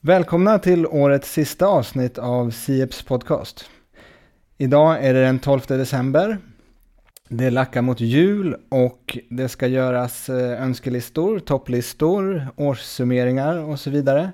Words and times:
Välkomna 0.00 0.58
till 0.58 0.86
årets 0.86 1.32
sista 1.32 1.66
avsnitt 1.66 2.18
av 2.18 2.50
Sieps 2.50 3.02
podcast. 3.02 3.70
Idag 4.58 5.04
är 5.04 5.14
det 5.14 5.20
den 5.20 5.38
12 5.38 5.60
december. 5.68 6.38
Det 7.28 7.50
lackar 7.50 7.82
mot 7.82 8.00
jul 8.00 8.56
och 8.68 9.18
det 9.30 9.48
ska 9.48 9.66
göras 9.66 10.28
eh, 10.28 10.62
önskelistor, 10.62 11.38
topplistor, 11.38 12.46
årssummeringar 12.56 13.56
och 13.56 13.80
så 13.80 13.90
vidare. 13.90 14.32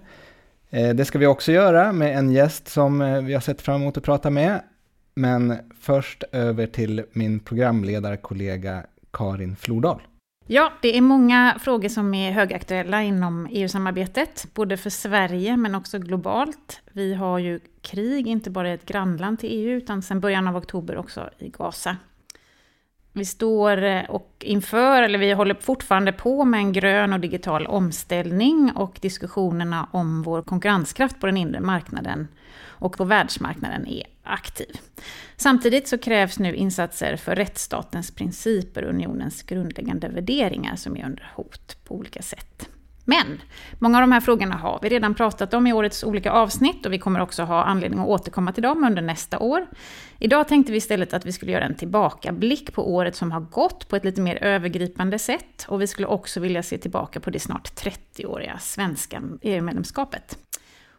Eh, 0.71 0.95
det 0.95 1.05
ska 1.05 1.19
vi 1.19 1.27
också 1.27 1.53
göra 1.53 1.93
med 1.93 2.19
en 2.19 2.33
gäst 2.33 2.69
som 2.69 3.03
eh, 3.03 3.23
vi 3.23 3.35
har 3.35 3.41
sett 3.41 3.63
fram 3.63 3.83
emot 3.83 3.97
att 3.97 4.05
prata 4.05 4.31
med. 4.31 4.63
Men 5.15 5.57
först 5.81 6.25
över 6.33 6.67
till 6.67 7.05
min 7.13 7.41
programledarkollega 7.41 8.87
Karin 9.13 9.57
Flordal. 9.57 10.01
Ja, 10.47 10.73
det 10.83 10.97
är 10.97 11.01
många 11.01 11.57
frågor 11.61 11.89
som 11.89 12.15
är 12.15 12.33
högaktuella 12.33 13.03
inom 13.03 13.49
EU-samarbetet, 13.51 14.47
både 14.55 14.77
för 14.77 14.91
Sverige 14.91 15.57
men 15.57 15.75
också 15.75 15.99
globalt. 15.99 16.81
Vi 16.93 17.15
har 17.15 17.39
ju 17.39 17.61
krig, 17.83 18.27
inte 18.27 18.51
bara 18.51 18.71
i 18.71 18.73
ett 18.73 18.87
grannland 18.87 19.39
till 19.39 19.51
EU, 19.53 19.77
utan 19.77 20.03
sedan 20.03 20.21
början 20.21 20.49
av 20.49 20.57
oktober 20.57 20.97
också 20.97 21.31
i 21.39 21.49
Gaza. 21.49 21.97
Vi 23.17 23.25
står 23.25 23.83
eh, 23.83 24.05
och 24.05 24.31
inför, 24.41 25.03
eller 25.03 25.19
vi 25.19 25.33
håller 25.33 25.55
fortfarande 25.55 26.13
på 26.13 26.45
med 26.45 26.59
en 26.59 26.73
grön 26.73 27.13
och 27.13 27.21
digital 27.21 27.67
omställning 27.67 28.73
och 28.75 28.99
diskussionerna 29.01 29.89
om 29.93 30.23
vår 30.23 30.43
konkurrenskraft 30.43 31.21
på 31.21 31.27
den 31.27 31.37
inre 31.37 31.61
marknaden 31.61 32.29
och 32.63 32.97
på 32.97 33.05
världsmarknaden 33.05 33.87
är 33.87 34.03
aktiv. 34.23 34.81
Samtidigt 35.37 35.89
så 35.89 35.99
krävs 35.99 36.39
nu 36.39 36.55
insatser 36.55 37.17
för 37.17 37.37
rättsstatens 37.37 38.11
principer 38.11 38.83
och 38.85 38.91
unionens 38.91 39.43
grundläggande 39.43 40.09
värderingar 40.09 40.77
som 40.77 40.97
är 40.97 41.05
under 41.05 41.33
hot 41.35 41.77
på 41.85 41.95
olika 41.95 42.23
sätt. 42.23 42.69
Men 43.05 43.41
många 43.79 43.97
av 43.97 44.01
de 44.01 44.13
här 44.13 44.21
frågorna 44.21 44.57
har 44.57 44.79
vi 44.83 44.89
redan 44.89 45.15
pratat 45.15 45.55
om 45.55 45.67
i 45.67 45.73
årets 45.73 46.05
olika 46.05 46.31
avsnitt 46.31 46.87
och 46.87 46.93
vi 46.93 46.99
kommer 46.99 47.21
också 47.21 47.43
ha 47.43 47.65
anledning 47.65 48.01
att 48.01 48.07
återkomma 48.07 48.53
till 48.53 48.63
dem 48.63 48.85
under 48.85 49.03
nästa 49.03 49.39
år. 49.39 49.67
Idag 50.19 50.49
tänkte 50.49 50.73
vi 50.73 50.79
istället 50.79 51.15
att 51.15 51.27
vi 51.27 51.33
skulle 51.33 51.53
göra 51.53 51.65
en 51.65 51.75
tillbakablick 51.75 52.73
på 52.75 52.95
året 52.95 53.17
som 53.17 53.33
har 53.33 53.41
gått 53.41 53.89
på 53.89 53.97
ett 53.97 54.05
lite 54.05 54.21
mer 54.21 54.43
övergripande 54.43 55.19
sätt 55.19 55.67
och 55.69 55.83
vi 55.83 55.87
skulle 55.87 56.09
också 56.09 56.41
vilja 56.41 56.63
se 56.63 56.79
tillbaka 56.79 57.21
på 57.21 57.31
det 57.31 57.41
snart 57.41 57.83
30-åriga 57.83 58.59
svenska 58.59 59.23
EU-medlemskapet. 59.43 60.39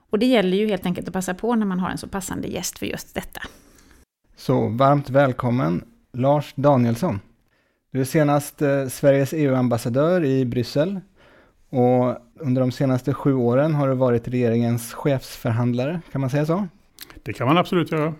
Och 0.10 0.20
det 0.20 0.26
gäller 0.26 0.58
ju 0.58 0.68
helt 0.68 0.86
enkelt 0.86 1.08
att 1.08 1.14
passa 1.14 1.34
på 1.34 1.56
när 1.56 1.66
man 1.66 1.80
har 1.80 1.90
en 1.90 1.98
så 1.98 2.08
passande 2.08 2.48
gäst 2.48 2.80
för 2.80 2.86
just 2.86 3.16
detta. 3.16 3.42
Så 4.36 4.68
varmt 4.68 5.10
välkommen 5.10 5.84
Lars 6.14 6.54
Danielsson. 6.56 7.20
Du 7.92 8.02
är 8.02 8.06
senast 8.06 8.62
eh, 8.62 8.88
Sveriges 8.88 9.34
EU-ambassadör 9.34 10.24
i 10.24 10.46
Bryssel 10.46 11.00
och 11.70 12.18
under 12.36 12.62
de 12.62 12.72
senaste 12.72 13.14
sju 13.14 13.34
åren 13.34 13.74
har 13.74 13.88
du 13.88 13.94
varit 13.94 14.28
regeringens 14.28 14.94
chefsförhandlare, 14.94 16.02
kan 16.12 16.22
man 16.22 16.30
säga 16.30 16.46
så? 16.46 16.68
Det 17.24 17.34
kan 17.34 17.48
man 17.48 17.58
absolut 17.58 17.92
göra. 17.92 18.14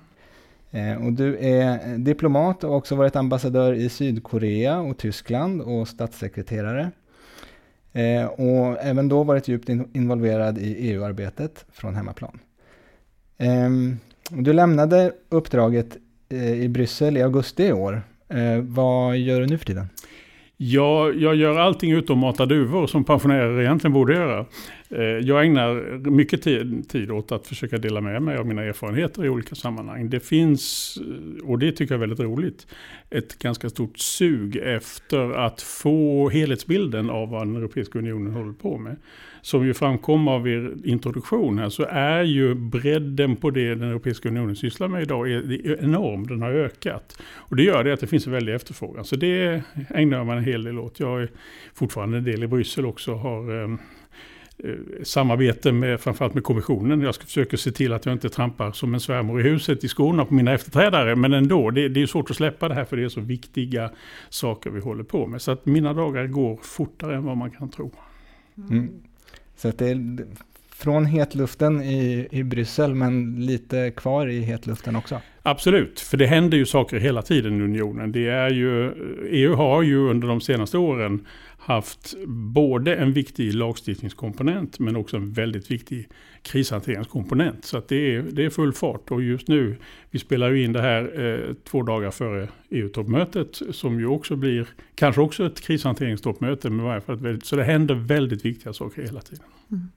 Eh, 0.72 1.06
och 1.06 1.14
du 1.14 1.38
är 1.38 1.98
diplomat 1.98 2.64
och 2.64 2.76
också 2.76 2.96
varit 2.96 3.16
ambassadör 3.16 3.74
i 3.74 3.90
Sydkorea 3.90 4.80
och 4.80 4.98
Tyskland 4.98 5.62
och 5.62 5.88
statssekreterare. 5.88 6.92
Eh, 7.94 8.26
och 8.26 8.78
även 8.82 9.08
då 9.08 9.24
varit 9.24 9.48
djupt 9.48 9.70
involverad 9.70 10.58
i 10.58 10.92
EU-arbetet 10.92 11.66
från 11.72 11.96
hemmaplan. 11.96 12.40
Ehm, 13.38 13.98
du 14.30 14.54
lämnade 14.54 15.12
uppdraget 15.30 15.98
eh, 16.30 16.54
i 16.54 16.70
Bryssel 16.70 17.18
i 17.18 17.22
augusti 17.22 17.64
i 17.64 17.74
år. 17.74 18.02
Vad 18.62 19.18
gör 19.18 19.40
du 19.40 19.48
nu 19.48 19.58
för 19.58 19.66
tiden? 19.66 19.90
Jag, 20.58 21.16
jag 21.16 21.36
gör 21.36 21.60
allting 21.60 21.92
utom 21.92 22.20
mata 22.20 22.46
duvor 22.46 22.88
som 22.88 23.04
pensionärer 23.04 23.62
egentligen 23.62 23.94
borde 23.94 24.14
göra. 24.14 24.46
Eh, 24.90 25.04
jag 25.04 25.46
ägnar 25.46 25.98
mycket 26.10 26.42
tid, 26.42 26.90
tid 26.90 27.12
åt 27.12 27.32
att 27.32 27.48
försöka 27.48 27.78
dela 27.78 28.02
med 28.02 28.22
mig 28.22 28.38
av 28.38 28.46
mina 28.46 28.64
erfarenheter 28.64 29.26
i 29.26 29.30
olika 29.30 29.56
sammanhang. 29.56 30.10
Det 30.10 30.20
finns, 30.20 30.98
eh, 31.02 31.50
och 31.50 31.60
det 31.60 31.72
tycker 31.72 31.94
jag 31.94 31.98
är 31.98 32.08
väldigt 32.08 32.20
roligt, 32.20 32.68
ett 33.10 33.40
ganska 33.40 33.70
stort 33.70 33.98
sug 33.98 34.56
efter 34.56 35.32
att 35.32 35.62
få 35.62 36.30
helhetsbilden 36.30 37.10
av 37.10 37.30
vad 37.30 37.48
den 37.48 37.56
Europeiska 37.56 38.00
Unionen 38.00 38.34
håller 38.34 38.54
på 38.54 38.78
med 38.78 38.96
som 39.46 39.66
ju 39.66 39.74
framkom 39.74 40.28
av 40.28 40.48
er 40.48 40.74
introduktion 40.84 41.60
här, 41.60 41.70
så 41.70 41.86
är 41.90 42.24
ju 42.24 42.56
bredden 42.56 43.36
på 43.36 43.50
det 43.50 43.76
den 43.76 43.90
Europeiska 43.90 44.30
Unionen 44.30 44.56
sysslar 44.56 44.88
med 44.88 45.02
idag 45.02 45.32
är 45.32 45.84
enorm. 45.84 46.28
Den 46.28 46.42
har 46.42 46.52
ökat. 46.52 47.22
Och 47.24 47.56
det 47.56 47.64
gör 47.64 47.84
det 47.84 47.94
att 47.94 48.00
det 48.00 48.08
finns 48.08 48.28
en 48.28 48.34
väldig 48.34 48.54
efterfrågan. 48.54 49.06
Så 49.06 49.16
det 49.16 49.62
ägnar 49.90 50.24
man 50.24 50.38
en 50.38 50.44
hel 50.44 50.64
del 50.64 50.80
åt. 50.80 51.00
Jag 51.00 51.22
är 51.22 51.30
fortfarande 51.74 52.18
en 52.18 52.24
del 52.24 52.44
i 52.44 52.48
Bryssel 52.48 52.86
också. 52.86 53.14
Har, 53.14 53.64
eh, 53.64 53.70
eh, 54.58 54.76
samarbete 55.04 55.72
med 55.72 56.00
framförallt 56.00 56.34
med 56.34 56.44
kommissionen. 56.44 57.02
Jag 57.02 57.16
ska 57.16 57.26
försöka 57.26 57.58
se 57.58 57.72
till 57.72 57.94
att 57.94 58.06
jag 58.06 58.14
inte 58.14 58.30
trampar 58.30 58.72
som 58.72 58.94
en 58.94 59.00
svärmor 59.00 59.40
i 59.40 59.44
huset 59.44 59.84
i 59.84 59.88
skorna 59.88 60.26
på 60.26 60.34
mina 60.34 60.54
efterträdare. 60.54 61.16
Men 61.16 61.34
ändå, 61.34 61.70
det, 61.72 61.90
det 61.90 62.02
är 62.02 62.08
svårt 62.08 62.30
att 62.30 62.36
släppa 62.36 62.68
det 62.70 62.76
här 62.76 62.86
för 62.86 62.98
det 62.98 63.04
är 63.04 63.10
så 63.10 63.22
viktiga 63.22 63.92
saker 64.30 64.70
vi 64.70 64.80
håller 64.80 65.04
på 65.04 65.28
med. 65.28 65.42
Så 65.42 65.52
att 65.52 65.66
mina 65.66 65.94
dagar 65.94 66.28
går 66.28 66.60
fortare 66.64 67.16
än 67.16 67.24
vad 67.24 67.38
man 67.38 67.52
kan 67.52 67.70
tro. 67.70 67.92
Mm. 68.70 68.90
Så 69.56 69.68
att 69.68 69.78
det 69.78 70.26
från 70.78 71.06
hetluften 71.06 71.82
i, 71.82 72.28
i 72.32 72.44
Bryssel, 72.44 72.96
men 72.96 73.46
lite 73.46 73.92
kvar 73.92 74.28
i 74.28 74.40
hetluften 74.42 74.96
också. 74.96 75.22
Absolut, 75.42 76.00
för 76.00 76.18
det 76.18 76.26
händer 76.26 76.58
ju 76.58 76.66
saker 76.66 76.98
hela 77.00 77.22
tiden 77.22 77.62
i 77.62 77.64
unionen. 77.64 78.12
Det 78.12 78.28
är 78.28 78.50
ju, 78.50 78.92
EU 79.30 79.56
har 79.56 79.82
ju 79.82 80.10
under 80.10 80.28
de 80.28 80.42
senaste 80.42 80.78
åren 80.78 81.28
haft 81.58 82.16
både 82.28 82.96
en 82.96 83.14
viktig 83.14 83.54
lagstiftningskomponent 83.54 84.80
men 84.80 84.96
också 84.96 85.18
en 85.18 85.34
väldigt 85.34 85.72
viktig 85.72 86.10
krishanteringskomponent. 86.42 87.66
Så 87.66 87.78
att 87.78 87.88
det, 87.88 88.16
är, 88.16 88.22
det 88.22 88.46
är 88.46 88.50
full 88.50 88.74
fart 88.74 89.12
och 89.12 89.22
just 89.22 89.48
nu, 89.48 89.78
vi 90.12 90.20
spelar 90.20 90.52
ju 90.52 90.64
in 90.64 90.74
det 90.74 90.82
här 90.82 91.26
eh, 91.26 91.54
två 91.64 91.84
dagar 91.84 92.12
före 92.12 92.48
EU-toppmötet 92.70 93.62
som 93.72 94.00
ju 94.00 94.08
också 94.08 94.36
blir, 94.36 94.68
kanske 94.96 95.22
också 95.22 95.46
ett 95.46 95.62
krishanteringstoppmöte, 95.62 96.70
men 96.70 96.80
i 96.80 96.84
varje 96.84 97.02
fall 97.02 97.16
väldigt, 97.16 97.46
så 97.46 97.56
det 97.56 97.64
händer 97.64 97.96
väldigt 97.96 98.46
viktiga 98.46 98.74
saker 98.74 99.02
hela 99.02 99.22
tiden. 99.22 99.46
Mm. 99.72 99.88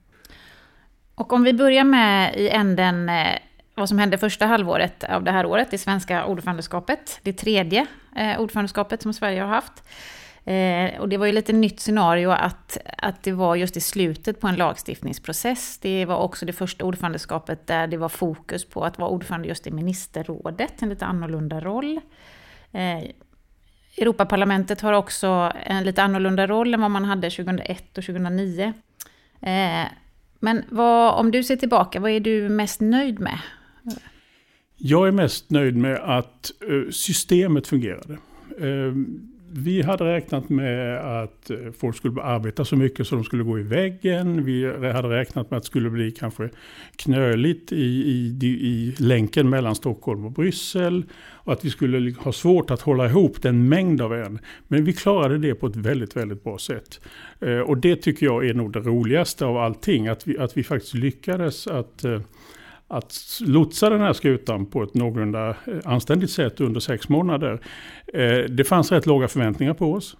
Och 1.19 1.33
om 1.33 1.43
vi 1.43 1.53
börjar 1.53 1.85
med 1.85 2.37
i 2.37 2.49
änden 2.49 3.09
eh, 3.09 3.39
vad 3.75 3.89
som 3.89 3.99
hände 3.99 4.19
första 4.19 4.47
halvåret 4.47 5.05
av 5.05 5.25
det 5.25 5.31
här 5.31 5.47
året, 5.47 5.71
det 5.71 5.79
svenska 5.79 6.25
ordförandeskapet, 6.25 7.21
det 7.23 7.33
tredje 7.33 7.87
eh, 8.17 8.41
ordförandeskapet 8.41 9.03
som 9.03 9.15
Sverige 9.15 9.41
har 9.41 9.49
haft. 9.49 9.83
Eh, 10.45 11.01
och 11.01 11.09
det 11.09 11.17
var 11.17 11.27
ju 11.27 11.33
lite 11.33 11.53
nytt 11.53 11.81
scenario 11.81 12.31
att, 12.31 12.79
att 12.99 13.23
det 13.23 13.33
var 13.33 13.57
just 13.57 13.77
i 13.77 13.81
slutet 13.81 14.41
på 14.41 14.47
en 14.47 14.55
lagstiftningsprocess. 14.57 15.79
Det 15.79 16.05
var 16.05 16.17
också 16.17 16.47
det 16.47 16.53
första 16.53 16.85
ordförandeskapet 16.85 17.67
där 17.67 17.87
det 17.87 17.97
var 17.97 18.09
fokus 18.09 18.65
på 18.65 18.85
att 18.85 18.99
vara 18.99 19.11
ordförande 19.11 19.49
just 19.49 19.67
i 19.67 19.71
ministerrådet, 19.71 20.83
en 20.83 20.89
lite 20.89 21.07
annorlunda 21.07 21.61
roll. 21.61 22.01
Europaparlamentet 23.99 24.81
har 24.81 24.93
också 24.93 25.53
en 25.65 25.85
lite 25.85 26.03
annorlunda 26.03 26.47
roll 26.47 26.75
än 26.75 26.81
vad 26.81 26.91
man 26.91 27.05
hade 27.05 27.31
2001 27.31 27.99
och 27.99 28.05
2009. 28.05 28.73
Men 30.41 30.65
vad, 30.69 31.15
om 31.15 31.31
du 31.31 31.45
ser 31.45 31.57
tillbaka, 31.57 32.01
vad 32.01 32.11
är 32.11 32.21
du 32.21 32.49
mest 32.49 32.81
nöjd 32.81 33.21
med? 33.21 33.39
Jag 34.77 35.09
är 35.09 35.13
mest 35.13 35.51
nöjd 35.51 35.77
med 35.77 35.97
att 35.97 36.51
eh, 36.61 36.91
systemet 36.91 37.67
fungerade. 37.67 38.19
Ehm, 38.61 39.31
vi 39.53 39.83
hade 39.83 40.05
räknat 40.05 40.49
med 40.49 40.99
att 41.23 41.51
eh, 41.51 41.57
folk 41.79 41.97
skulle 41.97 42.23
arbeta 42.23 42.65
så 42.65 42.77
mycket 42.77 43.07
så 43.07 43.15
de 43.15 43.25
skulle 43.25 43.45
gå 43.45 43.59
i 43.59 43.63
väggen. 43.63 44.45
Vi 44.45 44.67
hade 44.93 45.09
räknat 45.09 45.51
med 45.51 45.57
att 45.57 45.63
det 45.63 45.67
skulle 45.67 45.91
bli 45.91 46.11
kanske 46.11 46.49
knöligt 46.97 47.73
i, 47.73 47.77
i, 47.77 48.47
i 48.47 48.95
länken 48.99 49.49
mellan 49.49 49.75
Stockholm 49.75 50.25
och 50.25 50.33
Bryssel. 50.33 51.05
Och 51.31 51.53
att 51.53 51.65
vi 51.65 51.71
skulle 51.71 52.15
ha 52.19 52.33
svårt 52.33 52.71
att 52.71 52.81
hålla 52.81 53.07
ihop 53.07 53.43
den 53.43 53.69
mängd 53.69 54.01
av 54.01 54.13
ärenden. 54.13 54.45
Men 54.69 54.85
vi 54.85 54.93
klarade 54.93 55.39
det 55.39 55.55
på 55.55 55.67
ett 55.67 55.77
väldigt, 55.77 56.17
väldigt 56.17 56.45
bra 56.45 56.59
sätt. 56.59 57.01
Eh, 57.41 57.59
och 57.59 57.79
det 57.79 57.97
tycker 57.97 58.27
jag 58.27 58.47
är 58.47 58.55
nog 58.55 58.73
det 58.73 58.81
roligaste 58.81 59.45
av 59.45 59.57
allting. 59.57 60.09
Att 60.09 60.29
vi, 60.29 60.39
att 60.39 60.57
vi 60.57 60.65
faktiskt 60.65 60.95
lyckades 60.95 61.67
att 61.67 62.05
eh, 62.05 62.21
att 62.89 63.41
lotsa 63.41 63.91
den 63.91 64.01
här 64.01 64.13
skutan 64.13 64.67
på 64.67 64.83
ett 64.83 64.95
någorlunda 64.95 65.49
eh, 65.49 65.79
anständigt 65.85 66.31
sätt 66.31 66.61
under 66.61 66.81
sex 66.81 67.09
månader. 67.09 67.61
Eh, 68.15 68.39
det 68.39 68.65
fanns 68.65 68.93
rätt 68.93 69.07
låga 69.07 69.29
förväntningar 69.29 69.75
på 69.75 69.93
oss. 69.93 70.17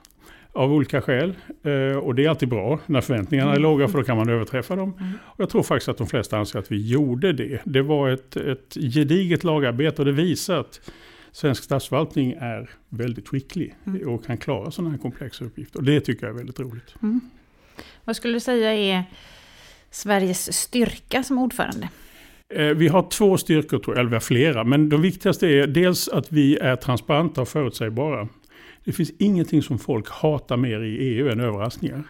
Av 0.53 0.73
olika 0.73 1.01
skäl. 1.01 1.35
Eh, 1.63 1.99
och 1.99 2.15
det 2.15 2.25
är 2.25 2.29
alltid 2.29 2.49
bra 2.49 2.81
när 2.87 3.01
förväntningarna 3.01 3.51
är 3.51 3.57
mm. 3.57 3.63
låga 3.63 3.89
för 3.89 3.99
då 3.99 4.05
kan 4.05 4.17
man 4.17 4.29
överträffa 4.29 4.77
dem. 4.77 4.95
Mm. 4.99 5.13
Och 5.23 5.41
jag 5.41 5.51
tror 5.51 5.63
faktiskt 5.63 5.89
att 5.89 5.99
de 5.99 6.07
flesta 6.07 6.39
anser 6.39 6.59
att 6.59 6.73
vi 6.73 6.89
gjorde 6.89 7.33
det. 7.33 7.61
Det 7.65 7.83
var 7.83 8.11
ett, 8.11 8.37
ett 8.37 8.75
gediget 8.75 9.45
lagarbete 9.45 10.03
och 10.03 10.07
det 10.07 10.13
visar 10.13 10.61
att 10.61 10.91
svensk 11.33 11.65
statsförvaltning 11.65 12.33
är 12.33 12.71
väldigt 12.89 13.29
skicklig 13.29 13.75
mm. 13.87 14.09
och 14.09 14.25
kan 14.25 14.37
klara 14.37 14.71
sådana 14.71 14.91
här 14.91 14.99
komplexa 14.99 15.45
uppgifter. 15.45 15.79
Och 15.79 15.85
det 15.85 16.01
tycker 16.01 16.27
jag 16.27 16.35
är 16.35 16.39
väldigt 16.39 16.61
roligt. 16.61 16.95
Mm. 17.03 17.21
Vad 18.05 18.17
skulle 18.17 18.35
du 18.35 18.41
säga 18.41 18.75
är 18.75 19.05
Sveriges 19.91 20.53
styrka 20.53 21.23
som 21.23 21.39
ordförande? 21.39 21.89
Eh, 22.55 22.67
vi 22.67 22.89
har 22.89 23.11
två 23.11 23.39
styrkor, 23.39 23.79
tror 23.79 23.97
jag, 23.97 24.01
eller 24.01 24.11
vi 24.11 24.17
har 24.17 24.21
flera. 24.21 24.65
Men 24.65 24.89
de 24.89 25.03
viktigaste 25.03 25.47
är 25.47 25.67
dels 25.67 26.09
att 26.09 26.33
vi 26.33 26.57
är 26.57 26.77
transparenta 26.77 27.41
och 27.41 27.49
förutsägbara. 27.49 28.29
Det 28.85 28.93
finns 28.93 29.11
ingenting 29.19 29.63
som 29.63 29.79
folk 29.79 30.09
hatar 30.09 30.57
mer 30.57 30.81
i 30.81 30.97
EU 30.97 31.29
än 31.29 31.41
överraskningar. 31.41 32.05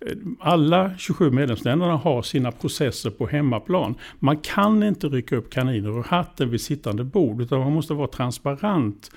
Eh, 0.00 0.12
alla 0.40 0.90
27 0.98 1.30
medlemsländerna 1.30 1.96
har 1.96 2.22
sina 2.22 2.52
processer 2.52 3.10
på 3.10 3.26
hemmaplan. 3.26 3.94
Man 4.18 4.36
kan 4.36 4.82
inte 4.82 5.06
rycka 5.06 5.36
upp 5.36 5.50
kaniner 5.50 5.98
ur 5.98 6.02
hatten 6.02 6.50
vid 6.50 6.60
sittande 6.60 7.04
bord, 7.04 7.40
utan 7.40 7.60
man 7.60 7.72
måste 7.72 7.94
vara 7.94 8.08
transparent 8.08 9.10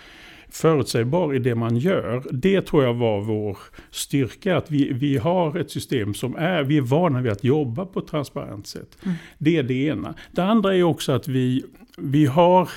förutsägbar 0.56 1.34
i 1.34 1.40
det 1.40 1.56
man 1.56 1.78
gör. 1.78 2.24
Det 2.31 2.62
tror 2.62 2.84
jag 2.84 2.94
var 2.94 3.22
vår 3.22 3.57
styrka. 3.90 4.57
Att 4.57 4.72
vi, 4.72 4.94
vi 4.94 5.18
har 5.18 5.57
ett 5.57 5.72
system 5.72 6.13
som 6.13 6.36
är, 6.36 6.63
vi 6.63 6.78
är 6.78 6.81
vana 6.81 7.22
vid 7.22 7.31
att 7.31 7.44
jobba 7.44 7.86
på 7.86 8.00
ett 8.00 8.07
transparent 8.07 8.68
sätt. 8.68 8.98
Mm. 9.04 9.16
Det 9.38 9.57
är 9.57 9.63
det 9.63 9.74
ena. 9.74 10.16
Det 10.31 10.44
andra 10.44 10.75
är 10.75 10.84
också 10.84 11.12
att 11.12 11.28
vi, 11.28 11.63
vi 11.98 12.25
har 12.25 12.69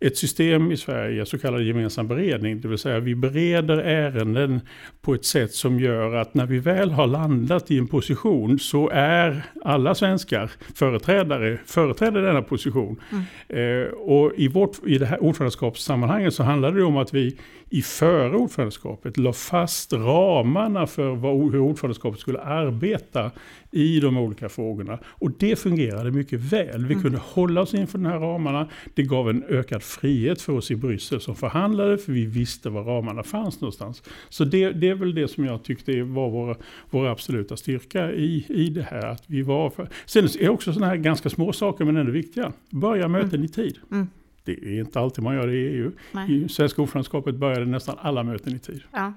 ett 0.00 0.16
system 0.16 0.72
i 0.72 0.76
Sverige, 0.76 1.26
så 1.26 1.38
kallad 1.38 1.62
gemensam 1.62 2.08
beredning, 2.08 2.60
det 2.60 2.68
vill 2.68 2.78
säga 2.78 3.00
vi 3.00 3.14
bereder 3.14 3.78
ärenden 3.78 4.60
på 5.06 5.14
ett 5.14 5.24
sätt 5.24 5.54
som 5.54 5.80
gör 5.80 6.14
att 6.14 6.34
när 6.34 6.46
vi 6.46 6.58
väl 6.58 6.90
har 6.90 7.06
landat 7.06 7.70
i 7.70 7.78
en 7.78 7.86
position 7.86 8.58
så 8.58 8.90
är 8.92 9.42
alla 9.64 9.94
svenskar 9.94 10.50
företrädare, 10.74 11.58
företräder 11.66 12.22
denna 12.22 12.42
position. 12.42 13.00
Mm. 13.10 13.82
Eh, 13.82 13.88
och 13.92 14.32
i, 14.36 14.48
vårt, 14.48 14.86
i 14.86 14.98
det 14.98 15.06
här 15.06 15.22
ordförandeskapssammanhanget 15.22 16.34
så 16.34 16.42
handlar 16.42 16.72
det 16.72 16.84
om 16.84 16.96
att 16.96 17.14
vi 17.14 17.36
i 17.70 17.82
före 17.82 18.36
ordförandeskapet 18.36 19.16
la 19.16 19.32
fast 19.32 19.92
ramarna 19.92 20.86
för 20.86 21.14
vad, 21.14 21.52
hur 21.52 21.58
ordförandeskapet 21.58 22.20
skulle 22.20 22.40
arbeta 22.40 23.30
i 23.70 24.00
de 24.00 24.16
olika 24.16 24.48
frågorna. 24.48 24.98
Och 25.06 25.30
det 25.38 25.58
fungerade 25.58 26.10
mycket 26.10 26.40
väl. 26.40 26.86
Vi 26.86 26.92
mm. 26.92 27.02
kunde 27.02 27.18
hålla 27.18 27.60
oss 27.60 27.74
inför 27.74 27.98
de 27.98 28.06
här 28.06 28.18
ramarna. 28.18 28.68
Det 28.94 29.02
gav 29.02 29.30
en 29.30 29.44
ökad 29.48 29.82
frihet 29.82 30.42
för 30.42 30.52
oss 30.52 30.70
i 30.70 30.76
Bryssel 30.76 31.20
som 31.20 31.36
förhandlade, 31.36 31.98
för 31.98 32.12
vi 32.12 32.26
visste 32.26 32.70
var 32.70 32.84
ramarna 32.84 33.22
fanns 33.22 33.60
någonstans. 33.60 34.02
Så 34.28 34.44
det, 34.44 34.70
det 34.70 34.94
väl 34.96 35.14
det 35.14 35.28
som 35.28 35.44
jag 35.44 35.62
tyckte 35.62 36.02
var 36.02 36.30
vår, 36.30 36.56
vår 36.90 37.06
absoluta 37.06 37.56
styrka 37.56 38.12
i, 38.12 38.46
i 38.48 38.68
det 38.70 38.82
här. 38.82 39.06
Att 39.06 39.22
vi 39.26 39.42
var 39.42 39.70
för, 39.70 39.88
sen 40.06 40.24
är 40.24 40.38
det 40.38 40.48
också 40.48 40.72
sådana 40.72 40.86
här 40.86 40.96
ganska 40.96 41.30
små 41.30 41.52
saker 41.52 41.84
men 41.84 41.96
ändå 41.96 42.12
viktiga. 42.12 42.52
Börja 42.70 43.08
möten 43.08 43.28
mm. 43.28 43.44
i 43.44 43.48
tid. 43.48 43.78
Mm. 43.90 44.08
Det 44.44 44.52
är 44.52 44.80
inte 44.80 45.00
alltid 45.00 45.24
man 45.24 45.34
gör 45.34 45.46
det 45.46 45.56
i 45.56 45.66
EU. 45.66 45.92
Nej. 46.12 46.44
I 46.44 46.48
svenska 46.48 46.82
ordförandeskapet 46.82 47.34
började 47.34 47.66
nästan 47.66 47.96
alla 47.98 48.22
möten 48.22 48.54
i 48.54 48.58
tid. 48.58 48.82
Ja. 48.92 49.12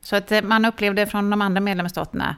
Så 0.00 0.16
att 0.16 0.32
eh, 0.32 0.42
man 0.42 0.64
upplevde 0.64 1.06
från 1.06 1.30
de 1.30 1.42
andra 1.42 1.60
medlemsstaterna 1.60 2.36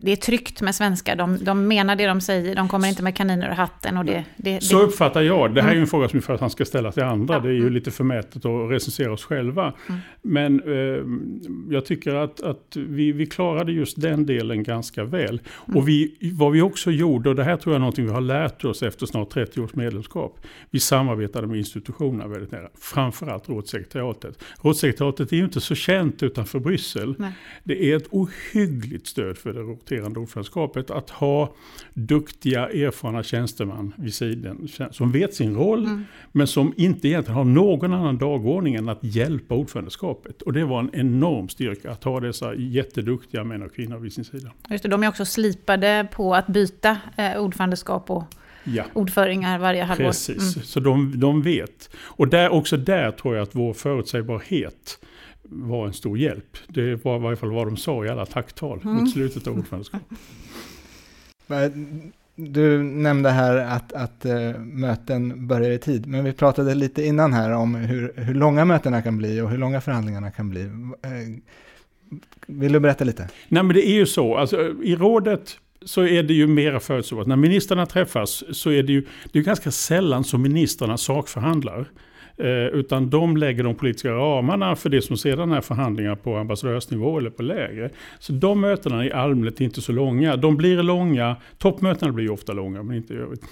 det 0.00 0.12
är 0.12 0.16
tryggt 0.16 0.60
med 0.60 0.74
svenskar. 0.74 1.16
De, 1.16 1.44
de 1.44 1.68
menar 1.68 1.96
det 1.96 2.06
de 2.06 2.20
säger. 2.20 2.54
De 2.54 2.68
kommer 2.68 2.88
inte 2.88 3.02
med 3.02 3.16
kaniner 3.16 3.50
och 3.50 3.56
hatten. 3.56 3.96
Och 3.96 4.04
det, 4.04 4.24
det, 4.36 4.62
så 4.62 4.78
det... 4.78 4.84
uppfattar 4.84 5.22
jag. 5.22 5.54
Det 5.54 5.62
här 5.62 5.68
är 5.68 5.72
ju 5.72 5.76
en 5.76 5.82
mm. 5.82 5.88
fråga 5.88 6.08
som 6.08 6.18
i 6.18 6.22
första 6.22 6.42
hand 6.42 6.52
ska 6.52 6.64
ställas 6.64 6.94
till 6.94 7.02
andra. 7.02 7.34
Ja. 7.34 7.40
Det 7.40 7.48
är 7.48 7.52
ju 7.52 7.60
mm. 7.60 7.72
lite 7.72 7.90
förmätet 7.90 8.44
att 8.44 8.70
recensera 8.70 9.12
oss 9.12 9.24
själva. 9.24 9.72
Mm. 9.88 10.00
Men 10.22 10.60
eh, 10.60 11.74
jag 11.74 11.86
tycker 11.86 12.14
att, 12.14 12.42
att 12.42 12.76
vi, 12.76 13.12
vi 13.12 13.26
klarade 13.26 13.72
just 13.72 14.00
den 14.00 14.26
delen 14.26 14.62
ganska 14.62 15.04
väl. 15.04 15.40
Mm. 15.68 15.78
Och 15.78 15.88
vi, 15.88 16.16
vad 16.32 16.52
vi 16.52 16.62
också 16.62 16.90
gjorde, 16.90 17.28
och 17.28 17.36
det 17.36 17.44
här 17.44 17.56
tror 17.56 17.72
jag 17.72 17.76
är 17.76 17.80
någonting 17.80 18.06
vi 18.06 18.12
har 18.12 18.20
lärt 18.20 18.64
oss 18.64 18.82
efter 18.82 19.06
snart 19.06 19.30
30 19.30 19.60
års 19.60 19.74
medlemskap. 19.74 20.40
Vi 20.70 20.80
samarbetade 20.80 21.46
med 21.46 21.58
institutionerna 21.58 22.26
väldigt 22.26 22.52
nära. 22.52 22.68
Framförallt 22.80 23.48
rådssekretariatet. 23.48 24.44
Rådssekretariatet 24.62 25.32
är 25.32 25.36
ju 25.36 25.44
inte 25.44 25.60
så 25.60 25.74
känt 25.74 26.22
utanför 26.22 26.58
Bryssel. 26.58 27.14
Nej. 27.18 27.32
Det 27.64 27.92
är 27.92 27.96
ett 27.96 28.06
ohyggligt 28.10 29.06
stöd 29.06 29.38
för 29.38 29.52
det 29.52 29.62
roterande 29.82 30.20
ordförandeskapet 30.20 30.90
att 30.90 31.10
ha 31.10 31.54
duktiga, 31.94 32.68
erfarna 32.68 33.22
tjänstemän 33.22 33.94
vid 33.96 34.14
sidan 34.14 34.68
som 34.90 35.12
vet 35.12 35.34
sin 35.34 35.56
roll, 35.56 35.84
mm. 35.84 36.04
men 36.32 36.46
som 36.46 36.74
inte 36.76 37.08
egentligen 37.08 37.36
har 37.36 37.44
någon 37.44 37.92
annan 37.92 38.18
dagordning 38.18 38.74
än 38.74 38.88
att 38.88 38.98
hjälpa 39.02 39.54
ordförandeskapet. 39.54 40.42
Och 40.42 40.52
det 40.52 40.64
var 40.64 40.80
en 40.80 40.90
enorm 40.92 41.48
styrka 41.48 41.90
att 41.90 42.04
ha 42.04 42.20
dessa 42.20 42.54
jätteduktiga 42.54 43.44
män 43.44 43.62
och 43.62 43.74
kvinnor 43.74 43.98
vid 43.98 44.12
sin 44.12 44.24
sida. 44.24 44.50
Just 44.70 44.82
det, 44.82 44.88
de 44.88 45.02
är 45.02 45.08
också 45.08 45.24
slipade 45.24 46.08
på 46.12 46.34
att 46.34 46.46
byta 46.46 46.96
eh, 47.16 47.42
ordförandeskap 47.42 48.10
och 48.10 48.24
ja. 48.64 48.84
ordföringar 48.92 49.58
varje 49.58 49.84
halvår. 49.84 50.04
Precis, 50.04 50.56
mm. 50.56 50.66
så 50.66 50.80
de, 50.80 51.20
de 51.20 51.42
vet. 51.42 51.90
Och 51.96 52.28
där, 52.28 52.48
också 52.48 52.76
där 52.76 53.10
tror 53.10 53.36
jag 53.36 53.42
att 53.42 53.54
vår 53.54 53.72
förutsägbarhet 53.72 54.98
var 55.52 55.86
en 55.86 55.92
stor 55.92 56.18
hjälp. 56.18 56.56
Det 56.68 57.04
var 57.04 57.16
i 57.16 57.22
varje 57.22 57.36
fall 57.36 57.50
vad 57.50 57.66
de 57.66 57.76
sa 57.76 58.04
i 58.04 58.08
alla 58.08 58.26
tacktal 58.26 58.80
mm. 58.84 58.96
mot 58.96 59.12
slutet 59.12 59.46
av 59.46 59.58
ordförandeskapet. 59.58 60.18
Du 62.34 62.82
nämnde 62.82 63.30
här 63.30 63.56
att, 63.56 63.92
att 63.92 64.26
uh, 64.26 64.58
möten 64.58 65.46
börjar 65.46 65.70
i 65.70 65.78
tid, 65.78 66.06
men 66.06 66.24
vi 66.24 66.32
pratade 66.32 66.74
lite 66.74 67.04
innan 67.04 67.32
här 67.32 67.50
om 67.50 67.74
hur, 67.74 68.12
hur 68.16 68.34
långa 68.34 68.64
mötena 68.64 69.02
kan 69.02 69.18
bli 69.18 69.40
och 69.40 69.50
hur 69.50 69.58
långa 69.58 69.80
förhandlingarna 69.80 70.30
kan 70.30 70.50
bli. 70.50 70.60
Uh, 70.60 71.38
vill 72.46 72.72
du 72.72 72.80
berätta 72.80 73.04
lite? 73.04 73.28
Nej, 73.48 73.62
men 73.62 73.74
det 73.74 73.88
är 73.88 73.94
ju 73.94 74.06
så, 74.06 74.36
alltså, 74.36 74.74
i 74.82 74.96
rådet 74.96 75.58
så 75.84 76.06
är 76.06 76.22
det 76.22 76.34
ju 76.34 76.46
mera 76.46 76.80
förutsägbart. 76.80 77.26
När 77.26 77.36
ministrarna 77.36 77.86
träffas 77.86 78.44
så 78.52 78.70
är 78.70 78.82
det 78.82 78.92
ju 78.92 79.06
det 79.32 79.38
är 79.38 79.42
ganska 79.42 79.70
sällan 79.70 80.24
som 80.24 80.42
ministrarna 80.42 80.96
sakförhandlar. 80.96 81.90
Eh, 82.36 82.66
utan 82.66 83.10
de 83.10 83.36
lägger 83.36 83.64
de 83.64 83.74
politiska 83.74 84.10
ramarna 84.10 84.76
för 84.76 84.90
det 84.90 85.02
som 85.02 85.16
sedan 85.16 85.52
är 85.52 85.60
förhandlingar 85.60 86.14
på 86.14 86.36
ambassadörsnivå 86.36 87.18
eller 87.18 87.30
på 87.30 87.42
lägre. 87.42 87.90
Så 88.18 88.32
de 88.32 88.60
mötena 88.60 89.04
är 89.04 89.08
i 89.08 89.12
allmänhet 89.12 89.60
inte 89.60 89.80
så 89.80 89.92
långa. 89.92 90.36
De 90.36 90.56
blir 90.56 90.82
långa, 90.82 91.36
toppmötena 91.58 92.12
blir 92.12 92.30
ofta 92.30 92.52
långa 92.52 92.82
men 92.82 92.96
inte 92.96 93.14
i 93.14 93.16
övrigt. 93.16 93.42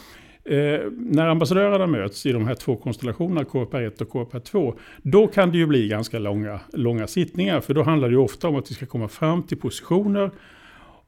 Eh, 0.45 0.81
när 0.93 1.27
ambassadörerna 1.27 1.87
möts 1.87 2.27
i 2.27 2.33
de 2.33 2.47
här 2.47 2.55
två 2.55 2.77
konstellationerna, 2.77 3.43
KPR1 3.43 4.03
och 4.03 4.09
KPR2, 4.09 4.75
då 5.03 5.27
kan 5.27 5.51
det 5.51 5.59
ju 5.59 5.67
bli 5.67 5.89
ganska 5.89 6.19
långa, 6.19 6.61
långa 6.73 7.07
sittningar. 7.07 7.61
För 7.61 7.75
då 7.75 7.83
handlar 7.83 8.09
det 8.09 8.13
ju 8.13 8.21
ofta 8.21 8.49
om 8.49 8.57
att 8.57 8.71
vi 8.71 8.75
ska 8.75 8.87
komma 8.87 9.09
fram 9.09 9.43
till 9.43 9.59
positioner 9.59 10.31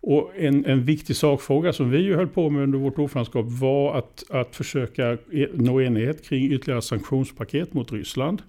och 0.02 0.32
en, 0.36 0.66
en 0.66 0.84
viktig 0.84 1.16
sakfråga 1.16 1.72
som 1.72 1.90
vi 1.90 1.98
ju 1.98 2.16
höll 2.16 2.28
på 2.28 2.50
med 2.50 2.62
under 2.62 2.78
vårt 2.78 2.98
ordförandeskap 2.98 3.46
var 3.48 3.98
att, 3.98 4.24
att 4.30 4.56
försöka 4.56 5.12
e, 5.12 5.46
nå 5.54 5.80
enighet 5.80 6.24
kring 6.24 6.52
ytterligare 6.52 6.82
sanktionspaket 6.82 7.74
mot 7.74 7.92
Ryssland. 7.92 8.42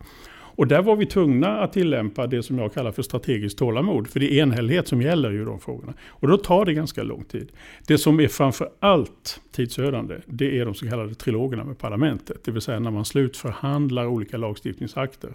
Och 0.55 0.67
där 0.67 0.81
var 0.81 0.95
vi 0.95 1.05
tvungna 1.05 1.59
att 1.59 1.73
tillämpa 1.73 2.27
det 2.27 2.43
som 2.43 2.57
jag 2.57 2.73
kallar 2.73 2.91
för 2.91 3.01
strategiskt 3.01 3.57
tålamod. 3.57 4.07
För 4.07 4.19
det 4.19 4.33
är 4.33 4.41
enhällighet 4.41 4.87
som 4.87 5.01
gäller 5.01 5.41
i 5.41 5.45
de 5.45 5.59
frågorna. 5.59 5.93
Och 6.07 6.27
då 6.27 6.37
tar 6.37 6.65
det 6.65 6.73
ganska 6.73 7.03
lång 7.03 7.23
tid. 7.23 7.51
Det 7.87 7.97
som 7.97 8.19
är 8.19 8.27
framför 8.27 8.69
allt 8.79 9.41
tidsödande, 9.51 10.15
det 10.25 10.59
är 10.59 10.65
de 10.65 10.73
så 10.73 10.89
kallade 10.89 11.15
trilogerna 11.15 11.63
med 11.63 11.77
parlamentet. 11.77 12.43
Det 12.43 12.51
vill 12.51 12.61
säga 12.61 12.79
när 12.79 12.91
man 12.91 13.05
slutförhandlar 13.05 14.05
olika 14.05 14.37
lagstiftningsakter. 14.37 15.31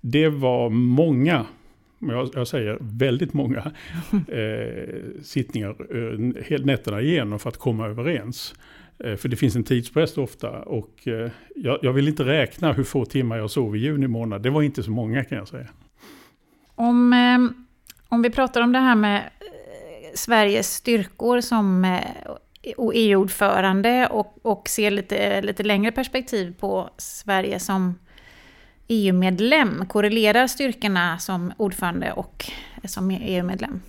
Det 0.00 0.28
var 0.28 0.70
många 0.70 1.46
jag, 2.08 2.30
jag 2.34 2.48
säger 2.48 2.78
väldigt 2.80 3.32
många 3.32 3.58
eh, 4.28 5.22
sittningar 5.22 5.76
eh, 6.50 6.60
nätterna 6.64 7.00
igenom 7.00 7.38
för 7.38 7.48
att 7.48 7.58
komma 7.58 7.86
överens. 7.86 8.54
Eh, 9.04 9.16
för 9.16 9.28
det 9.28 9.36
finns 9.36 9.56
en 9.56 9.64
tidspress 9.64 10.18
ofta 10.18 10.50
och 10.50 11.08
eh, 11.08 11.30
jag, 11.56 11.78
jag, 11.82 11.92
vill 11.92 12.08
inte 12.08 12.24
räkna 12.24 12.72
hur 12.72 12.84
få 12.84 13.04
timmar 13.04 13.36
jag 13.36 13.50
sov 13.50 13.76
i 13.76 13.78
juni 13.78 14.06
månad. 14.06 14.42
Det 14.42 14.50
var 14.50 14.62
inte 14.62 14.82
så 14.82 14.90
många 14.90 15.24
kan 15.24 15.38
jag 15.38 15.48
säga. 15.48 15.68
Om, 16.74 17.12
eh, 17.12 17.64
om 18.08 18.22
vi 18.22 18.30
pratar 18.30 18.60
om 18.60 18.72
det 18.72 18.78
här 18.78 18.94
med 18.94 19.16
eh, 19.18 20.14
Sveriges 20.14 20.74
styrkor 20.74 21.40
som 21.40 21.98
EU-ordförande 22.62 24.08
och, 24.10 24.38
och 24.42 24.68
ser 24.68 24.90
lite, 24.90 25.42
lite 25.42 25.62
längre 25.62 25.92
perspektiv 25.92 26.54
på 26.60 26.90
Sverige 26.96 27.58
som 27.58 27.94
EU-medlem? 28.88 29.86
Korrelerar 29.86 30.46
styrkorna 30.46 31.18
som 31.18 31.52
ordförande 31.56 32.12
och 32.12 32.44
som 32.84 33.10
EU-medlem? 33.10 33.80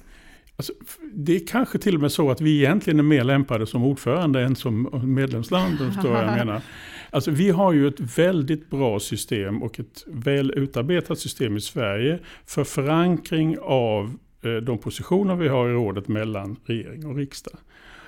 Alltså, 0.56 0.74
det 1.14 1.36
är 1.36 1.48
kanske 1.48 1.78
till 1.78 1.96
och 1.96 2.02
med 2.02 2.12
så 2.12 2.32
att 2.32 2.42
vi 2.42 2.58
egentligen 2.58 3.00
är 3.00 3.04
mer 3.04 3.24
lämpade 3.24 3.68
som 3.68 3.84
ordförande 3.84 4.42
än 4.42 4.56
som 4.56 5.02
medlemsland. 5.04 5.78
jag 6.04 6.38
menar. 6.38 6.62
Alltså, 7.10 7.32
vi 7.32 7.50
har 7.50 7.74
ju 7.74 7.88
ett 7.88 8.18
väldigt 8.18 8.70
bra 8.70 9.00
system 9.00 9.64
och 9.64 9.80
ett 9.80 10.04
väl 10.08 10.52
utarbetat 10.52 11.20
system 11.20 11.58
i 11.58 11.62
Sverige 11.62 12.20
för 12.46 12.64
förankring 12.64 13.58
av 13.62 14.18
eh, 14.44 14.52
de 14.52 14.78
positioner 14.78 15.36
vi 15.36 15.48
har 15.48 15.70
i 15.70 15.74
rådet 15.74 16.08
mellan 16.08 16.56
regering 16.66 17.06
och 17.06 17.16
riksdag. 17.16 17.58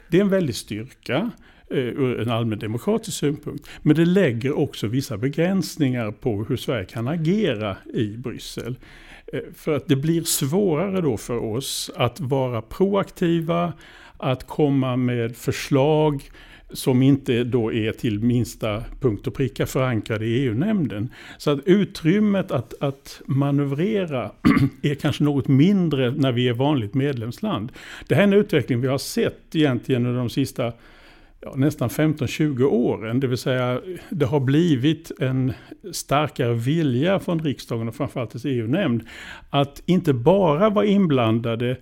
Det 0.10 0.18
är 0.18 0.22
en 0.22 0.30
väldig 0.30 0.56
styrka. 0.56 1.32
Eh, 1.70 1.78
ur 1.78 2.20
en 2.20 2.30
allmän 2.30 2.60
demokratisk 2.60 3.18
synpunkt. 3.18 3.70
Men 3.82 3.96
det 3.96 4.06
lägger 4.06 4.58
också 4.58 4.88
vissa 4.88 5.18
begränsningar 5.18 6.12
på 6.12 6.44
hur 6.44 6.58
Sverige 6.58 6.86
kan 6.86 7.08
agera 7.08 7.78
i 7.94 8.08
Bryssel. 8.18 8.76
Eh, 9.34 9.40
för 9.56 9.76
att 9.76 9.88
det 9.88 9.96
blir 9.96 10.24
svårare 10.24 11.02
då 11.02 11.18
för 11.18 11.38
oss 11.38 11.92
att 11.96 12.20
vara 12.20 12.62
proaktiva, 12.62 13.74
att 14.18 14.48
komma 14.48 14.96
med 14.96 15.38
förslag 15.38 16.24
som 16.70 17.02
inte 17.02 17.44
då 17.44 17.74
är 17.74 17.92
till 17.92 18.20
minsta 18.20 18.84
punkt 19.00 19.28
och 19.28 19.34
pricka 19.34 19.66
förankrade 19.66 20.26
i 20.26 20.46
EU-nämnden. 20.46 21.10
Så 21.38 21.52
att 21.52 21.60
utrymmet 21.66 22.52
att, 22.52 22.74
att 22.84 23.22
manövrera 23.26 24.32
är 24.82 24.96
kanske 24.96 25.24
något 25.24 25.48
mindre 25.48 26.12
när 26.12 26.32
vi 26.32 26.48
är 26.48 26.54
vanligt 26.54 26.94
medlemsland. 26.94 27.72
Det 28.08 28.16
här 28.16 28.22
är 28.22 28.28
en 28.28 28.34
utveckling 28.34 28.82
vi 28.82 28.88
har 28.88 28.98
sett 28.98 29.56
egentligen 29.56 30.06
under 30.06 30.20
de 30.20 30.30
sista 30.30 30.74
ja, 31.46 31.54
nästan 31.56 31.90
15-20 31.90 32.64
åren. 32.64 33.20
Det 33.20 33.28
vill 33.28 33.38
säga 33.38 33.82
det 34.10 34.26
har 34.26 34.40
blivit 34.40 35.12
en 35.20 35.54
starkare 35.92 36.54
vilja 36.54 37.20
från 37.20 37.40
riksdagen 37.40 37.88
och 37.88 37.96
framförallt 37.96 38.32
dess 38.32 38.46
EU-nämnd 38.46 39.04
att 39.50 39.82
inte 39.86 40.14
bara 40.14 40.70
vara 40.70 40.86
inblandade 40.86 41.78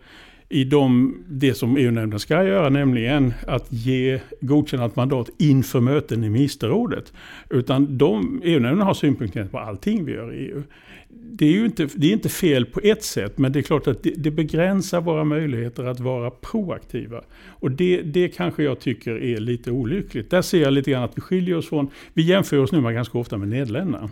i 0.50 0.64
de, 0.64 1.18
det 1.28 1.54
som 1.54 1.78
EU-nämnden 1.78 2.20
ska 2.20 2.44
göra, 2.44 2.70
nämligen 2.70 3.34
att 3.48 3.68
ge 3.70 4.20
godkännat 4.42 4.96
mandat 4.96 5.30
inför 5.40 5.80
möten 5.80 6.24
i 6.24 6.30
ministerrådet. 6.30 7.14
Utan 7.50 8.00
EU-nämnden 8.44 8.88
har 8.88 8.94
synpunkter 8.94 9.46
på 9.46 9.60
allting 9.60 10.06
vi 10.06 10.12
gör 10.12 10.34
i 10.34 10.38
EU. 10.38 10.64
Det 11.10 11.46
är 11.46 11.52
ju 11.52 11.66
inte, 11.66 11.90
det 11.96 12.08
är 12.08 12.14
inte 12.14 12.30
fel 12.30 12.66
på 12.66 12.80
ett 12.84 13.04
sätt, 13.04 13.38
men 13.38 13.52
det 13.52 13.60
är 13.60 13.64
klart 13.64 13.88
att 13.88 14.04
det, 14.04 14.14
det 14.18 14.32
begränsar 14.32 15.02
våra 15.02 15.24
möjligheter 15.24 15.84
att 15.84 16.00
vara 16.00 16.32
proaktiva. 16.32 17.22
Och 17.46 17.72
det, 17.72 18.02
det 18.02 18.30
kanske 18.30 18.64
jag 18.64 18.80
tycker 18.80 19.24
är 19.24 19.40
lite 19.40 19.72
olyckligt. 19.72 20.30
Där 20.30 20.42
ser 20.42 20.62
jag 20.62 20.74
lite 20.74 20.92
grann 20.92 21.04
att 21.04 21.18
vi 21.18 21.22
skiljer 21.22 21.58
oss 21.58 21.70
från, 21.70 21.90
vi 22.14 22.22
jämför 22.22 22.58
oss 22.58 22.72
nu 22.72 22.82
ganska 22.82 23.18
ofta 23.18 23.38
med 23.38 23.48
Nederländerna. 23.48 24.10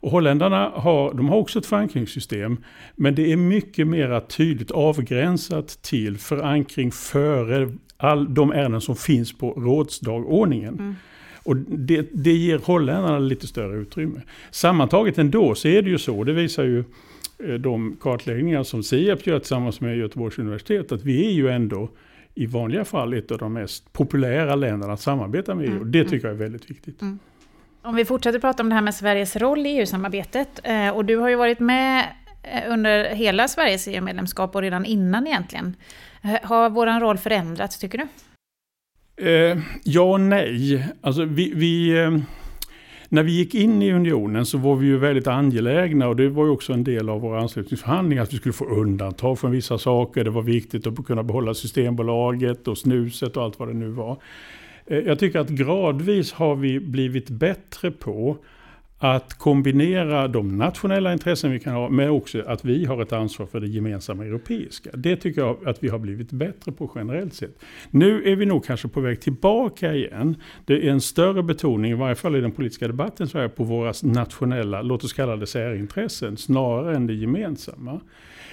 Och 0.00 0.10
holländarna 0.10 0.72
har, 0.74 1.14
de 1.14 1.28
har 1.28 1.36
också 1.36 1.58
ett 1.58 1.66
förankringssystem, 1.66 2.56
men 2.96 3.14
det 3.14 3.32
är 3.32 3.36
mycket 3.36 3.86
mer 3.86 4.20
tydligt 4.20 4.70
avgränsat 4.70 5.68
till 5.82 6.18
förankring 6.18 6.92
före 6.92 7.68
all 7.96 8.34
de 8.34 8.52
ärenden 8.52 8.80
som 8.80 8.96
finns 8.96 9.38
på 9.38 9.50
rådsdagordningen. 9.50 10.74
Mm. 10.74 10.94
Och 11.42 11.56
det, 11.56 12.08
det 12.12 12.32
ger 12.32 12.58
holländarna 12.58 13.18
lite 13.18 13.46
större 13.46 13.76
utrymme. 13.76 14.20
Sammantaget 14.50 15.18
ändå 15.18 15.54
så 15.54 15.68
är 15.68 15.82
det 15.82 15.90
ju 15.90 15.98
så, 15.98 16.24
det 16.24 16.32
visar 16.32 16.64
ju 16.64 16.84
eh, 17.38 17.54
de 17.54 17.96
kartläggningar 18.00 18.62
som 18.62 18.82
SIAP 18.82 19.26
gör 19.26 19.38
tillsammans 19.38 19.80
med 19.80 19.96
Göteborgs 19.96 20.38
universitet, 20.38 20.92
att 20.92 21.04
vi 21.04 21.26
är 21.26 21.30
ju 21.30 21.48
ändå 21.48 21.90
i 22.34 22.46
vanliga 22.46 22.84
fall 22.84 23.12
ett 23.14 23.30
av 23.30 23.38
de 23.38 23.52
mest 23.52 23.92
populära 23.92 24.54
länderna 24.54 24.92
att 24.92 25.00
samarbeta 25.00 25.54
med. 25.54 25.66
Mm. 25.66 25.80
Och 25.80 25.86
det 25.86 26.04
tycker 26.04 26.28
jag 26.28 26.34
är 26.34 26.38
väldigt 26.38 26.70
viktigt. 26.70 27.02
Mm. 27.02 27.18
Om 27.82 27.94
vi 27.96 28.04
fortsätter 28.04 28.38
prata 28.38 28.62
om 28.62 28.68
det 28.68 28.74
här 28.74 28.82
med 28.82 28.94
Sveriges 28.94 29.36
roll 29.36 29.66
i 29.66 29.70
EU-samarbetet. 29.70 30.60
Eh, 30.64 30.88
och 30.88 31.04
du 31.04 31.16
har 31.16 31.28
ju 31.28 31.36
varit 31.36 31.60
med 31.60 32.04
eh, 32.42 32.72
under 32.72 33.14
hela 33.14 33.48
Sveriges 33.48 33.88
EU-medlemskap 33.88 34.54
och 34.54 34.62
redan 34.62 34.84
innan 34.84 35.26
egentligen. 35.26 35.76
Eh, 36.22 36.48
har 36.48 36.70
vår 36.70 37.00
roll 37.00 37.18
förändrats, 37.18 37.78
tycker 37.78 37.98
du? 37.98 38.06
Eh, 39.30 39.58
ja 39.84 40.02
och 40.02 40.20
nej. 40.20 40.86
Alltså 41.00 41.24
vi, 41.24 41.52
vi 41.54 41.98
eh, 41.98 42.10
när 43.08 43.22
vi 43.22 43.32
gick 43.32 43.54
in 43.54 43.82
i 43.82 43.92
unionen 43.92 44.46
så 44.46 44.58
var 44.58 44.76
vi 44.76 44.86
ju 44.86 44.98
väldigt 44.98 45.26
angelägna 45.26 46.08
och 46.08 46.16
det 46.16 46.28
var 46.28 46.44
ju 46.44 46.50
också 46.50 46.72
en 46.72 46.84
del 46.84 47.08
av 47.08 47.20
våra 47.20 47.40
anslutningsförhandlingar 47.40 48.22
att 48.22 48.32
vi 48.32 48.36
skulle 48.36 48.52
få 48.52 48.64
undantag 48.64 49.38
från 49.38 49.50
vissa 49.50 49.78
saker. 49.78 50.24
Det 50.24 50.30
var 50.30 50.42
viktigt 50.42 50.86
att 50.86 51.06
kunna 51.06 51.22
behålla 51.22 51.54
Systembolaget 51.54 52.68
och 52.68 52.78
snuset 52.78 53.36
och 53.36 53.42
allt 53.42 53.58
vad 53.58 53.68
det 53.68 53.74
nu 53.74 53.88
var. 53.88 54.16
Eh, 54.90 54.98
jag 54.98 55.18
tycker 55.18 55.38
att 55.38 55.48
gradvis 55.48 56.32
har 56.32 56.56
vi 56.56 56.80
blivit 56.80 57.30
bättre 57.30 57.90
på 57.90 58.36
att 59.02 59.34
kombinera 59.34 60.28
de 60.28 60.58
nationella 60.58 61.12
intressen 61.12 61.52
vi 61.52 61.60
kan 61.60 61.74
ha 61.74 61.88
med 61.88 62.10
också 62.10 62.42
att 62.46 62.64
vi 62.64 62.84
har 62.84 63.02
ett 63.02 63.12
ansvar 63.12 63.46
för 63.46 63.60
det 63.60 63.66
gemensamma 63.66 64.24
europeiska. 64.24 64.90
Det 64.94 65.16
tycker 65.16 65.40
jag 65.40 65.68
att 65.68 65.84
vi 65.84 65.88
har 65.88 65.98
blivit 65.98 66.30
bättre 66.30 66.72
på 66.72 66.90
generellt 66.94 67.34
sett. 67.34 67.64
Nu 67.90 68.22
är 68.24 68.36
vi 68.36 68.46
nog 68.46 68.64
kanske 68.64 68.88
på 68.88 69.00
väg 69.00 69.20
tillbaka 69.20 69.94
igen. 69.94 70.36
Det 70.64 70.86
är 70.86 70.90
en 70.90 71.00
större 71.00 71.42
betoning, 71.42 71.92
i 71.92 71.94
varje 71.94 72.14
fall 72.14 72.36
i 72.36 72.40
den 72.40 72.52
politiska 72.52 72.86
debatten, 72.86 73.28
så 73.28 73.38
här, 73.38 73.48
på 73.48 73.64
våra 73.64 73.92
nationella, 74.02 74.82
låt 74.82 75.04
oss 75.04 75.12
kalla 75.12 75.36
det 75.36 75.46
särintressen, 75.46 76.36
snarare 76.36 76.96
än 76.96 77.06
det 77.06 77.14
gemensamma. 77.14 78.00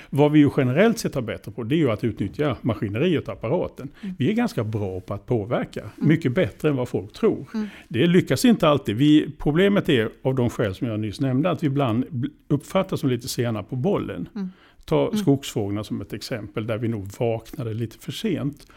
Vad 0.10 0.32
vi 0.32 0.40
ju 0.40 0.50
generellt 0.58 1.00
sett 1.00 1.16
har 1.16 1.22
bättre 1.22 1.52
på 1.52 1.64
det 1.64 1.76
är 1.76 1.78
ju 1.78 1.92
att 1.92 2.04
utnyttja 2.04 2.58
maskineriet 2.62 3.28
och 3.28 3.34
apparaten. 3.34 3.90
Mm. 4.02 4.16
Vi 4.20 4.30
är 4.30 4.34
ganska 4.34 4.64
bra 4.64 5.00
på 5.00 5.14
att 5.14 5.26
påverka, 5.26 5.80
mm. 5.80 5.92
mycket 5.96 6.32
bättre 6.32 6.70
än 6.70 6.76
vad 6.76 6.90
folk 6.90 7.14
tror. 7.14 7.46
Mm. 7.54 7.68
Det 7.88 8.08
lyckas 8.08 8.46
inte 8.46 8.68
alltid. 8.68 8.96
Vi, 8.96 9.32
problemet 9.38 9.90
är 9.90 10.10
av 10.22 10.36
de 10.36 10.50
skäl 10.50 10.76
som 10.76 10.88
jag 10.88 11.00
nyss 11.00 11.20
nämnde, 11.20 11.50
att 11.50 11.64
vi 11.64 11.68
ibland 11.68 12.30
uppfattas 12.48 13.00
som 13.00 13.10
lite 13.10 13.28
sena 13.28 13.64
på 13.64 13.76
bollen. 13.76 14.30
Mm. 14.36 14.50
Ta 14.86 15.08
mm. 15.08 15.18
skogsfrågorna 15.18 15.84
som 15.84 16.02
ett 16.02 16.14
exempel, 16.14 16.68
där 16.68 16.78
vi 16.78 16.88
nog 16.88 17.08
vaknade 17.20 17.74
lite 17.74 17.98
för 17.98 18.12
sent. 18.12 18.68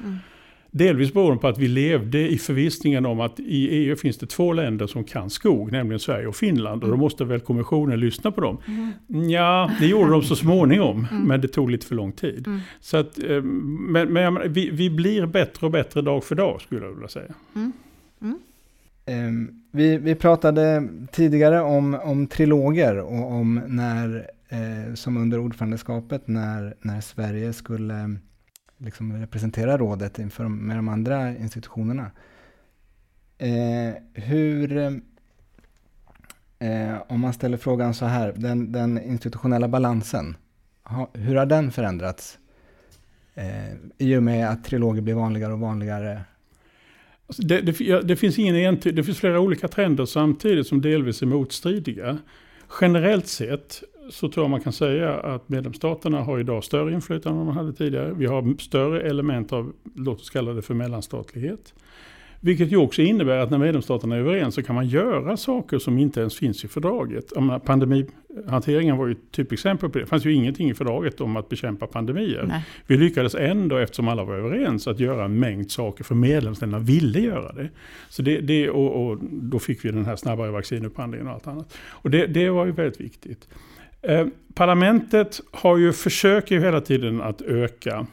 Mm. 0.72 0.86
Delvis 0.86 1.12
beroende 1.12 1.40
på 1.40 1.48
att 1.48 1.58
vi 1.58 1.68
levde 1.68 2.28
i 2.28 2.38
förvissningen 2.38 3.06
om 3.06 3.20
att 3.20 3.40
i 3.40 3.68
EU 3.68 3.96
finns 3.96 4.18
det 4.18 4.26
två 4.26 4.52
länder 4.52 4.86
som 4.86 5.04
kan 5.04 5.30
skog, 5.30 5.72
nämligen 5.72 6.00
Sverige 6.00 6.26
och 6.26 6.36
Finland. 6.36 6.82
Och 6.82 6.88
då 6.88 6.94
mm. 6.94 7.00
måste 7.00 7.24
väl 7.24 7.40
kommissionen 7.40 8.00
lyssna 8.00 8.30
på 8.30 8.40
dem. 8.40 8.58
Mm. 8.66 9.30
Ja, 9.30 9.70
det 9.80 9.86
gjorde 9.86 10.10
de 10.10 10.22
så 10.22 10.36
småningom, 10.36 11.06
mm. 11.10 11.22
men 11.22 11.40
det 11.40 11.48
tog 11.48 11.70
lite 11.70 11.86
för 11.86 11.94
lång 11.94 12.12
tid. 12.12 12.46
Mm. 12.46 12.60
Så 12.80 12.96
att, 12.96 13.18
eh, 13.18 13.42
men, 13.42 14.12
men 14.12 14.52
vi, 14.52 14.70
vi, 14.70 14.90
blir 14.90 15.26
bättre 15.26 15.66
och 15.66 15.72
bättre 15.72 16.02
dag 16.02 16.24
för 16.24 16.34
dag, 16.34 16.60
skulle 16.60 16.86
jag 16.86 16.92
vilja 16.92 17.08
säga. 17.08 17.34
Mm. 17.54 17.72
Um, 19.06 19.62
vi, 19.70 19.98
vi 19.98 20.14
pratade 20.14 20.88
tidigare 21.12 21.60
om, 21.60 21.94
om 21.94 22.26
triloger 22.26 22.98
och 22.98 23.32
om 23.32 23.60
när, 23.66 24.26
eh, 24.48 24.94
som 24.94 25.16
under 25.16 25.38
ordförandeskapet, 25.38 26.28
när, 26.28 26.74
när 26.80 27.00
Sverige 27.00 27.52
skulle 27.52 28.16
liksom 28.80 29.12
representera 29.12 29.78
rådet 29.78 30.18
inför 30.18 30.48
med 30.48 30.76
de 30.76 30.88
andra 30.88 31.36
institutionerna. 31.36 32.10
Eh, 33.38 33.94
hur, 34.14 34.76
eh, 36.58 36.94
om 37.08 37.20
man 37.20 37.32
ställer 37.32 37.56
frågan 37.56 37.94
så 37.94 38.04
här, 38.04 38.32
den, 38.36 38.72
den 38.72 39.02
institutionella 39.02 39.68
balansen, 39.68 40.36
ha, 40.82 41.10
hur 41.14 41.36
har 41.36 41.46
den 41.46 41.72
förändrats 41.72 42.38
eh, 43.34 43.74
i 43.98 44.16
och 44.16 44.22
med 44.22 44.50
att 44.50 44.64
triloger 44.64 45.02
blir 45.02 45.14
vanligare 45.14 45.52
och 45.52 45.60
vanligare? 45.60 46.20
Alltså 47.26 47.42
det, 47.42 47.60
det, 47.60 48.00
det, 48.00 48.16
finns 48.16 48.38
ingen 48.38 48.80
det 48.82 49.04
finns 49.04 49.18
flera 49.18 49.40
olika 49.40 49.68
trender 49.68 50.04
samtidigt 50.04 50.66
som 50.66 50.80
delvis 50.80 51.22
är 51.22 51.26
motstridiga. 51.26 52.18
Generellt 52.80 53.26
sett 53.26 53.82
så 54.10 54.28
tror 54.28 54.44
jag 54.44 54.50
man 54.50 54.60
kan 54.60 54.72
säga 54.72 55.14
att 55.14 55.48
medlemsstaterna 55.48 56.22
har 56.22 56.38
idag 56.38 56.64
större 56.64 56.92
inflytande 56.92 57.40
än 57.40 57.46
de 57.46 57.56
hade 57.56 57.72
tidigare. 57.72 58.12
Vi 58.12 58.26
har 58.26 58.60
större 58.60 59.00
element 59.00 59.52
av, 59.52 59.72
låt 59.94 60.20
oss 60.20 60.30
kalla 60.30 60.52
det 60.52 60.62
för 60.62 60.74
mellanstatlighet. 60.74 61.74
Vilket 62.42 62.72
ju 62.72 62.76
också 62.76 63.02
innebär 63.02 63.38
att 63.38 63.50
när 63.50 63.58
medlemsstaterna 63.58 64.16
är 64.16 64.20
överens 64.20 64.54
så 64.54 64.62
kan 64.62 64.74
man 64.74 64.88
göra 64.88 65.36
saker 65.36 65.78
som 65.78 65.98
inte 65.98 66.20
ens 66.20 66.36
finns 66.36 66.64
i 66.64 66.68
fördraget. 66.68 67.32
Pandemihanteringen 67.64 68.96
var 68.96 69.06
ju 69.06 69.12
ett 69.12 69.30
typexempel 69.30 69.90
på 69.90 69.98
det. 69.98 70.04
Det 70.04 70.08
fanns 70.08 70.26
ju 70.26 70.34
ingenting 70.34 70.70
i 70.70 70.74
fördraget 70.74 71.20
om 71.20 71.36
att 71.36 71.48
bekämpa 71.48 71.86
pandemier. 71.86 72.44
Nej. 72.48 72.64
Vi 72.86 72.96
lyckades 72.96 73.34
ändå, 73.34 73.76
eftersom 73.76 74.08
alla 74.08 74.24
var 74.24 74.34
överens, 74.34 74.86
att 74.86 75.00
göra 75.00 75.24
en 75.24 75.38
mängd 75.38 75.70
saker 75.70 76.04
för 76.04 76.14
medlemsländerna 76.14 76.84
ville 76.84 77.20
göra 77.20 77.52
det. 77.52 77.68
Så 78.08 78.22
det, 78.22 78.40
det 78.40 78.70
och, 78.70 79.06
och, 79.06 79.18
då 79.22 79.58
fick 79.58 79.84
vi 79.84 79.90
den 79.90 80.06
här 80.06 80.16
snabbare 80.16 80.50
vaccinupphandlingen 80.50 81.26
och 81.26 81.32
allt 81.32 81.46
annat. 81.46 81.76
Och 81.78 82.10
det, 82.10 82.26
det 82.26 82.50
var 82.50 82.66
ju 82.66 82.72
väldigt 82.72 83.00
viktigt. 83.00 83.48
Eh, 84.02 84.26
parlamentet 84.54 85.40
har 85.50 85.76
ju, 85.76 85.92
försöker 85.92 86.54
ju 86.54 86.60
hela 86.60 86.80
tiden 86.80 87.20
att 87.20 87.42
öka 87.42 88.06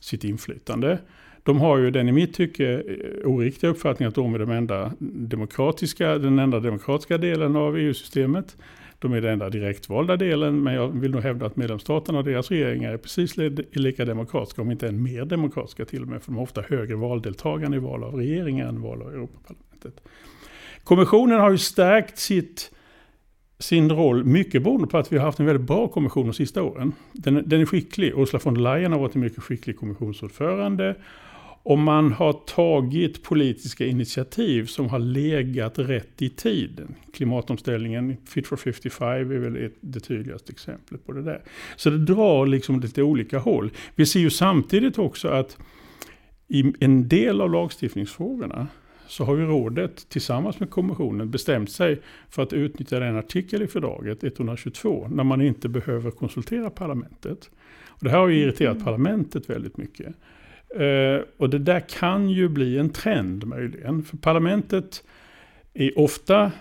sitt 0.00 0.24
inflytande. 0.24 0.98
De 1.42 1.60
har 1.60 1.78
ju 1.78 1.90
den 1.90 2.08
i 2.08 2.12
mitt 2.12 2.34
tycke 2.34 2.74
eh, 2.74 3.28
oriktiga 3.28 3.70
uppfattningen 3.70 4.08
att 4.08 4.14
de 4.14 4.34
är 4.34 4.38
de 4.38 4.50
enda 4.50 4.92
demokratiska, 4.98 6.18
den 6.18 6.38
enda 6.38 6.60
demokratiska 6.60 7.18
delen 7.18 7.56
av 7.56 7.78
EU-systemet. 7.78 8.56
De 8.98 9.12
är 9.12 9.20
den 9.20 9.32
enda 9.32 9.50
direktvalda 9.50 10.16
delen, 10.16 10.62
men 10.62 10.74
jag 10.74 10.88
vill 11.00 11.10
nog 11.10 11.22
hävda 11.22 11.46
att 11.46 11.56
medlemsstaterna 11.56 12.18
och 12.18 12.24
deras 12.24 12.50
regeringar 12.50 12.92
är 12.92 12.96
precis 12.96 13.36
lika 13.72 14.04
demokratiska, 14.04 14.62
om 14.62 14.70
inte 14.70 14.88
än 14.88 15.02
mer 15.02 15.24
demokratiska 15.24 15.84
till 15.84 16.02
och 16.02 16.08
med, 16.08 16.22
för 16.22 16.30
de 16.30 16.36
har 16.36 16.42
ofta 16.42 16.62
högre 16.68 16.96
valdeltagande 16.96 17.76
i 17.76 17.80
val 17.80 18.04
av 18.04 18.14
regeringar 18.14 18.68
än 18.68 18.80
val 18.80 19.02
av 19.02 19.08
Europaparlamentet. 19.08 20.00
Kommissionen 20.84 21.40
har 21.40 21.50
ju 21.50 21.58
stärkt 21.58 22.18
sitt 22.18 22.70
sin 23.58 23.90
roll, 23.92 24.24
mycket 24.24 24.62
beroende 24.62 24.86
på 24.86 24.98
att 24.98 25.12
vi 25.12 25.18
har 25.18 25.24
haft 25.24 25.40
en 25.40 25.46
väldigt 25.46 25.66
bra 25.66 25.88
kommission 25.88 26.26
de 26.26 26.32
sista 26.32 26.62
åren. 26.62 26.92
Den, 27.12 27.42
den 27.48 27.60
är 27.60 27.66
skicklig. 27.66 28.12
Ursula 28.16 28.40
von 28.44 28.54
der 28.54 28.60
Leyen 28.60 28.92
har 28.92 28.98
varit 28.98 29.14
en 29.14 29.20
mycket 29.20 29.42
skicklig 29.42 29.76
kommissionsordförande. 29.76 30.94
Och 31.62 31.78
man 31.78 32.12
har 32.12 32.32
tagit 32.32 33.22
politiska 33.22 33.86
initiativ 33.86 34.66
som 34.66 34.88
har 34.88 34.98
legat 34.98 35.78
rätt 35.78 36.22
i 36.22 36.28
tiden. 36.28 36.94
Klimatomställningen, 37.12 38.16
Fit 38.26 38.46
for 38.46 38.56
55 38.56 39.08
är 39.08 39.24
väl 39.24 39.70
det 39.80 40.00
tydligaste 40.00 40.52
exemplet 40.52 41.06
på 41.06 41.12
det 41.12 41.22
där. 41.22 41.42
Så 41.76 41.90
det 41.90 41.98
drar 41.98 42.46
liksom 42.46 42.80
lite 42.80 43.02
olika 43.02 43.38
håll. 43.38 43.70
Vi 43.94 44.06
ser 44.06 44.20
ju 44.20 44.30
samtidigt 44.30 44.98
också 44.98 45.28
att 45.28 45.58
i 46.48 46.72
en 46.80 47.08
del 47.08 47.40
av 47.40 47.50
lagstiftningsfrågorna 47.50 48.66
så 49.08 49.24
har 49.24 49.36
ju 49.36 49.46
rådet 49.46 50.08
tillsammans 50.08 50.60
med 50.60 50.70
kommissionen 50.70 51.30
bestämt 51.30 51.70
sig 51.70 52.00
för 52.30 52.42
att 52.42 52.52
utnyttja 52.52 52.98
den 52.98 53.16
artikel 53.16 53.62
i 53.62 53.66
fördraget, 53.66 54.24
122, 54.24 55.08
när 55.10 55.24
man 55.24 55.40
inte 55.40 55.68
behöver 55.68 56.10
konsultera 56.10 56.70
parlamentet. 56.70 57.50
Och 57.86 58.04
det 58.04 58.10
här 58.10 58.18
har 58.18 58.28
ju 58.28 58.42
irriterat 58.42 58.74
mm. 58.74 58.84
parlamentet 58.84 59.50
väldigt 59.50 59.76
mycket. 59.76 60.06
Uh, 60.80 61.20
och 61.36 61.50
det 61.50 61.58
där 61.58 61.80
kan 61.80 62.30
ju 62.30 62.48
bli 62.48 62.78
en 62.78 62.90
trend 62.90 63.46
möjligen. 63.46 64.02
För 64.02 64.16
parlamentet 64.16 65.04
är 65.74 65.98
ofta 65.98 66.52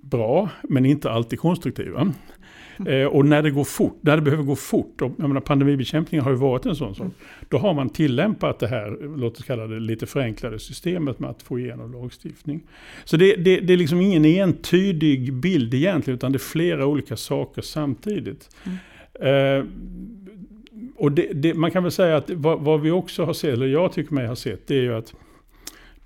bra, 0.00 0.50
men 0.62 0.86
inte 0.86 1.10
alltid 1.10 1.38
konstruktiva. 1.38 2.12
Eh, 2.86 3.06
och 3.06 3.26
när 3.26 3.42
det 3.42 3.50
går 3.50 3.64
fort, 3.64 3.98
när 4.00 4.16
det 4.16 4.22
behöver 4.22 4.42
gå 4.44 4.56
fort, 4.56 5.02
och, 5.02 5.12
jag 5.18 5.28
menar, 5.28 5.40
pandemibekämpningen 5.40 6.24
har 6.24 6.30
ju 6.30 6.36
varit 6.36 6.66
en 6.66 6.76
sån 6.76 6.94
sak, 6.94 7.06
då 7.48 7.58
har 7.58 7.74
man 7.74 7.88
tillämpat 7.90 8.58
det 8.58 8.66
här, 8.66 9.16
låt 9.16 9.38
oss 9.38 9.44
kalla 9.44 9.66
det 9.66 9.80
lite 9.80 10.06
förenklade 10.06 10.58
systemet 10.58 11.18
med 11.18 11.30
att 11.30 11.42
få 11.42 11.58
igenom 11.58 11.92
lagstiftning. 11.92 12.62
Så 13.04 13.16
det, 13.16 13.36
det, 13.36 13.60
det 13.60 13.72
är 13.72 13.76
liksom 13.76 14.00
ingen 14.00 14.24
entydig 14.24 15.32
bild 15.32 15.74
egentligen, 15.74 16.16
utan 16.16 16.32
det 16.32 16.36
är 16.36 16.40
flera 16.40 16.86
olika 16.86 17.16
saker 17.16 17.62
samtidigt. 17.62 18.50
Mm. 18.64 19.58
Eh, 19.60 19.64
och 20.96 21.12
det, 21.12 21.32
det, 21.32 21.54
man 21.54 21.70
kan 21.70 21.82
väl 21.82 21.92
säga 21.92 22.16
att 22.16 22.30
vad, 22.30 22.60
vad, 22.60 22.80
vi 22.80 22.90
också 22.90 23.24
har 23.24 23.32
sett, 23.32 23.52
eller 23.52 23.66
jag 23.66 23.92
tycker 23.92 24.14
mig 24.14 24.26
ha 24.26 24.36
sett, 24.36 24.66
det 24.66 24.74
är 24.74 24.82
ju 24.82 24.94
att 24.94 25.14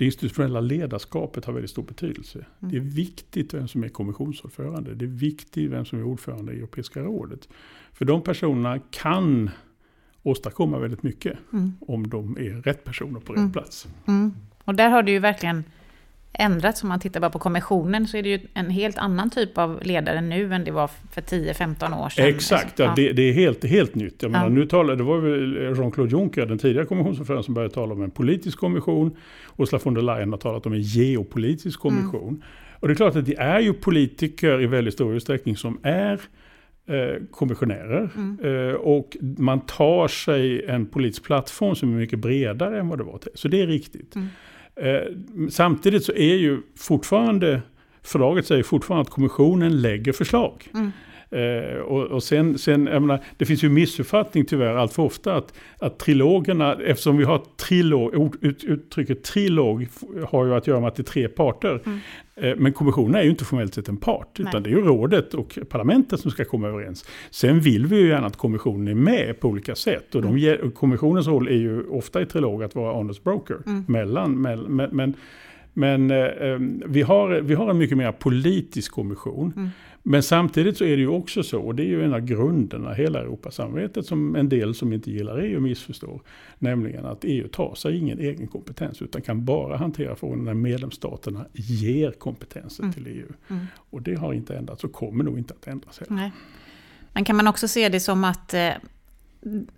det 0.01 0.05
institutionella 0.05 0.61
ledarskapet 0.61 1.45
har 1.45 1.53
väldigt 1.53 1.71
stor 1.71 1.83
betydelse. 1.83 2.39
Mm. 2.39 2.73
Det 2.73 2.77
är 2.77 2.81
viktigt 2.81 3.55
vem 3.55 3.69
som 3.69 3.85
är 3.85 3.89
kommissionsordförande. 3.89 4.95
Det 4.95 5.05
är 5.05 5.09
viktigt 5.09 5.71
vem 5.71 5.85
som 5.85 5.99
är 5.99 6.03
ordförande 6.03 6.53
i 6.53 6.57
Europeiska 6.57 7.01
rådet. 7.01 7.49
För 7.93 8.05
de 8.05 8.23
personerna 8.23 8.79
kan 8.91 9.51
åstadkomma 10.23 10.79
väldigt 10.79 11.03
mycket 11.03 11.39
mm. 11.53 11.73
om 11.81 12.11
de 12.11 12.39
är 12.39 12.63
rätt 12.63 12.85
personer 12.85 13.21
på 13.21 13.33
rätt 13.33 13.39
mm. 13.39 13.53
plats. 13.53 13.89
Mm. 14.07 14.33
Och 14.65 14.75
där 14.75 14.91
har 14.91 15.03
det 15.03 15.13
ju 15.13 15.19
verkligen 15.19 15.65
ändrats. 16.33 16.83
Om 16.83 16.89
man 16.89 17.01
tittar 17.01 17.21
bara 17.21 17.31
på 17.31 17.39
kommissionen 17.39 18.09
så 18.09 18.17
är 18.17 18.23
det 18.23 18.29
ju 18.29 18.41
en 18.55 18.71
helt 18.71 18.99
annan 18.99 19.31
typ 19.31 19.59
av 19.59 19.81
ledare 19.83 20.21
nu 20.21 20.55
än 20.55 20.65
det 20.65 20.71
var 20.71 20.91
för 21.11 21.21
10-15 21.21 22.05
år 22.05 22.09
sedan. 22.09 22.27
Exakt, 22.27 22.79
ja. 22.79 22.93
Det, 22.97 23.13
det, 23.13 23.23
är 23.23 23.33
helt, 23.33 23.65
helt 23.65 23.95
nytt. 23.95 24.23
Jag 24.23 24.31
menar, 24.31 24.49
nu 24.49 24.67
talar, 24.67 24.97
det 24.97 25.03
var 25.03 25.19
väl 25.19 25.77
Jean-Claude 25.77 26.11
Juncker, 26.11 26.47
den 26.47 26.59
tidigare 26.59 26.87
kommissionsordföranden, 26.87 27.45
som 27.45 27.55
började 27.55 27.75
tala 27.75 27.93
om 27.93 28.03
en 28.03 28.11
politisk 28.11 28.59
kommission. 28.59 29.17
Ursula 29.59 29.81
von 29.85 29.95
der 29.95 30.03
Leyen 30.03 30.31
har 30.31 30.39
talat 30.39 30.67
om 30.67 30.73
en 30.73 30.83
geopolitisk 30.83 31.81
kommission. 31.81 32.29
Mm. 32.29 32.43
Och 32.81 32.89
det 32.89 32.93
är 32.93 32.97
klart 32.97 33.17
att 33.17 33.27
det 33.27 33.39
är 33.39 33.61
ju 33.61 33.73
politiker 33.73 34.63
i 34.63 34.67
väldigt 34.67 34.95
stor 34.95 35.15
utsträckning 35.15 35.57
som 35.57 35.79
är 35.83 36.21
eh, 36.87 37.23
kommissionärer. 37.31 38.11
Mm. 38.17 38.69
Eh, 38.69 38.75
och 38.75 39.17
man 39.21 39.61
tar 39.61 40.09
sig 40.09 40.65
en 40.67 40.87
politisk 40.87 41.25
plattform 41.25 41.75
som 41.75 41.93
är 41.95 41.97
mycket 41.97 42.19
bredare 42.19 42.81
än 42.81 42.89
vad 42.89 42.99
det 42.99 43.05
var. 43.05 43.21
Så 43.35 43.49
det 43.49 43.61
är 43.61 43.67
riktigt. 43.67 44.17
Mm. 44.17 44.29
Eh, 44.77 45.01
samtidigt 45.51 46.05
så 46.05 46.13
är 46.13 46.35
ju 46.35 46.63
fortfarande, 46.79 47.63
fördraget 48.03 48.47
säger 48.47 48.63
fortfarande 48.63 49.03
att 49.03 49.11
kommissionen 49.11 49.83
lägger 49.83 50.13
förslag. 50.13 50.69
Mm. 50.75 50.93
Eh, 51.33 51.77
och, 51.77 52.03
och, 52.03 52.23
sen, 52.23 52.59
sen 52.59 52.85
menar, 52.85 53.25
det 53.37 53.47
finns 53.47 53.65
ju 53.65 53.69
missuppfattning 53.69 54.45
tyvärr 54.45 54.75
allt 54.75 54.93
för 54.93 55.03
ofta 55.03 55.35
att, 55.35 55.55
att 55.79 55.99
trilogerna, 55.99 56.77
eftersom 56.85 57.17
vi 57.17 57.25
har 57.25 57.43
trilog, 57.57 58.37
ut, 58.41 58.65
uttrycket 58.65 59.23
trilog 59.23 59.89
har 60.31 60.45
ju 60.47 60.55
att 60.55 60.67
göra 60.67 60.81
med 60.81 60.89
att 60.89 60.97
det 60.97 61.03
är 61.03 61.05
tre 61.05 61.29
parter. 61.29 61.83
Mm. 61.87 62.01
Eh, 62.41 62.55
men 62.57 62.73
kommissionen 62.73 63.15
är 63.15 63.23
ju 63.23 63.31
inte 63.31 63.45
formellt 63.45 63.75
sett 63.75 63.89
en 63.89 63.97
part, 63.97 64.39
Nej. 64.39 64.49
utan 64.49 64.63
det 64.63 64.71
är 64.71 64.73
ju 64.73 64.81
rådet 64.81 65.35
och 65.35 65.59
parlamentet 65.69 66.21
som 66.21 66.31
ska 66.31 66.45
komma 66.45 66.69
överens. 66.69 67.05
Sen 67.31 67.61
vill 67.61 67.87
vi 67.87 67.97
ju 67.97 68.09
gärna 68.09 68.27
att 68.27 68.37
kommissionen 68.37 68.89
är 68.89 68.95
med 68.95 69.41
på 69.41 69.49
olika 69.49 69.75
sätt. 69.75 70.15
Och 70.15 70.23
de, 70.23 70.37
mm. 70.37 70.71
kommissionens 70.71 71.27
roll 71.27 71.49
är 71.49 71.53
ju 71.53 71.83
ofta 71.89 72.23
i 72.23 72.27
trilog 72.27 72.63
att 72.63 72.75
vara 72.75 72.93
honest 72.93 73.25
broker. 73.25 73.57
Mm. 73.67 73.85
Mellan, 73.89 74.43
mell, 74.43 74.69
men, 74.69 74.91
men, 74.93 75.15
men 75.73 76.11
eh, 76.11 76.87
vi, 76.87 77.03
har, 77.03 77.41
vi 77.41 77.55
har 77.55 77.71
en 77.71 77.79
mycket 77.79 77.97
mer 77.97 78.13
politisk 78.13 78.93
kommission. 78.93 79.53
Mm. 79.57 79.69
Men 80.03 80.23
samtidigt 80.23 80.77
så 80.77 80.85
är 80.85 80.97
det 80.97 81.03
ju 81.03 81.09
också 81.09 81.43
så, 81.43 81.61
och 81.61 81.75
det 81.75 81.83
är 81.83 81.87
ju 81.87 82.05
en 82.05 82.15
av 82.15 82.21
grunderna, 82.21 82.93
hela 82.93 83.21
Europasamarbetet 83.21 84.07
som 84.07 84.37
en 84.37 84.49
del 84.49 84.75
som 84.75 84.93
inte 84.93 85.11
gillar 85.11 85.39
EU 85.39 85.61
missförstår. 85.61 86.23
Nämligen 86.59 87.07
att 87.07 87.25
EU 87.25 87.49
tar 87.49 87.75
sig 87.75 87.99
ingen 87.99 88.19
egen 88.19 88.47
kompetens 88.47 89.03
utan 89.03 89.23
kan 89.23 89.45
bara 89.45 89.77
hantera 89.77 90.17
frågor 90.17 90.37
när 90.37 90.55
medlemsstaterna 90.55 91.47
ger 91.53 92.11
kompetensen 92.11 92.85
mm. 92.85 92.93
till 92.93 93.07
EU. 93.07 93.27
Mm. 93.49 93.67
Och 93.75 94.03
det 94.03 94.15
har 94.15 94.33
inte 94.33 94.57
ändrats 94.57 94.85
och 94.85 94.93
kommer 94.93 95.25
nog 95.25 95.39
inte 95.39 95.55
att 95.55 95.67
ändras 95.67 95.99
heller. 96.01 96.15
Nej. 96.15 96.33
Men 97.13 97.25
kan 97.25 97.37
man 97.37 97.47
också 97.47 97.69
se 97.69 97.89
det 97.89 98.01
som 98.01 98.25
att 98.25 98.55
eh, 98.55 98.71